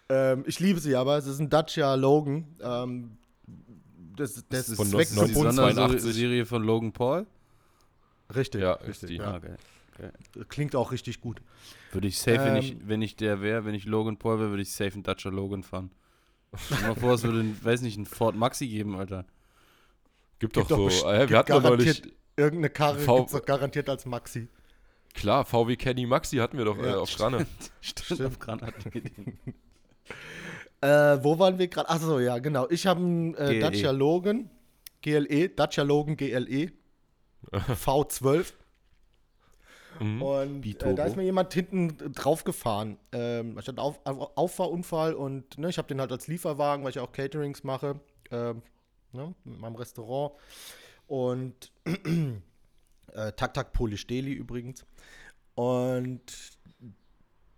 [0.08, 1.18] Ähm, ich liebe sie aber.
[1.18, 2.46] Es ist ein Dacia Logan.
[2.62, 3.18] Ähm,
[4.16, 6.00] das, das ist von die 1982.
[6.02, 7.26] Sonderserie von Logan Paul.
[8.34, 9.18] Richtig, Ja, richtig.
[9.18, 9.32] Ja.
[9.32, 9.56] Ah, okay.
[10.48, 11.42] Klingt auch richtig gut.
[11.92, 12.80] Würde ich safe, wenn, ich, Ähm.
[12.84, 15.62] wenn ich der wäre, wenn ich Logan Paul wäre, würde ich safe einen Dacia Logan
[15.64, 15.90] fahren.
[16.56, 19.24] Stell mal vor, es würde, ein, weiß nicht, einen Ford Maxi geben, Alter.
[20.38, 20.84] Gibt Gibt doch doch so.
[20.86, 21.86] best- Äh, wir hatten doch neulich.
[21.86, 24.48] garantiert Irgendeine Karre V- gibt es doch garantiert als Maxi.
[25.12, 27.46] Klar, VW Caddy Maxi hatten wir doch äh, Ja, auf Strane.
[27.80, 29.38] Stimmt, auf Gran hatten wir den.
[30.80, 31.90] Äh, wo waren wir gerade?
[31.90, 32.66] Achso, ja, genau.
[32.70, 33.60] Ich habe einen äh, GLE.
[33.60, 34.48] Dacia Logan,
[35.02, 36.72] GLE, Dacia Logan GLE,
[37.52, 38.52] V12.
[40.00, 40.22] Mhm.
[40.22, 42.96] Und äh, da ist mir jemand hinten drauf gefahren.
[43.12, 46.90] Ähm, ich hatte Auf, Auf, Auffahrunfall und ne, ich habe den halt als Lieferwagen, weil
[46.90, 48.62] ich auch Caterings mache, ähm,
[49.12, 50.32] ne, mit meinem Restaurant.
[51.06, 54.86] Und äh, Tak Tak Polish Deli übrigens.
[55.54, 56.22] Und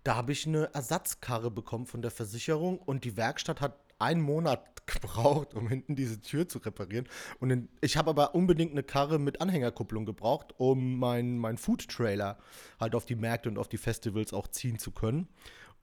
[0.03, 4.61] da habe ich eine Ersatzkarre bekommen von der Versicherung und die Werkstatt hat einen Monat
[4.85, 7.07] gebraucht, um hinten diese Tür zu reparieren.
[7.39, 12.37] Und in, ich habe aber unbedingt eine Karre mit Anhängerkupplung gebraucht, um meinen mein Food-Trailer
[12.79, 15.27] halt auf die Märkte und auf die Festivals auch ziehen zu können.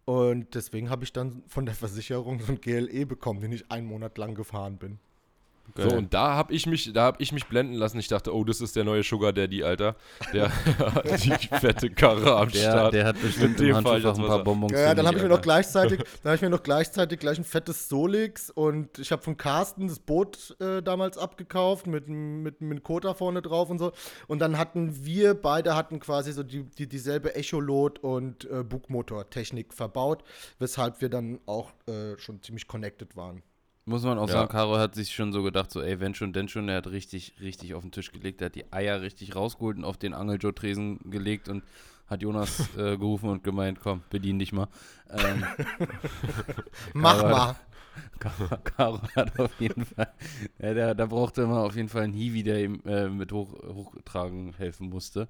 [0.05, 3.87] Und deswegen habe ich dann von der Versicherung so ein GLE bekommen, den ich einen
[3.87, 4.99] Monat lang gefahren bin.
[5.77, 7.99] So, und da habe ich mich, da habe ich mich blenden lassen.
[7.99, 9.97] Ich dachte, oh, das ist der neue Sugar Daddy, Alter.
[10.33, 12.95] Der hat die fette Karre am Der, Start.
[12.95, 14.43] der hat bestimmt dem im jetzt ein paar.
[14.43, 14.73] Bonbons.
[14.73, 17.45] Ja, dann habe ich mir noch gleichzeitig, dann habe ich mir noch gleichzeitig gleich ein
[17.45, 22.83] fettes Solix und ich habe von Carsten das Boot äh, damals abgekauft mit, mit, mit
[22.83, 23.93] Kota vorne drauf und so.
[24.27, 29.73] Und dann hatten wir beide hatten quasi so die, die, dieselbe Echolot und äh, Bugmotor-Technik
[29.75, 30.25] verbaut,
[30.59, 33.43] weshalb wir dann auch äh, schon ziemlich connected waren.
[33.87, 34.35] Muss man auch Ja.
[34.35, 36.87] sagen, Caro hat sich schon so gedacht, so, ey, wenn schon, denn schon, er hat
[36.89, 40.15] richtig, richtig auf den Tisch gelegt, er hat die Eier richtig rausgeholt und auf den
[40.15, 41.65] Angeljoe-Tresen gelegt und
[42.07, 44.69] hat Jonas äh, gerufen und gemeint, komm, bedien dich mal.
[45.11, 45.45] Ähm,
[46.95, 47.57] Mach Aber- mal.
[48.21, 50.13] Caro, Caro hat auf jeden Fall,
[50.59, 53.53] ja, der, da brauchte man auf jeden Fall einen Hiwi, der ihm äh, mit hoch,
[53.53, 55.27] hochtragen helfen musste.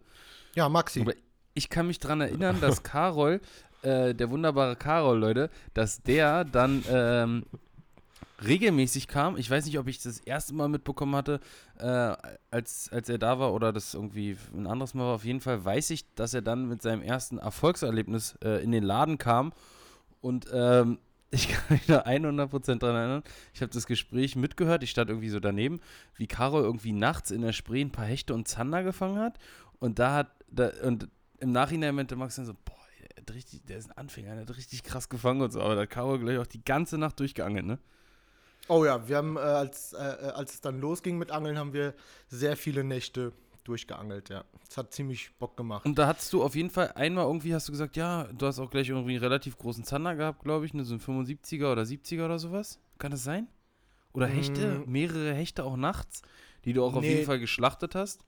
[0.55, 1.01] Ja, Maxi.
[1.01, 1.15] Aber
[1.55, 3.41] ich kann mich dran erinnern, dass Karol,
[3.83, 7.45] äh, der wunderbare Karol, Leute, dass der dann ähm,
[8.45, 9.37] regelmäßig kam.
[9.37, 11.41] Ich weiß nicht, ob ich das erste Mal mitbekommen hatte,
[11.79, 12.17] äh,
[12.51, 15.15] als, als er da war oder das irgendwie ein anderes Mal war.
[15.15, 18.85] Auf jeden Fall weiß ich, dass er dann mit seinem ersten Erfolgserlebnis äh, in den
[18.85, 19.53] Laden kam
[20.21, 20.99] und ähm,
[21.31, 23.23] ich kann mich da 100% dran erinnern.
[23.55, 24.83] Ich habe das Gespräch mitgehört.
[24.83, 25.81] Ich stand irgendwie so daneben,
[26.17, 29.39] wie Karol irgendwie nachts in der Spree ein paar Hechte und Zander gefangen hat.
[29.79, 32.75] Und da hat, da, und im Nachhinein meinte Max dann so, boah,
[33.29, 35.61] der, richtig, der ist ein Anfänger, der hat richtig krass gefangen und so.
[35.61, 37.79] Aber da hat Karol gleich auch die ganze Nacht durchgeangelt, ne?
[38.71, 41.73] Oh ja, wir haben, äh, als, äh, äh, als es dann losging mit Angeln, haben
[41.73, 41.93] wir
[42.29, 43.33] sehr viele Nächte
[43.65, 44.45] durchgeangelt, ja.
[44.69, 45.85] Es hat ziemlich Bock gemacht.
[45.85, 48.61] Und da hattest du auf jeden Fall einmal irgendwie, hast du gesagt, ja, du hast
[48.61, 51.83] auch gleich irgendwie einen relativ großen Zander gehabt, glaube ich, ne, so ein 75er oder
[51.83, 52.79] 70er oder sowas.
[52.99, 53.49] Kann das sein?
[54.13, 54.91] Oder Hechte, Mm.
[54.93, 56.23] mehrere Hechte auch nachts,
[56.65, 57.09] die du auch auf Nee.
[57.15, 58.25] jeden Fall geschlachtet hast?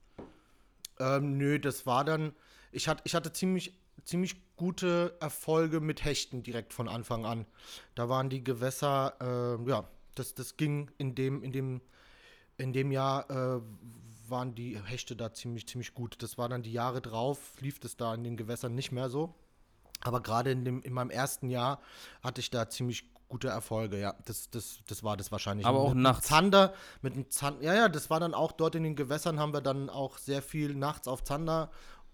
[0.99, 2.33] Ähm, nö, das war dann.
[2.73, 7.45] Ich, hat, ich hatte ziemlich, ziemlich gute Erfolge mit Hechten direkt von Anfang an.
[7.95, 11.81] Da waren die Gewässer, äh, ja, das, das ging in dem, in dem,
[12.57, 13.61] in dem Jahr äh,
[14.27, 16.21] waren die Hechte da ziemlich, ziemlich gut.
[16.21, 19.35] Das war dann die Jahre drauf, lief das da in den Gewässern nicht mehr so.
[20.01, 21.79] Aber gerade in, dem, in meinem ersten Jahr
[22.21, 24.15] hatte ich da ziemlich gute Erfolge, ja.
[24.25, 25.65] Das, das, das war das wahrscheinlich.
[25.65, 26.31] Aber auch mit nachts.
[26.31, 29.39] Einem Zander, mit einem Zander, ja, ja, das war dann auch dort in den Gewässern,
[29.39, 31.71] haben wir dann auch sehr viel nachts auf Zander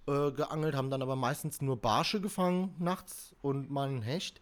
[0.07, 4.41] äh, geangelt, haben dann aber meistens nur Barsche gefangen nachts und mal einen Hecht.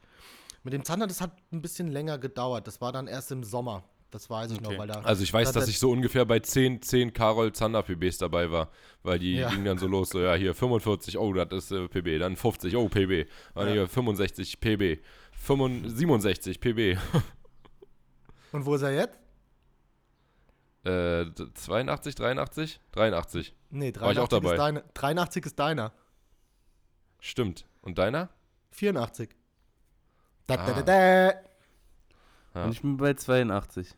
[0.67, 2.67] Mit dem Zander, das hat ein bisschen länger gedauert.
[2.67, 3.85] Das war dann erst im Sommer.
[4.11, 4.69] Das weiß ich Okay.
[4.73, 4.99] noch, weil da.
[4.99, 8.17] Also ich weiß, da, dass da- ich so ungefähr bei 10, 10 Karol Zander PBs
[8.17, 8.69] dabei war,
[9.01, 9.49] weil die Ja.
[9.49, 12.75] gingen dann so los, so ja hier 45, oh das ist äh, PB, dann 50,
[12.75, 13.73] oh PB, dann Ja.
[13.75, 14.99] hier 65 PB,
[15.31, 16.97] 65, 67 PB,
[18.51, 19.17] Und wo ist er jetzt?
[20.83, 24.51] äh, 82, 83, 83, Nee, War ich auch 83 dabei.
[24.53, 24.83] ist deine.
[24.95, 25.93] 83 ist deiner.
[27.21, 27.65] stimmt.
[27.81, 28.29] Und deiner?
[28.71, 29.29] 84.
[30.47, 30.73] Da, da, Ah.
[30.73, 31.33] da, da.
[32.55, 32.65] Ja.
[32.65, 33.89] Und ich bin bei 82.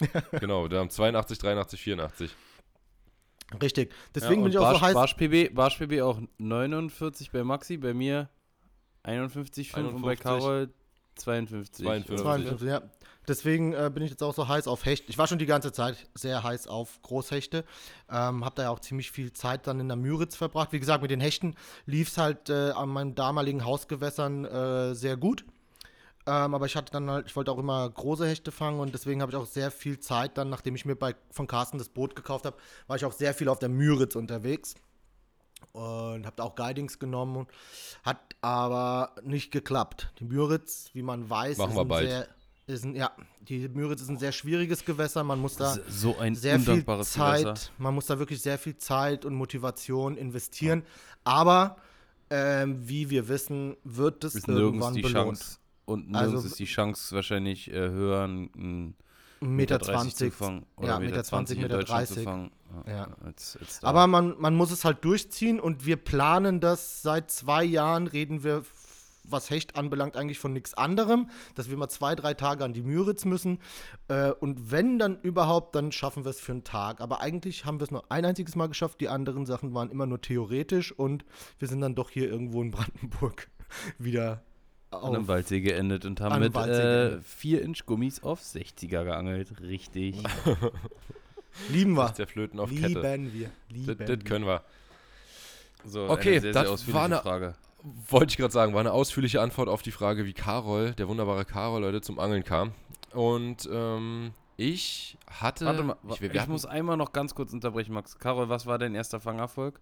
[0.40, 2.36] Genau, wir haben 82, 83, 84.
[3.62, 3.94] Richtig.
[4.14, 4.94] Deswegen ja, bin ich und auch Barsch, so heiß.
[4.94, 8.28] Barsch PB, Barsch PB auch 49 bei Maxi, bei mir
[9.04, 10.20] 51,5 und bei 51.
[10.20, 10.70] Carol
[11.14, 11.86] 52.
[11.86, 12.22] 52.
[12.22, 12.82] 52, ja.
[13.28, 15.08] Deswegen äh, bin ich jetzt auch so heiß auf Hecht.
[15.08, 17.64] Ich war schon die ganze Zeit sehr heiß auf Großhechte.
[18.10, 20.72] Ähm, hab da ja auch ziemlich viel Zeit dann in der Müritz verbracht.
[20.72, 21.54] Wie gesagt, mit den Hechten
[21.86, 25.44] lief es halt äh, an meinen damaligen Hausgewässern äh, sehr gut.
[26.26, 29.22] Ähm, aber ich hatte dann halt, ich wollte auch immer große Hechte fangen und deswegen
[29.22, 32.16] habe ich auch sehr viel Zeit dann, nachdem ich mir bei, von Carsten das Boot
[32.16, 32.56] gekauft habe,
[32.88, 34.74] war ich auch sehr viel auf der Müritz unterwegs
[35.72, 37.48] und habe da auch Guidings genommen und
[38.02, 40.12] hat aber nicht geklappt.
[40.18, 42.08] Die Müritz, wie man weiß, Machen ist ein bald.
[42.08, 42.28] sehr
[42.68, 43.12] ist ein, ja,
[43.42, 47.44] die Müritz ist ein sehr schwieriges Gewässer, man muss da So ein sehr viel Zeit,
[47.44, 47.70] Gewässer.
[47.78, 50.82] man muss da wirklich sehr viel Zeit und Motivation investieren,
[51.22, 51.76] aber
[52.28, 55.12] ähm, wie wir wissen, wird es Ist irgendwann belohnt.
[55.38, 55.58] Chance.
[55.86, 58.94] Und nirgends Also- ist die Chance wahrscheinlich äh, höher, einen
[59.40, 60.34] Meter 30 zu 20.
[60.34, 60.66] fangen.
[60.82, 62.24] ja, Meter 20, in Meter Deutschland zu 30.
[62.24, 62.50] fangen.
[62.86, 63.08] Ja.
[63.24, 63.82] Als, als.
[63.84, 68.42] Aber man, man muss es halt durchziehen und wir planen das seit zwei Jahren, reden
[68.44, 68.64] wir,
[69.28, 72.82] was Hecht anbelangt, eigentlich von nichts anderem, dass wir mal zwei, drei Tage an die
[72.82, 73.58] Müritz müssen.
[74.08, 77.00] Äh, und wenn dann überhaupt, dann schaffen wir es für einen Tag.
[77.00, 79.00] Aber eigentlich haben wir es nur ein einziges Mal geschafft.
[79.00, 81.24] Die anderen Sachen waren immer nur theoretisch und
[81.58, 83.48] wir sind dann doch hier irgendwo in Brandenburg
[83.98, 84.42] wieder
[84.90, 85.28] an einem.
[85.28, 87.24] Waldsee geendet und haben mit Waldsee äh, geendet.
[87.26, 89.60] 4 Inch Gummis auf 60er geangelt.
[89.60, 90.16] Richtig.
[91.70, 92.10] Lieben wir.
[92.10, 92.86] Der Flöten auf Kette.
[92.88, 93.50] Lieben wir.
[93.68, 94.18] Das, Lieben das wir.
[94.18, 94.62] können wir.
[95.84, 97.54] So, Okay, eine sehr, das sehr ausführliche war eine- Frage.
[98.08, 101.44] Wollte ich gerade sagen, war eine ausführliche Antwort auf die Frage, wie Karol, der wunderbare
[101.44, 102.72] Karol, Leute, zum Angeln kam.
[103.12, 105.66] Und ähm, ich hatte.
[105.66, 108.18] Warte mal, ich, ich, wir muss einmal noch ganz kurz unterbrechen, Max.
[108.18, 109.78] Carol, was war dein erster Fangerfolg?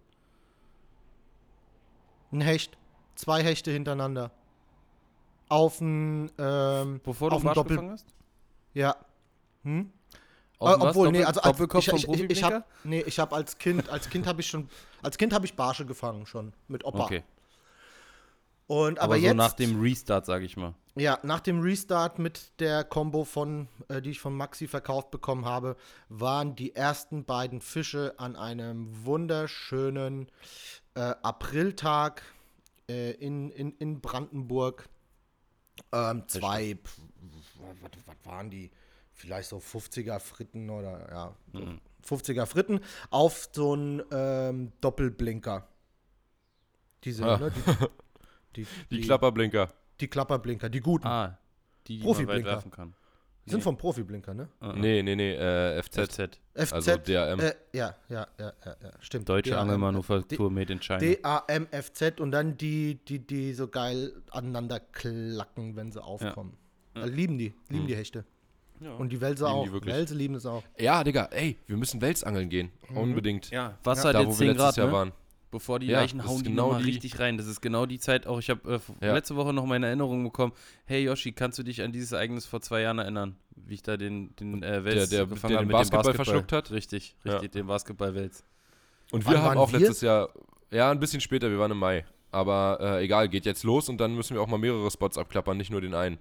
[2.31, 2.77] Ein Hecht.
[3.15, 4.29] Zwei Hechte hintereinander.
[5.49, 8.05] Auf ein, ähm, Bevor du Auf Barsch Doppel- gefangen hast?
[8.73, 8.95] ja.
[9.63, 9.91] Hm?
[10.59, 12.55] Äh, obwohl, nee, also als, ich, ich, ich, ich Profiblinker?
[12.55, 14.69] hab, nee, ich habe als Kind, als Kind habe ich schon,
[15.03, 17.03] als Kind habe ich Barsche gefangen schon mit Opa.
[17.03, 17.23] Okay,
[18.67, 20.73] Und aber, aber, jetzt, so nach dem Restart, sage ich mal.
[20.95, 25.45] ja, nach dem Restart mit der Combo von, äh, die ich von Maxi verkauft bekommen
[25.45, 25.75] habe,
[26.09, 30.29] waren die ersten beiden Fische an einem wunderschönen
[30.95, 32.23] äh, Apriltag
[32.89, 34.87] äh, in, in, in Brandenburg.
[35.91, 36.99] Ähm, zwei, pf,
[37.81, 38.71] was, was waren die?
[39.11, 41.79] Vielleicht so 50er Fritten oder ja, so Mhm.
[42.05, 45.67] 50er Fritten auf so einen ähm, Doppelblinker.
[47.03, 47.37] Diese, Ah.
[47.37, 47.51] ne,
[48.55, 48.67] die, die,
[48.97, 49.71] die Klapperblinker.
[50.01, 51.07] die Klapperblinker, die guten.
[51.07, 51.37] Ah,
[51.87, 52.49] die, die man weit Profiblinker.
[52.51, 52.93] werfen kann.
[53.45, 54.49] Die sind vom Profiblinker, ne?
[54.59, 54.73] Ah, ah.
[54.75, 56.11] Nee, nee, nee, äh, FZ.
[56.11, 56.39] FZ.
[56.55, 56.73] FZ.
[56.73, 57.39] Also DRM.
[57.39, 59.29] Äh, ja, ja, ja, ja, ja, stimmt.
[59.29, 60.99] Deutsche DAM, Angelmanufaktur made in China.
[61.21, 66.57] DAMFZ und dann die, die, die so geil aneinander klacken, wenn sie aufkommen.
[66.95, 67.87] Äh, lieben die, lieben Hm.
[67.87, 68.25] die Hechte.
[68.79, 68.93] Ja.
[68.95, 69.65] Und die Wälse auch.
[69.67, 69.85] die.
[69.85, 70.63] Wälse lieben es auch.
[70.79, 72.71] Ja, Digga, ey, wir müssen Welsangeln gehen.
[72.93, 73.49] Unbedingt.
[73.51, 74.93] ja, Wasser Da, hat wo wir 10 letztes Grad, Jahr ne?
[74.93, 75.11] waren.
[75.55, 77.37] Bevor die Ja, Leichen hauen die genau nochmal die- richtig rein.
[77.37, 78.39] Das ist genau die Zeit auch.
[78.39, 79.13] Ich habe äh, Ja.
[79.13, 80.51] letzte Woche noch meine Erinnerung bekommen.
[80.83, 83.37] Hey Yoshi, kannst du dich an dieses Ereignis vor zwei Jahren erinnern?
[83.55, 86.07] Wie ich da den, den äh, Wels der- gefangen der habe den mit Basketball dem
[86.07, 86.71] Basketball verschluckt hat?
[86.71, 87.31] Richtig, Ja.
[87.35, 88.43] richtig, den Basketball-Wels.
[89.11, 89.79] Und Wann wir haben waren auch wir?
[89.79, 90.27] letztes Jahr,
[90.71, 92.05] ja, ein bisschen später, wir waren im Mai.
[92.31, 95.55] Aber äh, egal, geht jetzt los und dann müssen wir auch mal mehrere Spots abklappern,
[95.55, 96.17] nicht nur den einen.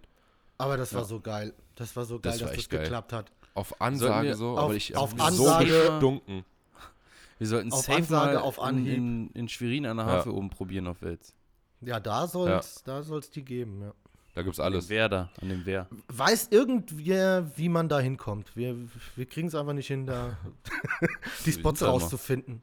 [0.58, 1.52] Aber das war so geil.
[1.74, 2.82] Das war so geil, Das war dass das geil.
[2.82, 3.32] geklappt hat.
[3.54, 6.44] Auf Ansage so, auf- aber ich auf Ansage- so gestunken.
[7.44, 8.96] Wir sollten Auf safe Ansage, mal auf in, Anhieb.
[8.96, 10.12] in, in Schwerin an der Ja.
[10.12, 11.34] Havel oben probieren auf Wels.
[11.82, 13.92] Ja, da soll's, da soll's die geben, ja.
[14.34, 14.88] Da gibt's An dem alles.
[14.88, 15.86] Wehr da, an dem Wehr.
[16.08, 18.56] Weiß irgendwer, wie man da hinkommt?
[18.56, 18.74] Wir,
[19.14, 20.38] wir kriegen es einfach nicht hin, da
[21.44, 22.62] die Spots rauszufinden.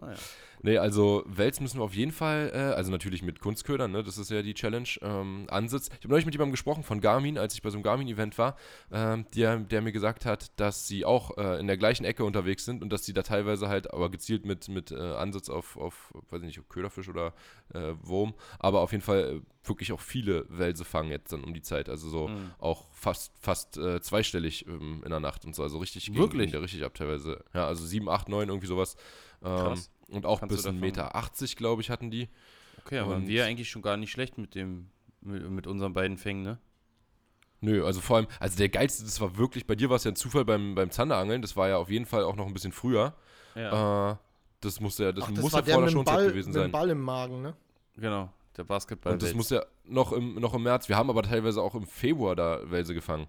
[0.00, 0.16] Ah, ja.
[0.62, 4.18] Nee, also Wels müssen wir auf jeden Fall, äh, also natürlich mit Kunstködern, ne, das
[4.18, 5.86] ist ja die Challenge, ähm, Ansitz.
[5.88, 8.56] Ich habe neulich mit jemandem gesprochen von Garmin, als ich bei so einem Garmin-Event war,
[8.92, 12.66] ähm, der, der mir gesagt hat, dass sie auch äh, in der gleichen Ecke unterwegs
[12.66, 16.12] sind und dass sie da teilweise halt, aber gezielt mit, mit äh, Ansatz auf, auf,
[16.28, 17.32] weiß ich nicht, Köderfisch oder
[17.72, 21.54] äh, Wurm, aber auf jeden Fall äh, wirklich auch viele Welse fangen jetzt dann um
[21.54, 22.50] die Zeit, also so Mhm.
[22.58, 26.40] auch fast, fast äh, zweistellig ähm, in der Nacht und so, also richtig Wirklich?
[26.42, 27.42] gegen der richtig ab teilweise.
[27.54, 28.96] Ja, also 7, 8, 9, irgendwie sowas.
[29.42, 29.90] Ähm, Krass.
[30.08, 32.28] und auch Kannst bis davon- 1,80 Meter, 80, glaube ich, hatten die.
[32.84, 34.88] Okay, aber Und- wir eigentlich schon gar nicht schlecht mit dem,
[35.20, 36.58] mit, mit unseren beiden Fängen, ne?
[37.62, 40.10] Nö, also vor allem, also der geilste, das war wirklich, bei dir war es ja
[40.10, 42.72] ein Zufall beim, beim Zanderangeln, das war ja auf jeden Fall auch noch ein bisschen
[42.72, 43.14] früher.
[43.54, 44.12] Ja.
[44.12, 44.16] Äh,
[44.60, 46.62] das muss ja, das Ach, muss war ja vor der Schonzeit Ball, gewesen mit dem
[46.62, 46.72] sein.
[46.72, 47.54] Ball im Magen, ne?
[47.96, 49.12] genau, der Basketball.
[49.12, 51.86] Und das muss ja noch im, noch im März, wir haben aber teilweise auch im
[51.86, 53.26] Februar da Welse gefangen.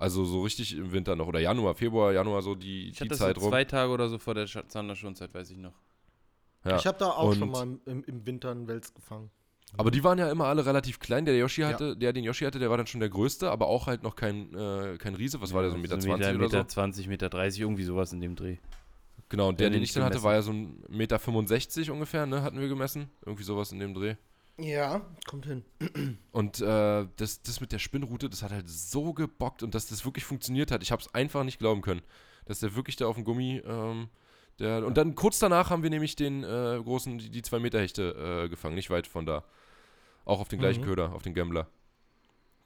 [0.00, 3.08] Also so richtig im Winter noch, oder Januar, Februar, Januar, so die, ich die hatte
[3.10, 3.50] das Zeit so rum.
[3.50, 5.74] zwei Tage oder so vor der Sch- Zanderschonzeit, weiß ich noch.
[6.64, 6.76] Ja.
[6.76, 9.30] Ich habe da auch schon Und- mal im, im, Winter einen Wels gefangen.
[9.76, 11.24] Aber die waren ja immer alle relativ klein.
[11.26, 11.68] Der, der Yoshi Ja.
[11.68, 14.16] hatte, der den Yoshi hatte, der war dann schon der größte, aber auch halt noch
[14.16, 15.40] kein, äh, kein Riese.
[15.42, 16.56] Was war der, so 1,20 Meter, 20 Meter, oder so?
[16.56, 18.56] Meter 20, Meter 30, irgendwie sowas in dem Dreh.
[19.28, 20.24] Genau, und der, den den ich dann hatte, gemessen.
[20.24, 23.10] war ja so ein Meter 65 ungefähr, ne, hatten wir gemessen.
[23.24, 24.16] Irgendwie sowas in dem Dreh.
[24.62, 25.64] Ja, kommt hin.
[26.32, 30.04] Und äh, das, das mit der Spinnrute, das hat halt so gebockt und dass das
[30.04, 30.82] wirklich funktioniert hat.
[30.82, 32.02] Ich habe es einfach nicht glauben können,
[32.46, 34.08] dass der wirklich da auf dem Gummi, ähm,
[34.58, 37.80] der, und dann kurz danach haben wir nämlich den äh, großen, die, die 2 Meter
[37.80, 39.44] Hechte äh, gefangen, nicht weit von da.
[40.26, 40.86] Auch auf den gleichen Mhm.
[40.86, 41.66] Köder, auf den Gambler.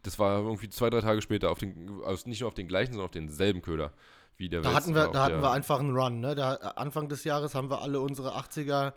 [0.02, 2.92] Das war irgendwie zwei, drei Tage später, auf den, also nicht nur auf den gleichen,
[2.92, 3.92] sondern auf denselben Köder.
[4.36, 6.34] Wie der Da hatten wir, da hatten wir einfach einen Run, ne?
[6.34, 8.92] Da, Anfang des Jahres haben wir alle unsere 80er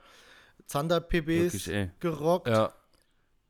[0.66, 1.92] Zander PBs Wirklich, ey.
[2.00, 2.48] gerockt.
[2.48, 2.74] Ja.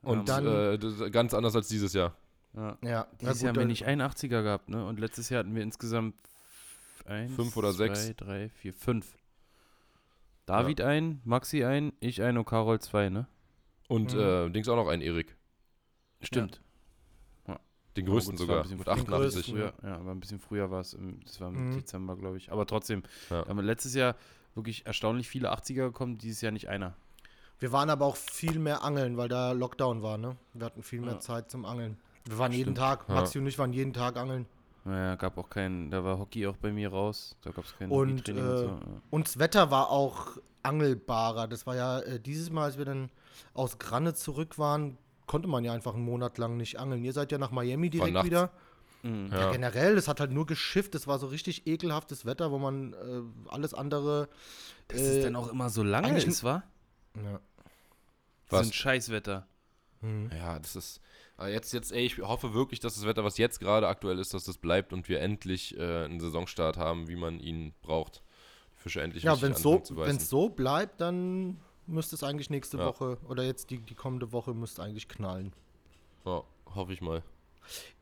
[0.08, 2.16] Und dann- äh, ganz anders als dieses Jahr.
[2.54, 2.78] Ja.
[2.84, 4.86] Ja, Dieses Jahr haben wir nicht einen 80er gehabt, ne?
[4.86, 6.16] Und letztes Jahr hatten wir insgesamt
[7.06, 8.16] eins, Fünf oder zwei, sechs.
[8.18, 9.16] drei, vier, fünf.
[10.46, 13.28] David ein, Maxi ein, ich ein und Carol zwei, ne?
[13.90, 14.20] Und Mhm.
[14.20, 15.36] äh, Dings auch noch ein Erik.
[16.22, 16.62] Stimmt.
[17.96, 18.62] Den Aber größten gut, sogar.
[18.64, 18.96] bisschen Mit früher.
[18.96, 19.34] Den 88.
[19.34, 19.56] größten.
[19.56, 20.96] Früher, ja, aber ein bisschen früher war es,
[21.26, 21.74] das war im Mhm.
[21.78, 22.52] Dezember, glaube ich.
[22.52, 23.02] Aber trotzdem,
[23.32, 23.42] Ja.
[23.42, 24.16] da haben wir letztes Jahr
[24.54, 26.96] wirklich erstaunlich viele 80er gekommen, dieses Jahr nicht einer.
[27.60, 30.36] Wir waren aber auch viel mehr angeln, weil da Lockdown war, ne?
[30.54, 31.20] Wir hatten viel mehr Ja.
[31.20, 31.98] Zeit zum Angeln.
[32.26, 32.78] Wir waren jeden Stimmt.
[32.78, 33.16] Tag, Ja.
[33.16, 34.46] Maxi und ich waren jeden Tag angeln.
[34.86, 37.90] Naja, gab auch keinen, da war Hockey auch bei mir raus, da gab es kein
[37.90, 38.66] Und, äh, und so.
[38.68, 38.80] Ja.
[39.10, 41.48] Und das Wetter war auch angelbarer.
[41.48, 43.10] Das war ja äh, dieses Mal, als wir dann
[43.54, 47.04] aus Granne zurück waren, konnte man ja einfach einen Monat lang nicht angeln.
[47.04, 48.52] Ihr seid ja nach Miami direkt wieder.
[49.04, 49.30] Mhm.
[49.32, 49.40] Ja.
[49.42, 49.52] Ja.
[49.52, 50.96] generell, es hat halt nur geschifft.
[50.96, 52.98] Es war so richtig ekelhaftes Wetter, wo man äh,
[53.50, 54.30] alles andere.
[54.88, 56.64] Dass äh, es dann auch immer so lange ist, wa?
[57.24, 57.40] Ja.
[58.50, 58.62] Das Was?
[58.62, 59.48] ist ein Scheißwetter.
[60.02, 60.30] Hm.
[60.36, 61.02] Ja, das ist.
[61.38, 64.34] aber Jetzt, jetzt, ey, ich hoffe wirklich, dass das Wetter, was jetzt gerade aktuell ist,
[64.34, 68.22] dass das bleibt und wir endlich äh, einen Saisonstart haben, wie man ihn braucht.
[68.78, 72.78] Die Fische endlich Ja, wenn es so, wenn's so bleibt, dann müsste es eigentlich nächste
[72.78, 72.86] Ja.
[72.86, 75.54] Woche oder jetzt die, die kommende Woche müsste eigentlich knallen.
[76.26, 76.44] Ja,
[76.76, 77.24] hoffe ich mal.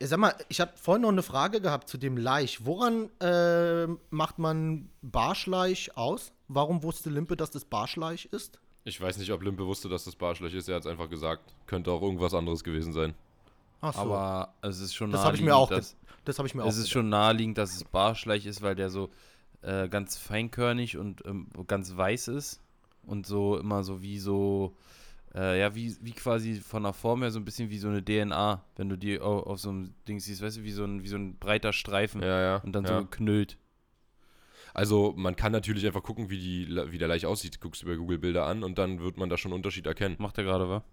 [0.01, 2.65] Ja, Sag mal, ich habe vorhin noch eine Frage gehabt zu dem Laich.
[2.65, 6.33] Woran äh, macht man Barschleich aus?
[6.47, 8.59] Warum wusste Limpe, dass das Barschleich ist?
[8.87, 10.69] Ich weiß nicht, ob Limpe wusste, dass das Barschlech ist.
[10.69, 11.55] Er hat es einfach gesagt.
[11.65, 13.15] Könnte auch irgendwas anderes gewesen sein.
[13.81, 16.47] Ach so, Aber es ist schon das habe ich mir naheliegend, auch, dass, das habe
[16.47, 16.67] ich mir auch.
[16.69, 19.09] es ist schon naheliegend, dass es Barschleich ist, weil der so
[19.63, 22.61] äh, ganz feinkörnig und ähm, ganz weiß ist
[23.07, 24.75] und so immer so wie so
[25.33, 28.03] äh, ja wie, wie quasi von der Form her so ein bisschen wie so eine
[28.05, 31.03] DNA, wenn du die auf, auf so einem Ding siehst, weißt du, wie so ein
[31.03, 32.55] wie so ein breiter Streifen Ja, ja.
[32.57, 32.99] und dann ja.
[32.99, 33.57] so geknüllt.
[34.75, 37.61] Also man kann natürlich einfach gucken, wie, die, wie der Laich aussieht.
[37.61, 40.15] Guckst über Google Bilder an und dann wird man da schon einen Unterschied erkennen.
[40.19, 40.83] Macht er gerade, wa?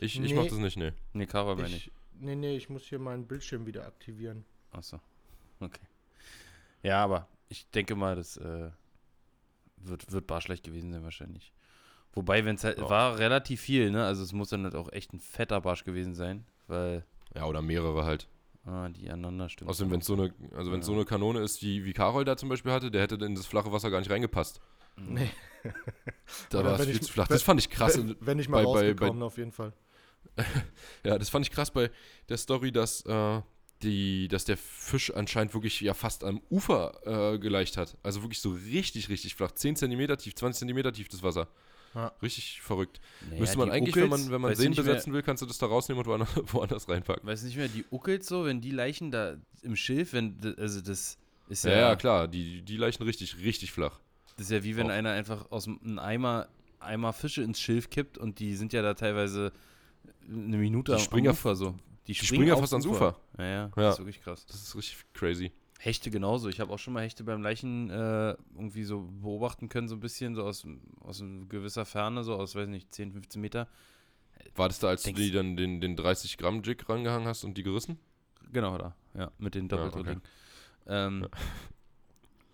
[0.00, 0.34] Ich, ich Nee.
[0.34, 0.92] mach das nicht, nee.
[1.14, 1.86] Nee, meine ich.
[1.86, 4.44] ich, nee, nee, ich muss hier meinen Bildschirm wieder aktivieren.
[4.72, 5.00] Achso.
[5.58, 5.80] Okay.
[6.82, 8.70] Ja, aber ich denke mal, das äh,
[9.78, 11.52] wird, wird barschlecht gewesen sein wahrscheinlich.
[12.12, 12.90] Wobei, wenn es halt, Ja.
[12.90, 14.04] war relativ viel, ne?
[14.04, 17.04] Also es muss dann halt auch echt ein fetter Barsch gewesen sein, weil
[17.34, 18.28] Ja, oder mehrere halt.
[18.64, 19.70] Ah, die aneinander stimmen.
[19.70, 20.86] Außerdem, wenn es so eine, also wenn Ja.
[20.86, 23.46] so eine Kanone ist, wie, wie Karol da zum Beispiel hatte, der hätte in das
[23.46, 24.60] flache Wasser gar nicht reingepasst.
[24.96, 25.30] Nee.
[26.50, 27.28] Da war es viel ich- zu flach.
[27.28, 27.96] Das fand ich krass.
[27.98, 29.72] wenn, wenn ich mal bei- bei- rausgekommen, auf jeden Fall.
[31.04, 31.90] Ja, das fand ich krass bei
[32.28, 33.40] der Story, dass, äh,
[33.82, 37.96] die, dass der Fisch anscheinend wirklich ja fast am Ufer äh, geleicht hat.
[38.02, 39.52] Also wirklich so richtig, richtig flach.
[39.52, 41.48] 10 cm tief, 20 cm tief das Wasser.
[41.94, 42.12] Ja.
[42.22, 43.00] Richtig verrückt.
[43.28, 45.46] Naja, Müsste man die eigentlich, wenn Uckels, man, wenn man Seen besetzen will, kannst du
[45.46, 47.26] das da rausnehmen und woanders, woanders reinpacken.
[47.28, 51.18] Weiß nicht mehr, die Uckels so, wenn die Leichen da im Schilf, wenn, also das
[51.48, 53.98] ist Ja, ja, ja, klar, die, die leichen richtig, richtig flach.
[54.36, 54.90] das ist ja wie wenn Auch.
[54.94, 58.94] einer einfach aus einem Eimer, Eimer Fische ins Schilf kippt und die sind ja da
[58.94, 59.52] teilweise
[60.28, 61.74] eine Minute Die am- springen ja am Ufer so.
[62.06, 63.16] Die springen ja aufs fast ans Ufer.
[63.36, 63.70] Ja, ja, Ja.
[63.74, 64.46] das ist wirklich krass.
[64.46, 65.50] Das ist richtig crazy.
[65.82, 66.48] Hechte genauso.
[66.50, 70.00] Ich habe auch schon mal Hechte beim Leichen äh, irgendwie so beobachten können, so ein
[70.00, 70.66] bisschen, so aus,
[71.00, 73.66] aus gewisser Ferne, so aus, weiß nicht, 10, 15 Meter.
[74.56, 77.44] War das da, als Denkst- du die dann den, den 30 Gramm Jig rangehangen hast
[77.44, 77.98] und die gerissen?
[78.52, 80.22] Genau da, ja, mit den Ja, Doppeldrillingen.
[80.86, 81.26] ähm,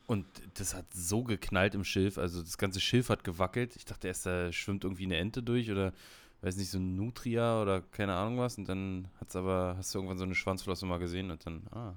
[0.06, 3.74] Und das hat so geknallt im Schilf, also das ganze Schilf hat gewackelt.
[3.74, 5.92] Ich dachte erst, da schwimmt irgendwie eine Ente durch oder,
[6.42, 8.56] weiß nicht, so ein Nutria oder keine Ahnung was.
[8.56, 11.94] Und dann hat's aber, hast du irgendwann so eine Schwanzflosse mal gesehen und dann, ah,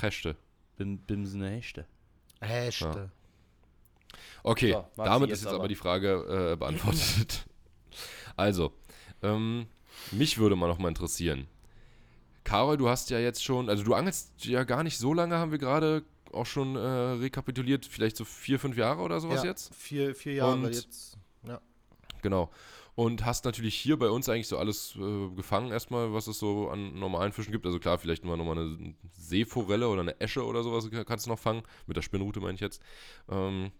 [0.00, 0.36] Hechte.
[0.76, 1.86] bim, bimsene Hechte.
[2.40, 3.10] Hechte.
[4.42, 5.68] Okay, So, damit jetzt ist jetzt aber aber.
[5.68, 7.44] die Frage äh, beantwortet.
[8.36, 8.72] also,
[9.22, 9.66] ähm,
[10.12, 11.46] mich würde mal noch mal interessieren.
[12.44, 15.50] Karol, du hast ja jetzt schon, also du angelst ja gar nicht so lange, haben
[15.50, 19.74] wir gerade auch schon äh, rekapituliert, vielleicht so vier, fünf Jahre oder sowas ja, jetzt?
[19.74, 21.18] Vier, vier Jahre Und- jetzt.
[21.46, 21.60] Ja.
[22.22, 22.50] Genau.
[23.00, 26.68] Und hast natürlich hier bei uns eigentlich so alles äh, gefangen, erstmal, was es so
[26.68, 27.64] an normalen Fischen gibt.
[27.64, 31.62] Also klar, vielleicht mal eine Seeforelle oder eine Esche oder sowas kannst du noch fangen.
[31.86, 32.82] Mit der Spinnrute meine ich jetzt.
[33.30, 33.70] Ähm,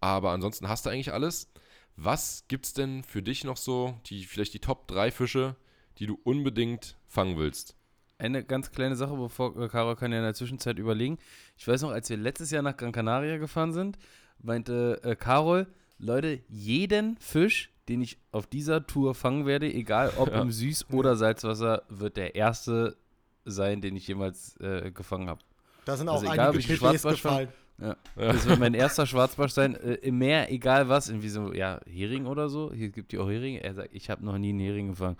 [0.00, 1.50] aber ansonsten hast du eigentlich alles.
[1.96, 5.56] Was gibt's denn für dich noch so, die, vielleicht die Top 3 Fische,
[5.98, 7.74] die du unbedingt fangen willst?
[8.18, 11.18] Eine ganz kleine Sache, bevor äh, Caro kann ja in der Zwischenzeit überlegen.
[11.56, 13.98] Ich weiß noch, als wir letztes Jahr nach Gran Canaria gefahren sind,
[14.38, 15.66] meinte äh, Carol,
[15.98, 20.40] Leute, jeden Fisch, den ich auf dieser Tour fangen werde, egal ob Ja.
[20.42, 22.96] im Süß- oder Salzwasser, wird der erste
[23.44, 25.40] sein, den ich jemals äh, gefangen habe.
[25.84, 27.30] Da sind auch Also egal, einige ich PDs Schwarzbarsch fang-
[27.78, 27.96] gefallen.
[28.16, 32.26] Das wird mein erster Schwarzbarsch sein, äh, im Meer, egal was, irgendwie so, ja, Hering
[32.26, 32.72] oder so.
[32.72, 33.62] Hier gibt die auch Heringe.
[33.64, 35.16] Er sagt, ich habe noch nie einen Hering gefangen.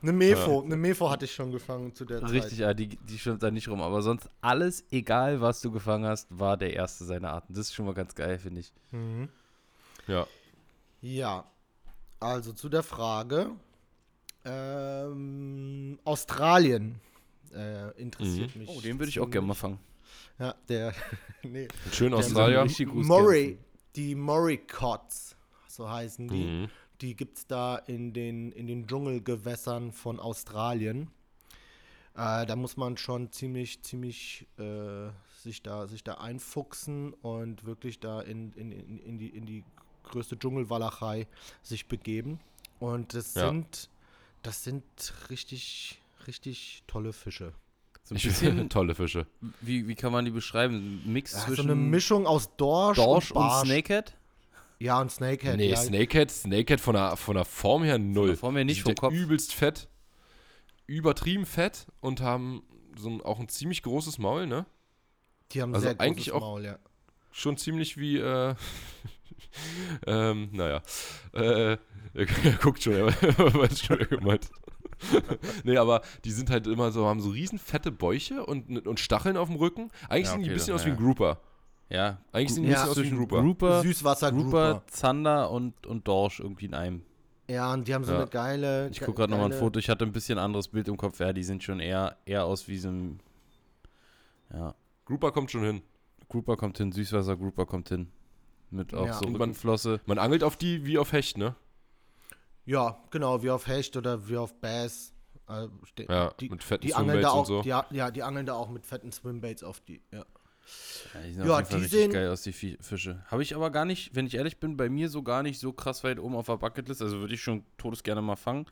[0.00, 2.30] Eine Mefo, eine Mefo hatte ich schon gefangen zu der Zeit.
[2.30, 3.82] Richtig, ja, die, die schwimmt da nicht rum.
[3.82, 7.48] Aber sonst alles, egal was du gefangen hast, war der erste seiner Art.
[7.48, 8.72] Und Das ist schon mal ganz geil, finde ich.
[8.92, 9.28] Mhm.
[10.06, 10.26] Ja.
[11.00, 11.44] Ja,
[12.20, 13.50] also zu der Frage.
[14.44, 17.00] Ähm, Australien
[17.54, 18.68] äh, interessiert mich.
[18.68, 19.78] Oh, den würde ich auch gerne mal fangen.
[20.38, 20.94] Ja, der.
[21.42, 21.68] nee.
[21.92, 22.64] Schön Australier.
[22.66, 23.58] gut Murray,
[23.96, 25.36] die Murray Cots,
[25.66, 26.44] so heißen die.
[26.44, 26.68] Mhm.
[27.00, 31.10] Die gibt es da in den, in den Dschungelgewässern von Australien.
[32.14, 35.10] Äh, da muss man schon ziemlich, ziemlich äh,
[35.42, 39.64] sich, da, sich da einfuchsen und wirklich da in, in, in, in, die, in die
[40.02, 41.28] größte Dschungelwalachei
[41.62, 42.40] sich begeben.
[42.80, 43.48] Und das Ja.
[43.48, 43.88] sind,
[44.42, 44.84] das sind
[45.30, 47.52] richtig, richtig tolle Fische.
[48.02, 49.26] So ein bisschen, tolle Fische.
[49.60, 51.02] wie, wie kann man die beschreiben?
[51.04, 53.66] Ein Mix Ja, so zwischen eine Mischung aus Dorsch, Dorsch und, und.
[53.66, 54.16] Snakehead?
[54.80, 55.56] Ja, und Snakehead.
[55.56, 55.76] Nee, ja.
[55.76, 58.28] Snakehead, Snakehead von der, von der Form her null.
[58.28, 59.12] der Form her nicht, Die vom sind Kopf.
[59.14, 59.88] Übelst fett.
[60.86, 62.62] Übertrieben fett und haben
[62.96, 64.66] so ein, auch ein ziemlich großes Maul, ne?
[65.52, 66.78] Die haben Also sehr großes eigentlich auch- Maul, ja.
[67.32, 68.54] Schon ziemlich wie, äh,
[70.06, 70.82] ähm, naja.
[71.32, 71.76] Äh,
[72.14, 72.26] er
[72.62, 74.48] guckt schon, er weiß schon, wer gemeint.
[75.64, 79.36] nee, aber die sind halt immer so, haben so riesen fette Bäuche und, und Stacheln
[79.36, 79.90] auf dem Rücken.
[80.08, 81.00] Eigentlich Ja, sind die ein okay, bisschen dann, aus wie ein ja.
[81.02, 81.40] Grouper.
[81.90, 82.86] Ja, Eigentlich die Ja.
[82.92, 83.40] zwischen Grouper.
[83.42, 84.72] Grouper, Süßwasser-Grouper.
[84.74, 87.02] Grouper, Zander und, und Dorsch irgendwie in einem.
[87.48, 88.18] Ja, und die haben so Ja.
[88.18, 88.88] eine geile.
[88.90, 89.78] Ich gucke gerade nochmal ein Foto.
[89.78, 91.18] Ich hatte ein bisschen anderes Bild im Kopf.
[91.18, 93.20] Ja, die sind schon eher, eher aus wie so ein.
[94.52, 94.74] Ja,
[95.06, 95.82] Grouper kommt schon hin.
[96.28, 98.10] Grouper kommt hin, Süßwasser Grouper kommt hin.
[98.70, 99.12] Mit auch Ja.
[99.14, 100.00] so Und man- Rückenflosse.
[100.04, 101.54] Man angelt auf die wie auf Hecht, ne?
[102.66, 105.14] Ja, genau, wie auf Hecht oder wie auf Bass.
[105.86, 107.88] Ste- Ja, die, mit fetten die angeln da Swimbaits und auch, so.
[107.90, 110.02] die, ja, die angeln da auch mit fetten Swimbaits auf die.
[110.12, 110.26] Ja.
[111.14, 113.22] Ja, die sehen Ja, die sehen- geil aus, die Fi- Fische.
[113.26, 115.72] Habe ich aber gar nicht, wenn ich ehrlich bin, bei mir so gar nicht so
[115.72, 117.00] krass weit oben auf der Bucketlist.
[117.02, 118.66] Also würde ich schon todesgerne mal fangen.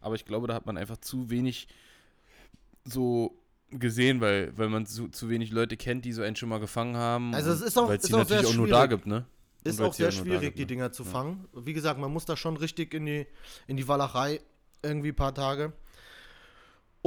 [0.00, 1.68] Aber ich glaube, da hat man einfach zu wenig
[2.84, 3.38] so
[3.70, 6.96] gesehen, weil, weil man zu, zu wenig Leute kennt, die so einen schon mal gefangen
[6.96, 7.34] haben.
[7.34, 8.90] Also es ist auch- weil es ist die auch natürlich sehr auch nur da schwierig.
[8.90, 9.24] gibt, ne?
[9.64, 10.66] Ist auch sehr schwierig, gibt, die ne?
[10.68, 11.10] Dinger zu Ja.
[11.10, 11.44] fangen.
[11.52, 13.26] Wie gesagt, man muss da schon richtig in die,
[13.66, 14.40] in die Walachei
[14.82, 15.72] irgendwie ein paar Tage.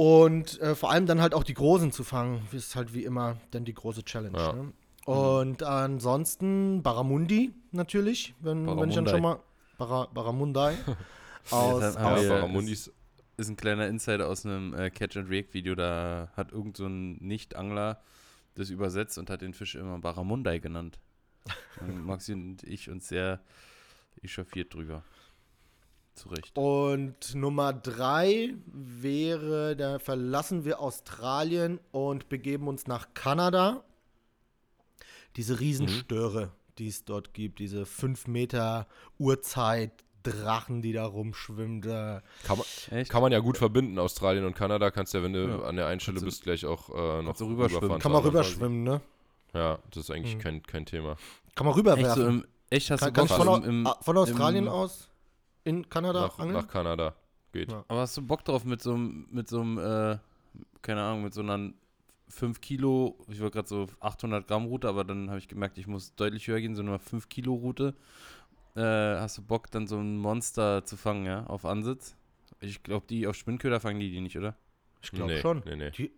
[0.00, 3.36] Und äh, vor allem dann halt auch die Großen zu fangen, ist halt wie immer
[3.50, 4.38] dann die große Challenge.
[4.38, 4.54] Ja.
[4.54, 4.72] Ne?
[5.04, 9.40] Und ansonsten Barramundi natürlich, wenn, wenn ich dann schon mal.
[9.76, 10.74] Barra, Barramundai.
[11.50, 12.90] aus, aus, ja- Barramundis.
[13.36, 15.74] Ist ein kleiner Insider aus einem äh, Catch-and-React-Video.
[15.74, 18.00] Da hat irgend so ein Nicht-Angler
[18.54, 20.98] das übersetzt und hat den Fisch immer Barramundai genannt.
[22.06, 23.40] Maxi und ich uns sehr
[24.22, 25.04] echauffiert drüber.
[26.20, 26.56] Zu Recht.
[26.58, 33.82] Und Nummer drei wäre, da verlassen wir Australien und begeben uns nach Kanada.
[35.36, 38.86] Diese Riesenstöre, die es dort gibt, diese 5 Meter
[39.18, 39.92] Uhrzeit.
[40.22, 41.80] Drachen, die da rumschwimmen.
[41.80, 42.20] Da.
[42.44, 42.66] Kann man,
[42.98, 43.10] Echt?
[43.10, 44.90] kann man ja gut verbinden, Australien und Kanada.
[44.90, 45.62] Kannst ja, wenn du Ja.
[45.62, 47.56] an der einen Stelle bist, gleich auch äh, noch rüberschwimmen.
[47.62, 48.00] rüberfahren.
[48.02, 49.00] Kann man rüberschwimmen, ne?
[49.54, 50.40] Ja, das ist eigentlich Mhm.
[50.40, 51.16] kein, kein Thema.
[51.54, 52.22] Kann man Echt, rüberwerfen.
[52.22, 55.08] so im, echt hast kann, du kann ich von, im, ah, von Australien im, aus
[55.64, 56.54] in Kanada Nach, angeln?
[56.56, 57.14] nach Kanada
[57.52, 57.70] geht.
[57.70, 57.84] Ja.
[57.88, 60.18] Aber hast du Bock drauf mit so einem, mit so einem, äh,
[60.82, 61.72] keine Ahnung, mit so einer
[62.28, 65.86] 5 Kilo, ich war gerade so 800 Gramm Route, aber dann habe ich gemerkt, ich
[65.86, 67.94] muss deutlich höher gehen, so nur 5 Kilo Route.
[68.76, 72.16] Äh, hast du Bock, dann so ein Monster zu fangen, ja, auf Ansitz?
[72.60, 74.54] Ich glaube, die auf Spinnköder fangen die die nicht, oder?
[75.02, 75.62] Ich glaube Nee, schon.
[75.66, 75.90] nee, nee.
[75.90, 76.12] Die,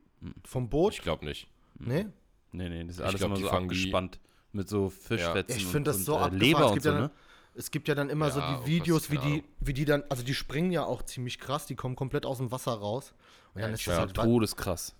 [0.44, 0.92] vom Boot?
[0.92, 1.48] Ich glaube nicht.
[1.78, 2.06] nee?
[2.54, 4.20] Nee, nee, das ist alles glaub, immer so die- abgespannt.
[4.52, 6.40] Mit so Fischfetzen Ich finde das und, so und, äh, abgefahren.
[6.46, 7.10] Leber Es und gibt so, ja ne?
[7.54, 10.22] Es gibt ja dann immer Ja, so die Videos, wie die, wie die dann, also
[10.22, 13.12] die springen ja auch ziemlich krass, die kommen komplett aus dem Wasser raus.
[13.54, 14.94] Und dann Ja, ist ja, das halt, todeskrass.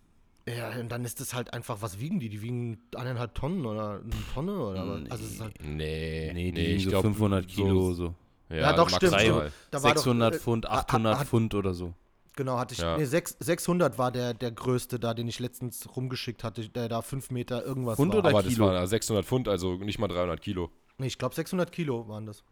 [0.46, 2.28] ja, und dann ist das halt einfach, was wiegen die?
[2.28, 5.10] Die wiegen eineinhalb Tonnen oder eine Tonne oder was?
[5.10, 8.14] Also es ist halt, Nee, Nee, die nee, wiegen ich so glaub, 500 Kilo so.
[8.50, 9.12] Ja, Ja, doch, stimmt.
[9.14, 11.94] Da war doch, 600 äh, Pfund, hat- 800 hat- Pfund oder so.
[12.36, 12.98] genau, hatte ich, Ja.
[12.98, 17.00] nee, sechs- 600 war der, der größte da, den ich letztens rumgeschickt hatte, der da
[17.00, 18.18] 5 Meter irgendwas Pfund war.
[18.18, 18.66] oder Aber Kilo?
[18.66, 20.70] das waren 600 Pfund, also nicht mal 300 Kilo.
[20.98, 22.42] Nee, ich glaube 600 Kilo waren das.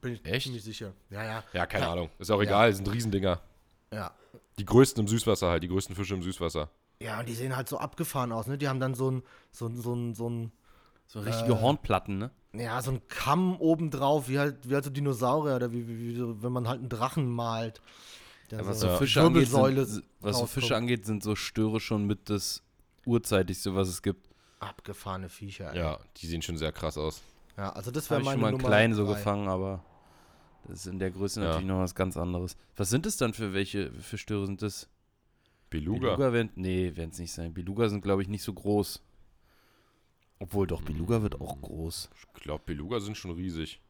[0.00, 0.44] Bin ich Echt?
[0.44, 0.92] ziemlich sicher.
[1.10, 1.44] Ja, ja.
[1.52, 1.92] Ja, keine Ja.
[1.92, 2.10] Ahnung.
[2.18, 2.44] Ist auch Ja.
[2.48, 3.40] egal, sind Riesendinger.
[3.92, 4.12] Ja.
[4.58, 6.70] Die größten im Süßwasser halt, die größten Fische im Süßwasser.
[7.02, 8.58] Ja, und die sehen halt so abgefahren aus, ne?
[8.58, 10.52] Die haben dann so ein, so ein, so ein, so ein,
[11.06, 12.30] So richtige Hornplatten, ne?
[12.52, 16.14] ja, so ein Kamm obendrauf, wie halt, wie halt so Dinosaurier oder wie, wie, wie
[16.16, 17.80] so, wenn man halt einen Drachen malt.
[18.50, 18.98] Ja, was so so Ja.
[18.98, 20.46] Fische angeht, sind, was so.
[20.46, 22.62] Fische angeht, sind so Störe schon mit das
[23.06, 24.28] urzeitigste, was es gibt.
[24.60, 25.72] Abgefahrene Viecher.
[25.72, 25.78] ey.
[25.78, 27.22] Ja, die sehen schon sehr krass aus.
[27.56, 29.82] ja also das Habe wäre ich meine schon mal einen Nummer kleinen so gefangen, aber
[30.68, 31.46] das ist in der Größe Ja.
[31.48, 32.56] natürlich noch was ganz anderes.
[32.76, 34.88] Was sind es dann für welche für Störe sind das?
[35.70, 36.10] Beluga.
[36.16, 37.54] Beluga werden, nee, werden es nicht sein.
[37.54, 39.00] Beluga sind, glaube ich, nicht so groß.
[40.40, 42.10] Obwohl doch, Beluga wird auch groß.
[42.34, 43.80] Ich glaube, Beluga sind schon riesig.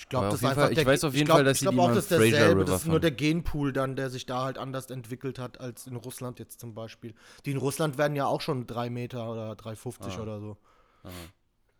[0.00, 1.92] Ich glaube, das einfach Fall- ich weiß auf jeden glaub, Fall, dass ich auch, mal
[1.92, 4.44] das ist im Fraser derselbe, River das ist nur der Genpool dann, der sich da
[4.44, 7.14] halt anders entwickelt hat als in Russland jetzt zum Beispiel.
[7.44, 10.22] Die in Russland werden ja auch schon drei Meter oder 3,50 Ah.
[10.22, 10.56] oder so.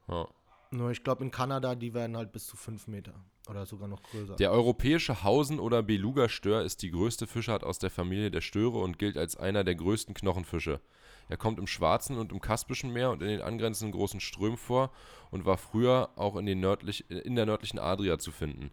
[0.09, 0.27] Ja.
[0.73, 3.15] Nur ich glaube in Kanada, die werden halt bis zu 5 Meter
[3.49, 4.35] oder sogar noch größer.
[4.35, 8.99] Der europäische Hausen- oder Beluga-Stör ist die größte Fischart aus der Familie der Störe und
[8.99, 10.81] gilt als einer der größten Knochenfische.
[11.29, 14.91] Er kommt im Schwarzen und im Kaspischen Meer und in den angrenzenden großen Strömen vor
[15.31, 18.71] und war früher auch in, den nördlich, in der nördlichen Adria zu finden.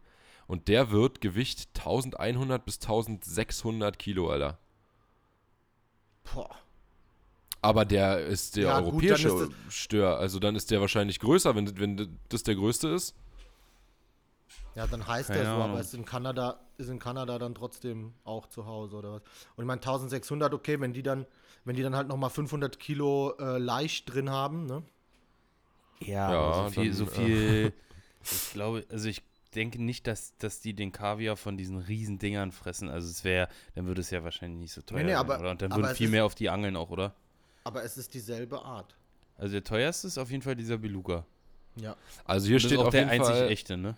[0.47, 4.60] Und der wird Gewicht 1100 bis 1600 Kilo, Alter.
[6.24, 6.49] Boah.
[7.62, 11.20] Aber der ist der Ja, gut, europäische dann ist Stör, also dann ist der wahrscheinlich
[11.20, 13.16] größer, wenn, wenn das der größte ist.
[14.76, 15.80] Ja, dann heißt Keine der so, aber Ahnung.
[15.80, 19.22] ist in Kanada ist in Kanada dann trotzdem auch zu Hause oder was?
[19.56, 21.26] Und ich meine 1600, okay, wenn die dann
[21.66, 24.84] wenn die dann halt noch mal 500 Kilo äh, leicht drin haben, ne?
[25.99, 27.74] Ja, Ja, aber so viel, dann, so äh, viel
[28.24, 29.22] ich glaube, also ich
[29.55, 32.89] denke nicht, dass, dass die den Kaviar von diesen riesen Dingern fressen.
[32.89, 35.51] Also es wäre, dann würde es ja wahrscheinlich nicht so teuer nee, sein, aber- oder?
[35.51, 37.13] Und dann würden viel ist- mehr auf die Angeln auch, oder?
[37.63, 38.95] Aber es ist dieselbe Art.
[39.38, 41.26] Also der teuerste ist auf jeden Fall dieser Beluga.
[41.78, 41.95] Ja.
[42.26, 43.97] Also hier steht ist auch auf der jeden einzig Fall, echte, ne?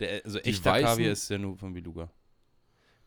[0.00, 2.08] Der, also echter weißen- Kaviar ist ja nur von Beluga.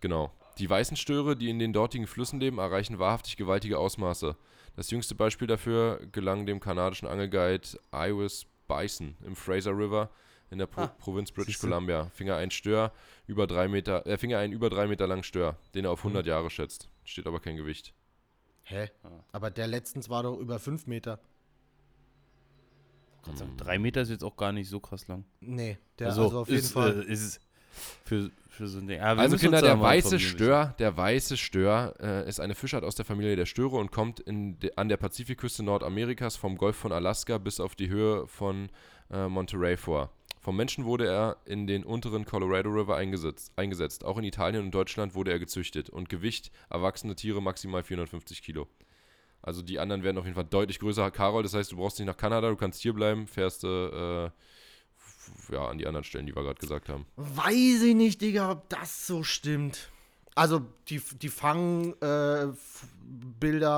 [0.01, 0.31] Genau.
[0.57, 4.37] Die weißen Störe, die in den dortigen Flüssen leben, erreichen wahrhaftig gewaltige Ausmaße.
[4.75, 10.09] Das jüngste Beispiel dafür gelang dem kanadischen Angelguide Iris Bison im Fraser River
[10.51, 11.59] in der Pro Ah, Provinz British.
[11.59, 12.09] Columbia.
[12.13, 12.91] Fing er einen Stör
[13.27, 16.03] über drei Meter, äh, fing er einen über drei Meter langen Stör, den er auf
[16.03, 16.09] Mhm.
[16.11, 16.89] 100 Jahre schätzt.
[17.03, 17.93] Steht aber kein Gewicht.
[18.63, 18.89] Hä?
[19.03, 19.09] Ah.
[19.31, 21.19] Aber der letztens war doch über 5 Meter.
[23.23, 25.25] Kannst sagen, drei Meter ist jetzt auch gar nicht so krass lang.
[25.39, 27.03] Nee, der also, auf jeden ist, Fall.
[27.07, 27.39] Äh, ist
[28.03, 28.99] für, für so ein Ding.
[28.99, 30.19] Also Kinder, der weiße.
[30.19, 34.23] Stör, der weiße Stör äh, ist eine Fischart aus der Familie der Störe und kommt
[34.25, 38.69] de, an der Pazifikküste Nordamerikas vom Golf von Alaska bis auf die Höhe von
[39.11, 40.11] äh, Monterey vor.
[40.45, 44.05] Vom Menschen wurde er in den unteren Colorado River eingesetzt, eingesetzt.
[44.05, 45.89] Auch in Italien und Deutschland wurde er gezüchtet.
[45.89, 48.67] Und Gewicht, erwachsene Tiere maximal 450 Kilo.
[49.41, 51.09] Also die anderen werden auf jeden Fall deutlich größer.
[51.09, 54.29] Karol, das heißt, du brauchst nicht nach Kanada, du kannst hier bleiben, fährst äh,
[55.51, 57.05] ja, an die anderen Stellen, die wir gerade gesagt haben.
[57.15, 59.89] Weiß ich nicht, Digga, ob das so stimmt.
[60.35, 61.95] Also die, die Fangbilder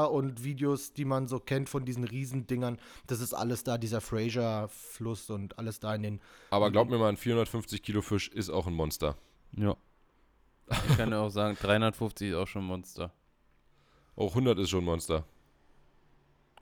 [0.05, 4.01] äh, und Videos, die man so kennt von diesen Riesendingern, das ist alles da, dieser
[4.01, 6.21] Fraser-Fluss und alles da in den.
[6.49, 9.15] Aber glaub mir mal, ein 450 Kilo Fisch ist auch ein Monster.
[9.55, 9.77] Ja.
[10.89, 13.13] Ich kann ja auch sagen, 350 ist auch schon ein Monster.
[14.15, 15.25] Auch 100 ist schon ein Monster.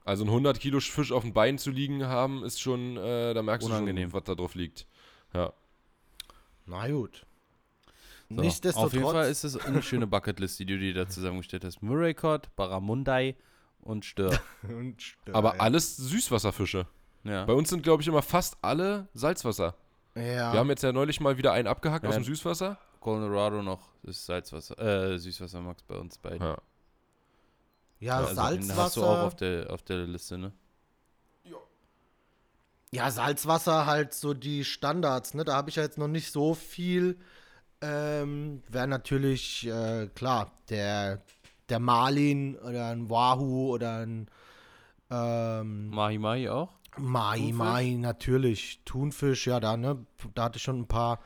[0.06, 3.42] Also ein 100 Kilo Fisch auf dem Bein zu liegen haben, ist schon, äh, da
[3.42, 3.96] merkst Unangenehm.
[4.08, 4.86] du schon, was da drauf liegt.
[5.34, 5.52] Ja.
[6.64, 7.26] Na gut.
[8.28, 8.86] So, Nichtsdestotrotz.
[8.86, 11.82] Auf jeden Fall ist es eine schöne Bucketlist, die du dir da zusammengestellt hast.
[11.82, 13.36] Murray Cod, Barramundai
[13.80, 14.40] und Stör.
[14.62, 15.60] Und Stör, Aber ja.
[15.60, 16.86] alles Süßwasserfische.
[17.24, 17.44] Ja.
[17.44, 19.74] Bei uns sind, glaube ich, immer fast alle Salzwasser.
[20.14, 20.52] Ja.
[20.52, 22.08] Wir haben jetzt ja neulich mal wieder einen abgehackt Ja.
[22.10, 22.78] aus dem Süßwasser.
[23.00, 26.40] Colorado noch ist Salzwasser, äh, Süßwasser Max bei uns beiden.
[26.42, 26.58] Ja.
[28.00, 28.82] Ja, Also den Salzwasser.
[28.82, 30.52] hast du auch auf der, auf der Liste, ne?
[32.92, 35.44] Ja, Salzwasser halt so die Standards, ne?
[35.44, 37.18] Da habe ich ja jetzt noch nicht so viel.
[37.80, 41.22] Ähm, Wäre natürlich, äh, klar, der
[41.68, 44.28] der Marlin oder ein Wahoo oder ein
[45.10, 46.72] ähm, Mahi Mahi auch?
[46.98, 47.56] Mai, Thunfisch?
[47.56, 48.80] Mai, natürlich.
[48.84, 50.06] Thunfisch, ja, da, ne?
[50.34, 51.20] Da hatte ich schon ein paar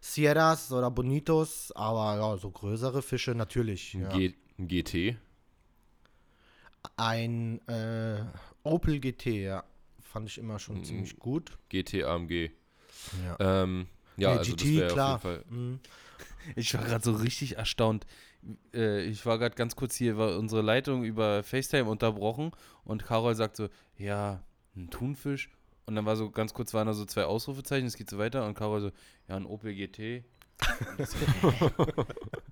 [0.00, 3.94] Sierras oder Bonitos, aber ja, so größere Fische natürlich.
[3.94, 4.08] Ja.
[4.08, 5.16] G ein GT.
[6.96, 8.24] Ein äh,
[8.62, 9.64] Opel GT, ja.
[10.02, 10.84] Fand ich immer schon Mm.
[10.84, 11.56] ziemlich gut.
[11.68, 12.50] GT AMG.
[13.24, 13.36] Ja.
[13.62, 15.16] Ähm, ja, Nee, also GT, klar.
[15.16, 15.44] auf jeden Fall.
[15.48, 15.80] Mhm.
[16.56, 18.06] Ich war gerade so richtig erstaunt.
[18.74, 22.50] Äh, ich war gerade ganz kurz hier, war unsere Leitung über FaceTime unterbrochen
[22.84, 24.42] und Carol sagt so, ja,
[24.76, 25.50] ein Thunfisch.
[25.86, 28.44] Und dann war so ganz kurz waren da so zwei Ausrufezeichen, es geht so weiter
[28.46, 28.90] und Carol so,
[29.28, 30.24] ja, ein Opel GT.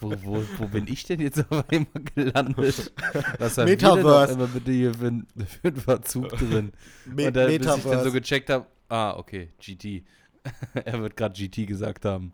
[0.00, 2.92] Wo, wo, wo bin ich denn jetzt auf einmal gelandet?
[3.38, 4.32] Was haben wir denn auf Metaverse.
[4.32, 6.72] einmal bitte hier für, für einen Verzug drin?
[7.04, 8.12] Me und dann, bis ich dann so Metaverse.
[8.12, 10.04] gecheckt habe, ah, okay, GT.
[10.74, 12.32] er wird gerade GT gesagt haben.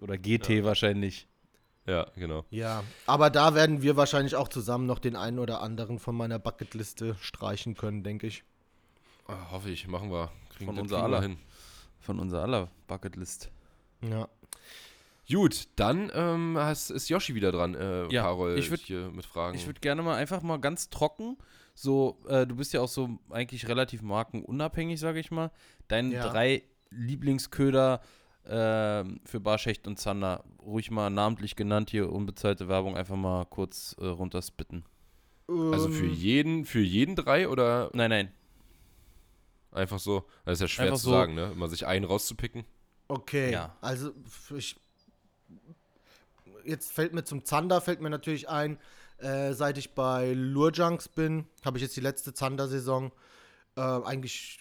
[0.00, 1.28] Oder GT wahrscheinlich.
[1.86, 2.44] Ja, genau.
[2.50, 6.38] Ja, aber da werden wir wahrscheinlich auch zusammen noch den einen oder anderen von meiner
[6.38, 8.44] Bucketliste streichen können, denke ich.
[9.26, 10.30] Ah, hoffe ich, machen wir.
[10.50, 11.20] Kriegen, Von unser aller.
[11.20, 11.38] hin.
[12.00, 13.50] Von unserer aller Bucketlist.
[14.02, 14.28] Ja.
[15.30, 19.24] Gut, dann ähm, hast, ist Yoshi wieder dran, äh, Ja, Carol, ich würd- hier mit
[19.24, 19.56] Fragen.
[19.56, 21.38] Ich würde gerne mal einfach mal ganz trocken,
[21.74, 25.50] so, äh, du bist ja auch so eigentlich relativ markenunabhängig, sage ich mal.
[25.88, 26.28] Deine Ja.
[26.28, 28.00] drei Lieblingsköder
[28.46, 33.96] ähm, für Barschecht und Zander, ruhig mal namentlich genannt hier, unbezahlte Werbung, einfach mal kurz
[33.98, 34.84] äh, runterspitten.
[35.48, 38.32] also für Ähm, jeden, für jeden drei oder Nein, nein.
[39.72, 40.24] einfach so?
[40.44, 41.10] Das ist ja schwer Einfach zu so.
[41.12, 41.50] sagen, ne?
[41.52, 42.64] Immer sich einen rauszupicken.
[43.08, 43.74] Okay, Ja.
[43.80, 44.12] also
[44.56, 44.76] ich,
[46.66, 48.78] jetzt fällt mir zum Zander, fällt mir natürlich ein,
[49.18, 53.12] äh, seit ich bei Lurjunks bin, habe ich jetzt die letzte Zander-Saison
[53.76, 54.58] äh, eigentlich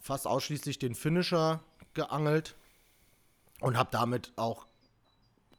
[0.00, 1.60] fast ausschließlich den Finisher
[1.94, 2.56] geangelt
[3.60, 4.66] und habe damit auch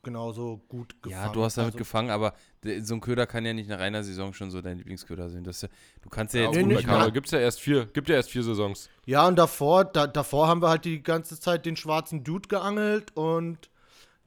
[0.03, 1.25] genauso gut gefangen.
[1.25, 2.33] Ja, du hast damit Also, gefangen, aber
[2.81, 5.43] so ein Köder kann ja nicht nach einer Saison schon so dein Lieblingsköder sein.
[5.45, 5.69] Das ja,
[6.01, 7.11] du kannst ja Ja, jetzt bei nicht mal.
[7.11, 8.89] gibt's ja erst vier, gibt ja erst vier Saisons.
[9.05, 13.15] Ja, und davor, da, davor haben wir halt die ganze Zeit den schwarzen Dude geangelt
[13.15, 13.69] und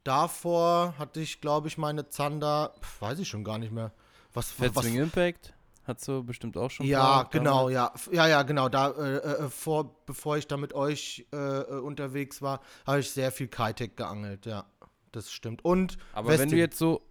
[0.07, 3.93] davor hatte ich, glaube ich, meine Zander, pf, weiß ich schon gar nicht mehr.
[4.33, 5.55] Was, was, Impact
[5.85, 6.87] hast du bestimmt auch schon.
[6.87, 7.93] Ja, paar genau, ja.
[8.13, 8.69] Ja, ja, genau.
[8.69, 13.11] Da, äh, äh, vor, bevor ich da mit euch äh, äh, unterwegs war, habe ich
[13.11, 14.67] sehr viel Kitec geangelt, ja.
[15.13, 15.65] Das stimmt.
[15.65, 16.59] Und Aber wenn du Westing.
[16.59, 17.03] jetzt so,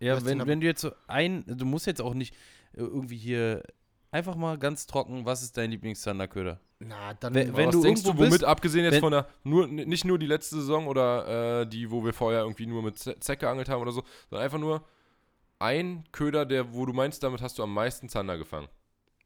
[0.00, 2.34] ja, Westing wenn, wenn du jetzt so ein, du musst jetzt auch nicht
[2.72, 3.62] äh, irgendwie hier
[4.10, 6.58] einfach mal ganz trocken, was ist dein Lieblings-Zanderköder?
[6.80, 9.66] Na, dann Wenn- wenn was du denkst du, womit bist, abgesehen jetzt von der, nur,
[9.66, 13.40] nicht nur die letzte Saison oder äh, die, wo wir vorher irgendwie nur mit Zeck
[13.40, 14.84] geangelt haben oder so, sondern einfach nur
[15.58, 18.68] ein Köder, der, wo du meinst, damit hast du am meisten Zander gefangen.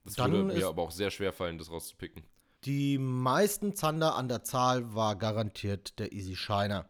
[0.05, 2.23] Das Dann würde mir aber auch sehr schwer fallen, das rauszupicken.
[2.65, 6.87] Die meisten Zander an der Zahl war garantiert der Easy Shiner.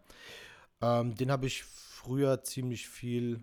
[0.80, 3.40] Ähm, den habe ich früher ziemlich viel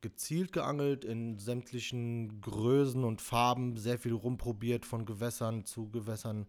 [0.00, 6.46] gezielt geangelt, in sämtlichen Größen und Farben, sehr viel rumprobiert, von Gewässern zu Gewässern.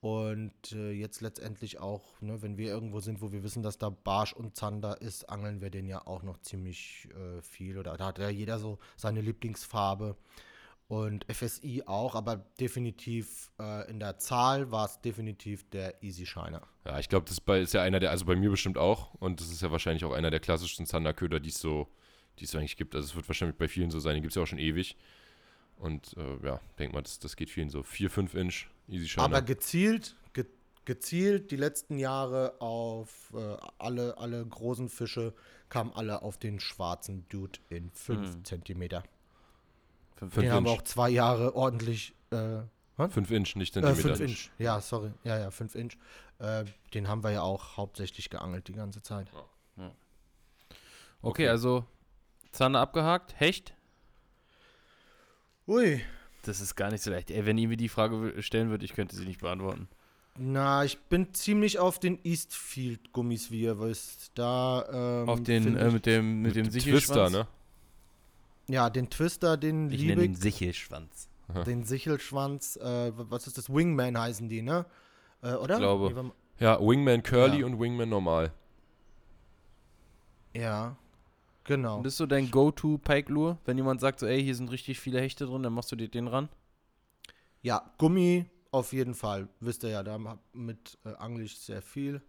[0.00, 3.88] Und äh, jetzt letztendlich auch, ne, wenn wir irgendwo sind, wo wir wissen, dass da
[3.88, 7.78] Barsch und Zander ist, angeln wir den ja auch noch ziemlich äh, viel.
[7.78, 10.14] Oder da hat ja jeder so seine Lieblingsfarbe.
[10.88, 16.60] Und FSI auch, aber definitiv äh, in der Zahl war es definitiv der Easy Shiner.
[16.84, 19.48] Ja, ich glaube, das ist ja einer der, also bei mir bestimmt auch, und das
[19.48, 21.88] ist ja wahrscheinlich auch einer der klassischsten Zanderköder, die es so,
[22.38, 22.94] die es eigentlich gibt.
[22.94, 24.96] Also es wird wahrscheinlich bei vielen so sein, die gibt es ja auch schon ewig.
[25.76, 27.82] Und äh, ja, denk mal, das, das geht vielen so.
[27.82, 29.24] 4, 5 Inch, easy Shiner.
[29.24, 30.44] Aber gezielt, ge
[30.84, 35.34] gezielt die letzten Jahre auf äh, alle, alle großen Fische
[35.68, 38.44] kamen alle auf den schwarzen Dude in 5 Mhm.
[38.44, 39.02] Zentimeter.
[40.16, 40.80] Fünf- Den Fünf haben wir Inch.
[40.80, 42.14] auch zwei Jahre ordentlich.
[42.30, 42.60] Äh,
[42.96, 44.16] 5 Inch, nicht äh, Zentimeter.
[44.16, 44.50] 5 Inch.
[44.58, 45.10] Ja, sorry.
[45.24, 45.96] Ja, ja, 5 Inch.
[46.38, 46.64] Äh,
[46.94, 49.26] den haben wir ja auch hauptsächlich geangelt die ganze Zeit.
[51.22, 51.84] Okay, also
[52.54, 53.74] Zander abgehakt, Hecht?
[55.66, 56.00] Ui.
[56.42, 57.30] Das ist gar nicht so leicht.
[57.30, 59.88] Ey, wenn ihr mir die Frage stellen würdet, ich könnte sie nicht beantworten.
[60.36, 64.32] Na, ich bin ziemlich auf den Eastfield-Gummis, wie ihr wisst.
[64.34, 67.32] Da, ähm, Auf den, äh, mit dem, mit, dem Twister, Sichelschwanz.
[67.32, 67.46] ne?
[68.68, 70.28] Ja, den Twister, den Ich liebe nenne ich.
[70.30, 71.28] ihn Sichelschwanz.
[71.66, 73.68] Den Sichelschwanz, äh, was ist das?
[73.72, 74.86] Wingman heißen die, ne?
[75.42, 75.74] Äh, oder?
[75.74, 76.32] Ich glaube.
[76.58, 77.66] Ja, Wingman Curly Ja.
[77.66, 78.52] und Wingman normal.
[80.54, 80.96] Ja,
[81.64, 81.98] genau.
[81.98, 83.58] Und das ist so dein Go-To-Pike-Lure?
[83.64, 86.08] Wenn jemand sagt so, ey, hier sind richtig viele Hechte drin, dann machst du dir
[86.08, 86.48] den ran?
[87.62, 89.48] Ja, Gummi auf jeden Fall.
[89.60, 92.20] Wisst ihr ja, damit äh, angle ich sehr viel.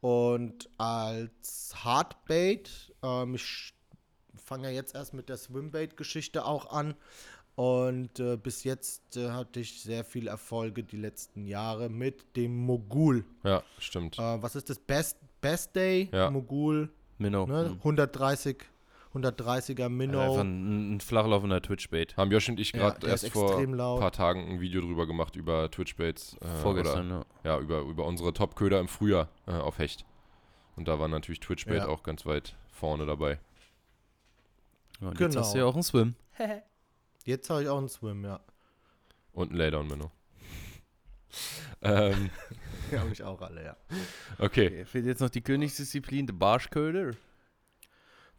[0.00, 3.74] Und als Hardbait, ähm, ich
[4.36, 6.94] fange ja jetzt erst mit der Swimbait-Geschichte auch an.
[7.56, 12.56] Und äh, bis jetzt äh, hatte ich sehr viel Erfolge die letzten Jahre mit dem
[12.56, 13.24] Mogul.
[13.44, 14.18] Ja, stimmt.
[14.18, 14.78] Äh, was ist das?
[14.78, 16.08] Best, Best Day?
[16.12, 16.30] Ja.
[16.30, 16.90] Mogul,
[17.20, 17.46] Minnow.
[17.46, 17.68] ne?
[17.70, 17.76] Hm.
[17.78, 18.56] 130,
[19.14, 20.20] 130er Minnow.
[20.20, 22.16] Einfach ein, ein flachlaufender Twitch-Bait.
[22.16, 25.06] Haben Josh und ich Ja, gerade ist erst vor ein paar Tagen ein Video drüber
[25.06, 26.36] gemacht über Twitch-Baits.
[26.40, 27.56] Äh, Vorgestern, Oder, ja.
[27.56, 30.04] ja, über, über unsere Top-Köder im Frühjahr äh, auf Hecht.
[30.76, 31.88] Und da war natürlich Twitch-Bait Ja.
[31.88, 33.38] auch ganz weit vorne dabei.
[35.00, 35.40] ja und Jetzt Genau.
[35.40, 36.14] hast du ja auch einen Swim.
[37.24, 38.40] Jetzt habe ich auch einen Swim, ja.
[39.32, 40.10] Und ein Laydown-Minnow.
[41.82, 42.30] ähm,
[42.98, 43.76] habe ich auch alle, ja.
[44.38, 44.66] okay.
[44.66, 47.12] Okay, fehlt jetzt noch die Königsdisziplin, der Barschköder.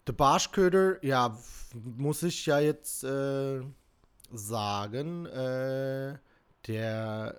[0.08, 1.38] Der Barschköder, ja,
[1.74, 3.62] muss ich ja jetzt äh,
[4.32, 6.18] sagen, äh,
[6.68, 7.36] der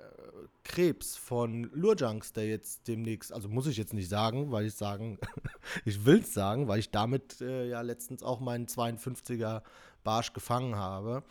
[0.65, 5.19] Krebs von Lurjunks, der jetzt demnächst, also muss ich jetzt nicht sagen, weil ich sagen,
[5.85, 9.63] ich will es sagen, weil ich damit äh, ja letztens auch meinen 52er
[10.05, 11.23] Barsch gefangen habe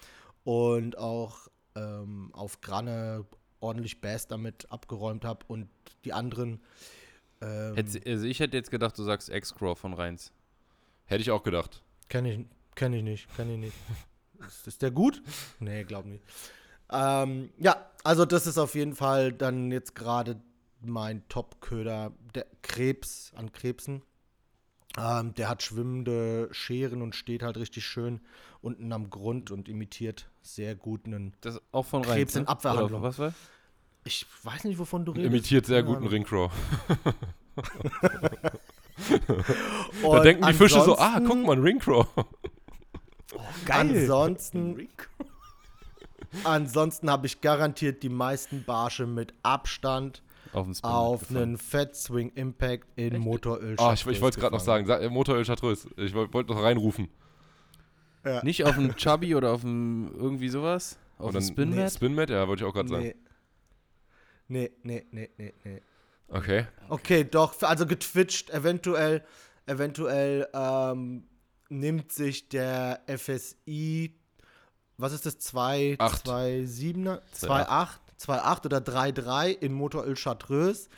[0.43, 3.25] und auch ähm, auf Granne
[3.62, 5.70] ordentlich Bass damit abgeräumt habe und
[6.05, 6.59] die anderen
[7.41, 10.32] ähm, Hätt's- Also ich hätte jetzt gedacht, du sagst X-Crow von Reins.
[11.05, 11.82] Hätte ich auch gedacht.
[12.09, 12.45] Kenne ich,
[12.76, 13.76] kenn ich nicht, kenne ich nicht.
[14.47, 15.22] ist, ist der gut?
[15.59, 16.24] Nee, glaub nicht.
[16.91, 20.41] Ähm, ja, also das ist auf jeden Fall dann jetzt gerade
[20.82, 24.01] mein Top-Köder, der Krebs an Krebsen.
[24.97, 28.19] Ähm, der hat schwimmende Scheren und steht halt richtig schön
[28.61, 31.33] unten am Grund und imitiert sehr gut einen.
[31.41, 32.15] Das ist auch von Reins.
[32.15, 32.49] Krebs in ne?
[32.49, 33.01] Abwehrhandlung.
[33.01, 33.33] Oder was war?
[34.03, 35.27] Ich weiß nicht, wovon du redest.
[35.27, 36.09] Imitiert sehr guten Ahnung.
[36.09, 36.49] Ringcraw.
[40.01, 42.05] Da denken die Fische so, ah, ansonsten- guck mal, ein Ringcraw.
[43.69, 44.87] Ansonsten,
[46.43, 50.21] ansonsten habe ich garantiert die meisten Barsche mit Abstand
[50.53, 53.75] Auf auf einen Fat Swing Impact in Motoröl.
[53.79, 54.85] Ah, ich, ich wollte es gerade noch sagen.
[54.85, 55.89] Sa- äh, Motoröl Chartreuse.
[55.97, 57.09] Ich wollte wollt noch reinrufen.
[58.43, 60.97] Nicht auf dem Chubby oder auf dem irgendwie sowas?
[61.17, 61.93] Auf Und dem dann- Spinmat?
[61.93, 63.03] Spinmat, ja, wollte ich auch gerade sagen.
[63.03, 63.15] Nee.
[64.47, 65.81] Nee, nee, nee, nee, nee.
[66.27, 66.65] Okay.
[66.89, 69.23] Okay, doch, also getwitcht, eventuell,
[69.65, 71.23] eventuell ähm,
[71.69, 74.13] nimmt sich der FSI,
[74.97, 76.25] was ist das, 2, Acht.
[76.25, 77.65] 2, 7er, 2, 2,8.
[77.69, 80.89] 8, 2, 8 oder 3, 3 in Motoröl Chartreuse,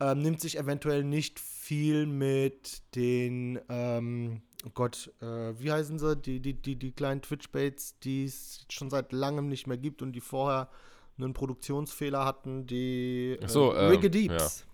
[0.00, 6.16] ähm, nimmt sich eventuell nicht viel mit den, ähm, oh Gott, äh, wie heißen sie,
[6.16, 10.12] die, die, die, die kleinen Twitch-Baits, die es schon seit langem nicht mehr gibt und
[10.12, 10.68] die vorher
[11.16, 14.66] einen Produktionsfehler hatten, die Ach so, äh, ähm, Rigadeeps.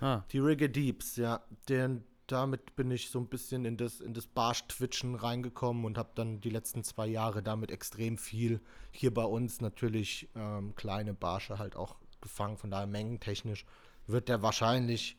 [0.00, 1.40] Ah, Die Rigger Deeps, ja.
[1.68, 6.10] Den, damit bin ich so ein bisschen in das, in das Barsch-Twitchen reingekommen und habe
[6.14, 8.60] dann die letzten zwei Jahre damit extrem viel
[8.90, 12.56] hier bei uns natürlich ähm, kleine Barsche halt auch gefangen.
[12.56, 13.66] Von daher mengentechnisch
[14.06, 15.16] wird der wahrscheinlich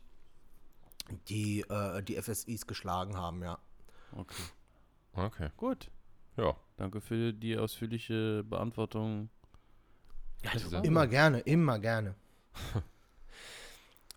[1.30, 3.60] die, äh, die FSIs geschlagen haben, ja.
[4.14, 4.44] okay.
[5.14, 5.50] Okay.
[5.58, 5.90] Gut.
[6.38, 6.56] Ja.
[6.78, 9.30] Danke für die ausführliche Beantwortung.
[10.44, 12.16] ja dieser- immer gerne, immer gerne.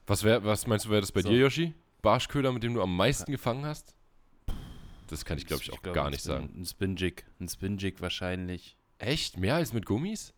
[0.07, 1.29] Was, wär, was meinst du, wäre das bei So.
[1.29, 1.75] dir, Yoshi?
[2.03, 3.95] Barschköder, mit dem du am meisten gefangen hast?
[5.09, 6.55] Das kann ich, glaube ich, auch glaub, gar nicht Spin- sagen.
[6.57, 7.25] Ein Spin-Jig.
[7.41, 8.77] Ein Spin-Jig wahrscheinlich.
[8.99, 9.39] Echt?
[9.39, 10.35] Mehr als mit Gummis?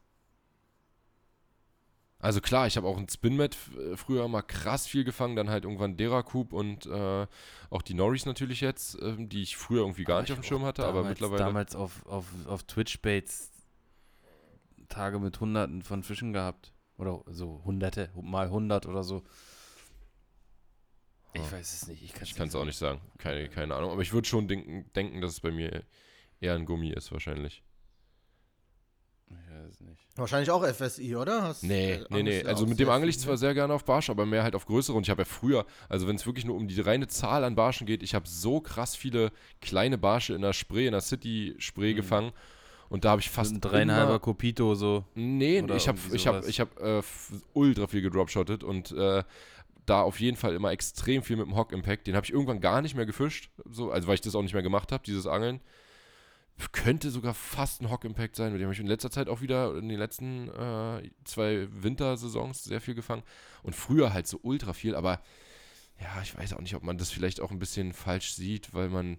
[2.19, 5.65] Also klar, ich habe auch ein Spinmat äh, früher mal krass viel gefangen, dann halt
[5.65, 7.27] irgendwann Deracoup und äh,
[7.71, 10.45] auch die Norris natürlich jetzt, ähm, die ich früher irgendwie gar Aber nicht ich auf
[10.45, 11.39] dem Schirm hatte, aber damals, mittlerweile.
[11.45, 13.51] Damals auf, auf, auf Twitch-Baits
[14.89, 16.73] Tage mit Hunderten von Fischen gehabt.
[16.99, 19.23] Oder so Hunderte, mal hundert oder so.
[21.33, 22.03] Ich weiß es nicht.
[22.03, 23.01] Ich, kann es auch nicht sagen.
[23.19, 23.91] Keine, keine Ahnung.
[23.93, 25.83] Aber ich würde schon denken, denken, dass es bei mir
[26.41, 27.63] eher ein Gummi ist, wahrscheinlich.
[29.29, 30.07] Ich weiß es nicht.
[30.17, 31.43] Wahrscheinlich auch FSI, oder?
[31.43, 32.43] Hast, Nee, äh, nee, nee.
[32.45, 33.39] Also mit dem angel ich viel, zwar ne?
[33.39, 34.97] sehr gerne auf Barsch, aber mehr halt auf größere.
[34.97, 37.55] Und ich habe ja früher, also wenn es wirklich nur um die reine Zahl an
[37.55, 41.93] Barschen geht, ich habe so krass viele kleine Barsche in der Spree, in der City-Spree
[41.93, 41.97] Mhm.
[41.97, 42.33] gefangen.
[42.89, 45.05] Und da habe ich fast ein dreieinhalber Copito so.
[45.15, 47.03] Nee, ich habe ich hab, ich hab, äh,
[47.53, 49.23] ultra viel gedropshottet und äh,
[49.87, 52.07] da auf jeden Fall immer extrem viel mit dem Hock Impact.
[52.07, 54.55] Den habe ich irgendwann gar nicht mehr gefischt, so, also weil ich das auch nicht
[54.55, 55.61] mehr gemacht habe, dieses Angeln.
[56.73, 59.41] Könnte sogar fast ein Hock Impact sein, mit dem habe ich in letzter Zeit auch
[59.41, 63.23] wieder in den letzten äh, zwei Wintersaisons sehr viel gefangen.
[63.63, 65.23] Und früher halt so ultra viel, aber
[65.99, 68.91] ja, ich weiß auch nicht, ob man das vielleicht auch ein bisschen falsch sieht, weil
[68.91, 69.19] man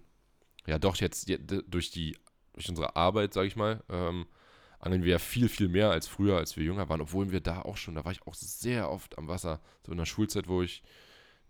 [0.66, 1.32] ja doch jetzt
[1.66, 2.16] durch die
[2.52, 4.26] durch unsere Arbeit, sage ich mal, ähm,
[4.82, 7.62] angeln wir ja viel, viel mehr als früher, als wir jünger waren, obwohl wir da
[7.62, 10.60] auch schon, da war ich auch sehr oft am Wasser, so in der Schulzeit, wo
[10.60, 10.82] ich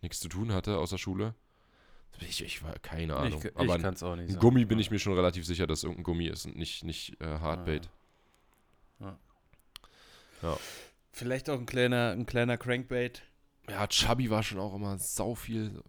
[0.02, 1.34] nichts zu tun hatte außer Schule.
[2.20, 3.42] Ich, ich war keine Ahnung.
[3.42, 4.40] ich aber ich ein, kann es auch nicht ein sagen.
[4.40, 7.20] Gummi bin ich mir schon relativ sicher, dass es irgendein Gummi ist und nicht, nicht
[7.20, 7.88] äh, Hardbait.
[11.10, 13.22] Vielleicht auch ein kleiner, ein kleiner Crankbait.
[13.68, 15.82] Ja, Chubby war schon auch immer sau viel.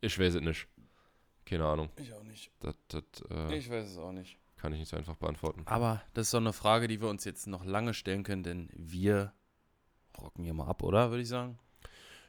[0.00, 0.66] Ich weiß es nicht.
[1.44, 1.90] Keine Ahnung.
[1.96, 2.50] Ich auch nicht.
[2.60, 4.38] Das, das äh, Ich weiß es auch nicht.
[4.62, 5.62] Kann ich nicht so einfach beantworten.
[5.66, 8.68] Aber das ist so eine Frage, die wir uns jetzt noch lange stellen können, denn
[8.72, 9.32] wir
[10.16, 11.10] rocken hier mal ab, oder?
[11.10, 11.58] Würde ich sagen.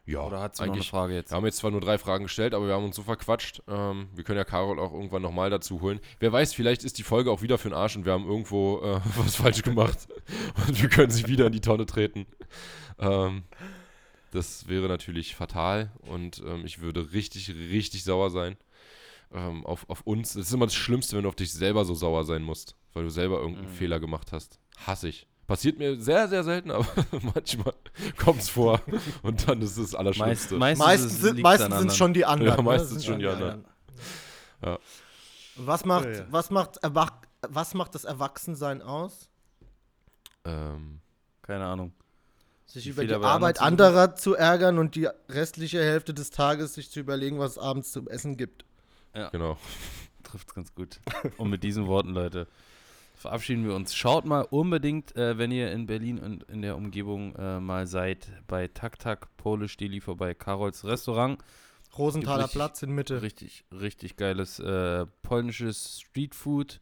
[0.06, 0.90] Ja, Oder hat sie noch eine eigentlich.
[0.90, 1.32] Frage jetzt?
[1.32, 3.62] Wir haben jetzt zwar nur drei Fragen gestellt, aber wir haben uns so verquatscht.
[3.70, 6.02] Ähm, wir können ja Carol auch irgendwann nochmal dazu holen.
[6.20, 8.82] Wer weiß, vielleicht ist die Folge auch wieder für den Arsch und wir haben irgendwo
[8.82, 10.10] äh, was falsch gemacht.
[10.68, 12.26] Und wir können sie wieder in die Tonne treten.
[13.00, 13.44] Ähm,
[14.32, 18.58] das wäre natürlich fatal und ähm, ich würde richtig, richtig sauer sein
[19.34, 20.34] ähm, auf, auf uns.
[20.34, 23.04] Das ist immer das Schlimmste, wenn du auf dich selber so sauer sein musst, weil
[23.04, 23.74] du selber irgendeinen Mhm.
[23.76, 24.60] Fehler gemacht hast.
[24.86, 25.28] Hasse ich.
[25.48, 27.74] Passiert mir sehr, sehr selten, aber manchmal
[28.18, 28.82] kommt es vor
[29.24, 30.56] und dann ist es das Allerschlimmste.
[30.58, 32.52] Meist, meistens Meistens, meistens sind es schon die anderen.
[32.52, 32.64] Ja, ne?
[32.64, 33.66] meistens schon die anderen.
[34.64, 34.80] Ja.
[35.58, 36.26] Was macht, Ja, ja.
[36.32, 37.12] was macht, Erwach
[37.50, 39.30] was macht das Erwachsensein aus?
[40.46, 41.02] ähm,
[41.42, 41.94] Keine Ahnung.
[42.66, 46.90] Sich Wie über die Arbeit anderer zu ärgern und die restliche Hälfte des Tages sich
[46.90, 48.66] zu überlegen, was es abends zum Essen gibt.
[49.32, 49.58] Genau.
[50.24, 51.00] Trifft ganz gut.
[51.38, 52.48] Und mit diesen Worten, Leute,
[53.16, 53.94] verabschieden wir uns.
[53.96, 58.28] Schaut mal unbedingt, äh, wenn ihr in Berlin und in der Umgebung äh, mal seid,
[58.48, 61.40] bei Tak Tak Polish Deli vorbei, Karols Restaurant.
[61.98, 63.22] Rosenthaler richtig- Platz in Mitte.
[63.22, 66.82] Richtig, richtig geiles äh, polnisches Streetfood.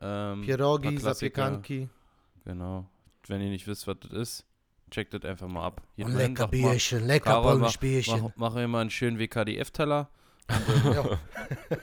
[0.00, 0.98] Ähm, Pierogi.
[0.98, 1.88] Zapiekanki.
[2.44, 2.86] Genau.
[3.28, 4.46] Wenn ihr nicht wisst, was das ist,
[4.90, 5.80] checkt das einfach mal ab.
[5.96, 8.32] Hier Und drin, lecker mal, Bierchen, lecker Karol, polnisch Mach, Bierchen.
[8.36, 10.10] mach immer einen schönen WKDF-Teller.
[10.48, 11.18] Ja.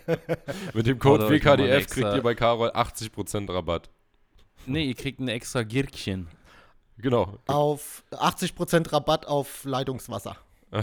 [0.74, 3.90] Mit dem Code Oder WKDF kriegt ihr bei Carol 80% Rabatt.
[4.66, 6.28] Nee, ihr kriegt ein extra Gürkchen.
[6.98, 7.38] Genau.
[7.48, 10.38] Auf 80% Rabatt auf Leitungswasser.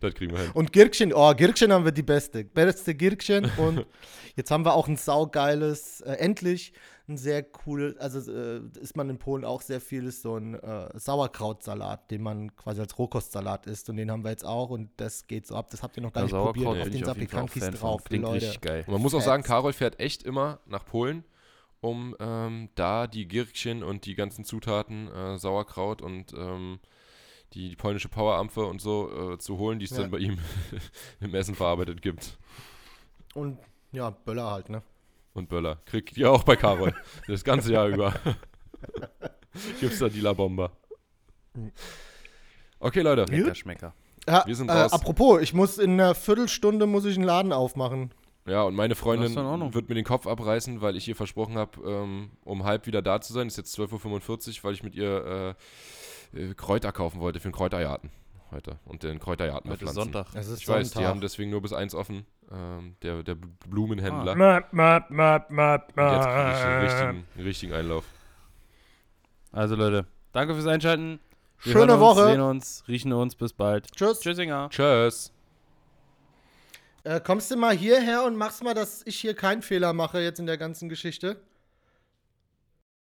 [0.00, 0.50] Das kriegen wir hin.
[0.54, 2.44] Und Gürkchen, oh, Gürkchen haben wir die beste.
[2.44, 3.50] Beste Gürkchen.
[3.56, 3.86] Und
[4.36, 6.72] jetzt haben wir auch ein saugeiles, äh, endlich
[7.10, 10.54] ein sehr cool, also äh, isst man in Polen auch sehr viel, ist so ein
[10.54, 13.90] äh, Sauerkrautsalat, den man quasi als Rohkostsalat isst.
[13.90, 15.68] Und den haben wir jetzt auch und das geht so ab.
[15.70, 16.66] Das habt ihr noch gar Ja, nicht probiert.
[16.68, 18.46] Auf den Sapikankis drauf, Klingt Leute.
[18.46, 18.84] richtig geil.
[18.86, 19.42] Und man muss auch sagen.
[19.42, 21.24] Carol fährt echt immer nach Polen,
[21.80, 26.78] um ähm, da die Gürkchen und die ganzen Zutaten, äh, Sauerkraut und ähm,
[27.52, 29.98] die, die polnische Powerampfe und so äh, zu holen, die es Ja.
[30.02, 30.38] dann bei ihm
[31.20, 32.38] im Essen verarbeitet gibt.
[33.34, 33.58] Und
[33.92, 34.82] ja, Böller halt, ne?
[35.40, 35.78] Und Böller.
[35.86, 36.94] Kriegt ihr auch bei Carol.
[37.26, 38.14] das ganze Jahr über.
[39.80, 40.70] Gibt's da die La Bomba.
[42.78, 43.24] Okay, Leute.
[43.24, 43.94] Lecker Schmecker.
[44.28, 44.92] Ja, Wir sind äh, raus.
[44.92, 48.12] apropos, ich muss in einer Viertelstunde muss ich einen Laden aufmachen.
[48.46, 49.34] Ja, und meine Freundin
[49.74, 53.20] wird mir den Kopf abreißen, weil ich ihr versprochen habe, ähm, um halb wieder da
[53.20, 53.46] zu sein.
[53.46, 55.56] Ist jetzt 12.45 Uhr, weil ich mit ihr
[56.34, 58.10] äh, äh, Kräuter kaufen wollte für den Kräuterjarten
[58.50, 58.78] heute.
[58.84, 59.94] Und den Kräuterjarten Heute ist.
[59.94, 60.26] Sonntag.
[60.34, 61.10] Es ist Ich weiß, die Sonntag.
[61.10, 62.26] haben deswegen nur bis eins offen.
[62.52, 63.36] Ähm, der, der
[63.68, 64.34] Blumenhändler.
[64.34, 66.82] Map, map, map, map, Und jetzt kriege ich einen map.
[66.82, 68.04] richtigen, einen richtigen Einlauf.
[69.52, 71.20] Also Leute, danke fürs Einschalten.
[71.62, 72.24] Wir Schöne uns, Woche.
[72.26, 73.34] sehen uns, riechen uns.
[73.36, 73.92] Bis bald.
[73.92, 74.20] Tschüss.
[74.20, 74.68] Tschüssinger.
[74.70, 75.32] Tschüss.
[77.04, 80.38] Äh, kommst du mal hierher und machst mal, dass ich hier keinen Fehler mache jetzt
[80.40, 81.40] in der ganzen Geschichte?